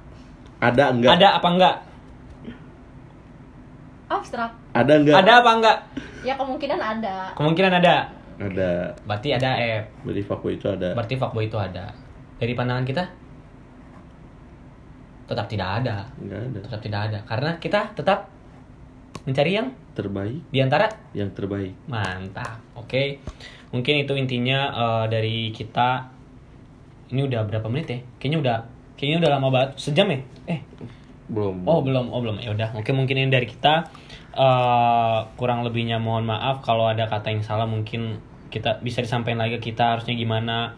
Ada 0.64 0.84
enggak? 0.96 1.10
ada 1.20 1.28
apa 1.36 1.48
enggak 1.52 1.76
abstrak. 4.06 4.52
Ada 4.72 4.92
enggak? 5.02 5.14
ada 5.20 5.32
apa 5.44 5.50
enggak 5.60 5.78
ya 6.24 6.34
kemungkinan 6.40 6.80
ada. 6.80 7.16
Kemungkinan 7.36 7.72
ada. 7.84 7.96
Ada. 8.36 8.92
berarti 9.08 9.32
ada 9.32 9.56
F 9.56 9.84
Berarti 10.04 10.22
fuckboy 10.28 10.60
itu 10.60 10.68
ada. 10.68 10.92
berarti 10.92 11.14
fuckboy 11.16 11.48
itu 11.48 11.56
ada. 11.56 11.88
Dari 12.36 12.52
pandangan 12.52 12.84
kita 12.84 13.04
tetap 15.26 15.46
tidak 15.50 15.82
ada 15.82 16.06
Enggak 16.18 16.40
ada. 16.46 16.58
tetap 16.62 16.80
tidak 16.80 17.00
ada 17.10 17.18
karena 17.26 17.50
kita 17.58 17.80
tetap 17.98 18.30
mencari 19.26 19.52
yang 19.58 19.68
Terbaik, 19.96 20.44
di 20.52 20.60
antara 20.60 20.92
yang 21.16 21.32
terbaik. 21.32 21.72
Mantap. 21.88 22.60
Oke. 22.76 23.16
Mungkin 23.72 24.04
itu 24.04 24.12
intinya 24.12 24.68
eh, 24.68 25.04
dari 25.08 25.48
kita. 25.56 26.12
Ini 27.08 27.24
udah 27.24 27.48
berapa 27.48 27.64
menit 27.72 27.88
ya? 27.88 27.98
Kayaknya 28.20 28.38
udah 28.44 28.56
kayaknya 29.00 29.16
udah 29.24 29.30
lama 29.40 29.48
banget. 29.48 29.70
Sejam 29.80 30.04
ya? 30.12 30.20
Eh. 30.52 30.60
Belum. 31.32 31.64
Oh, 31.64 31.80
belum. 31.80 32.12
Oh, 32.12 32.20
belum. 32.20 32.44
Ya 32.44 32.52
udah. 32.52 32.76
Mungkin 32.76 32.92
mungkin 32.92 33.16
ini 33.24 33.32
dari 33.32 33.48
kita 33.48 33.88
eh 34.36 35.18
kurang 35.40 35.64
lebihnya 35.64 35.96
mohon 35.96 36.28
maaf 36.28 36.60
kalau 36.60 36.92
ada 36.92 37.08
kata 37.08 37.32
yang 37.32 37.40
salah 37.40 37.64
mungkin 37.64 38.20
kita 38.52 38.84
bisa 38.84 39.00
disampaikan 39.00 39.40
lagi 39.40 39.56
ke 39.56 39.72
kita 39.72 39.96
harusnya 39.96 40.12
gimana 40.12 40.76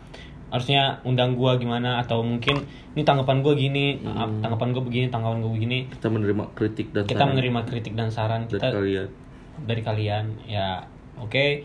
harusnya 0.49 1.01
undang 1.05 1.37
gua 1.37 1.61
gimana 1.61 2.01
atau 2.01 2.25
mungkin 2.25 2.65
ini 2.97 3.03
tanggapan 3.05 3.45
gua 3.45 3.53
gini 3.53 4.01
maaf, 4.01 4.33
tanggapan 4.41 4.73
gua 4.73 4.83
begini 4.85 5.07
tanggapan 5.13 5.39
gua 5.45 5.53
begini. 5.53 5.79
Kita 5.93 6.09
menerima 6.09 6.45
kritik 6.57 6.87
dan 6.93 7.05
kita 7.05 7.21
saran. 7.21 7.31
menerima 7.37 7.61
kritik 7.69 7.93
dan 7.97 8.09
saran 8.09 8.41
dari 8.49 8.53
kita 8.57 8.69
kalian. 8.73 9.09
dari 9.69 9.83
kalian 9.85 10.25
ya. 10.49 10.69
Oke 11.19 11.65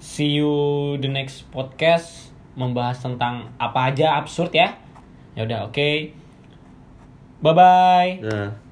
see 0.00 0.40
you 0.40 0.50
the 0.98 1.10
next 1.12 1.44
podcast 1.52 2.32
membahas 2.56 2.98
tentang 3.04 3.52
apa 3.60 3.92
aja 3.92 4.16
absurd 4.18 4.50
ya. 4.50 4.74
Ya 5.38 5.46
udah 5.46 5.70
oke. 5.70 5.90
Bye 7.40 7.54
bye 7.56 8.10
Nah. 8.20 8.69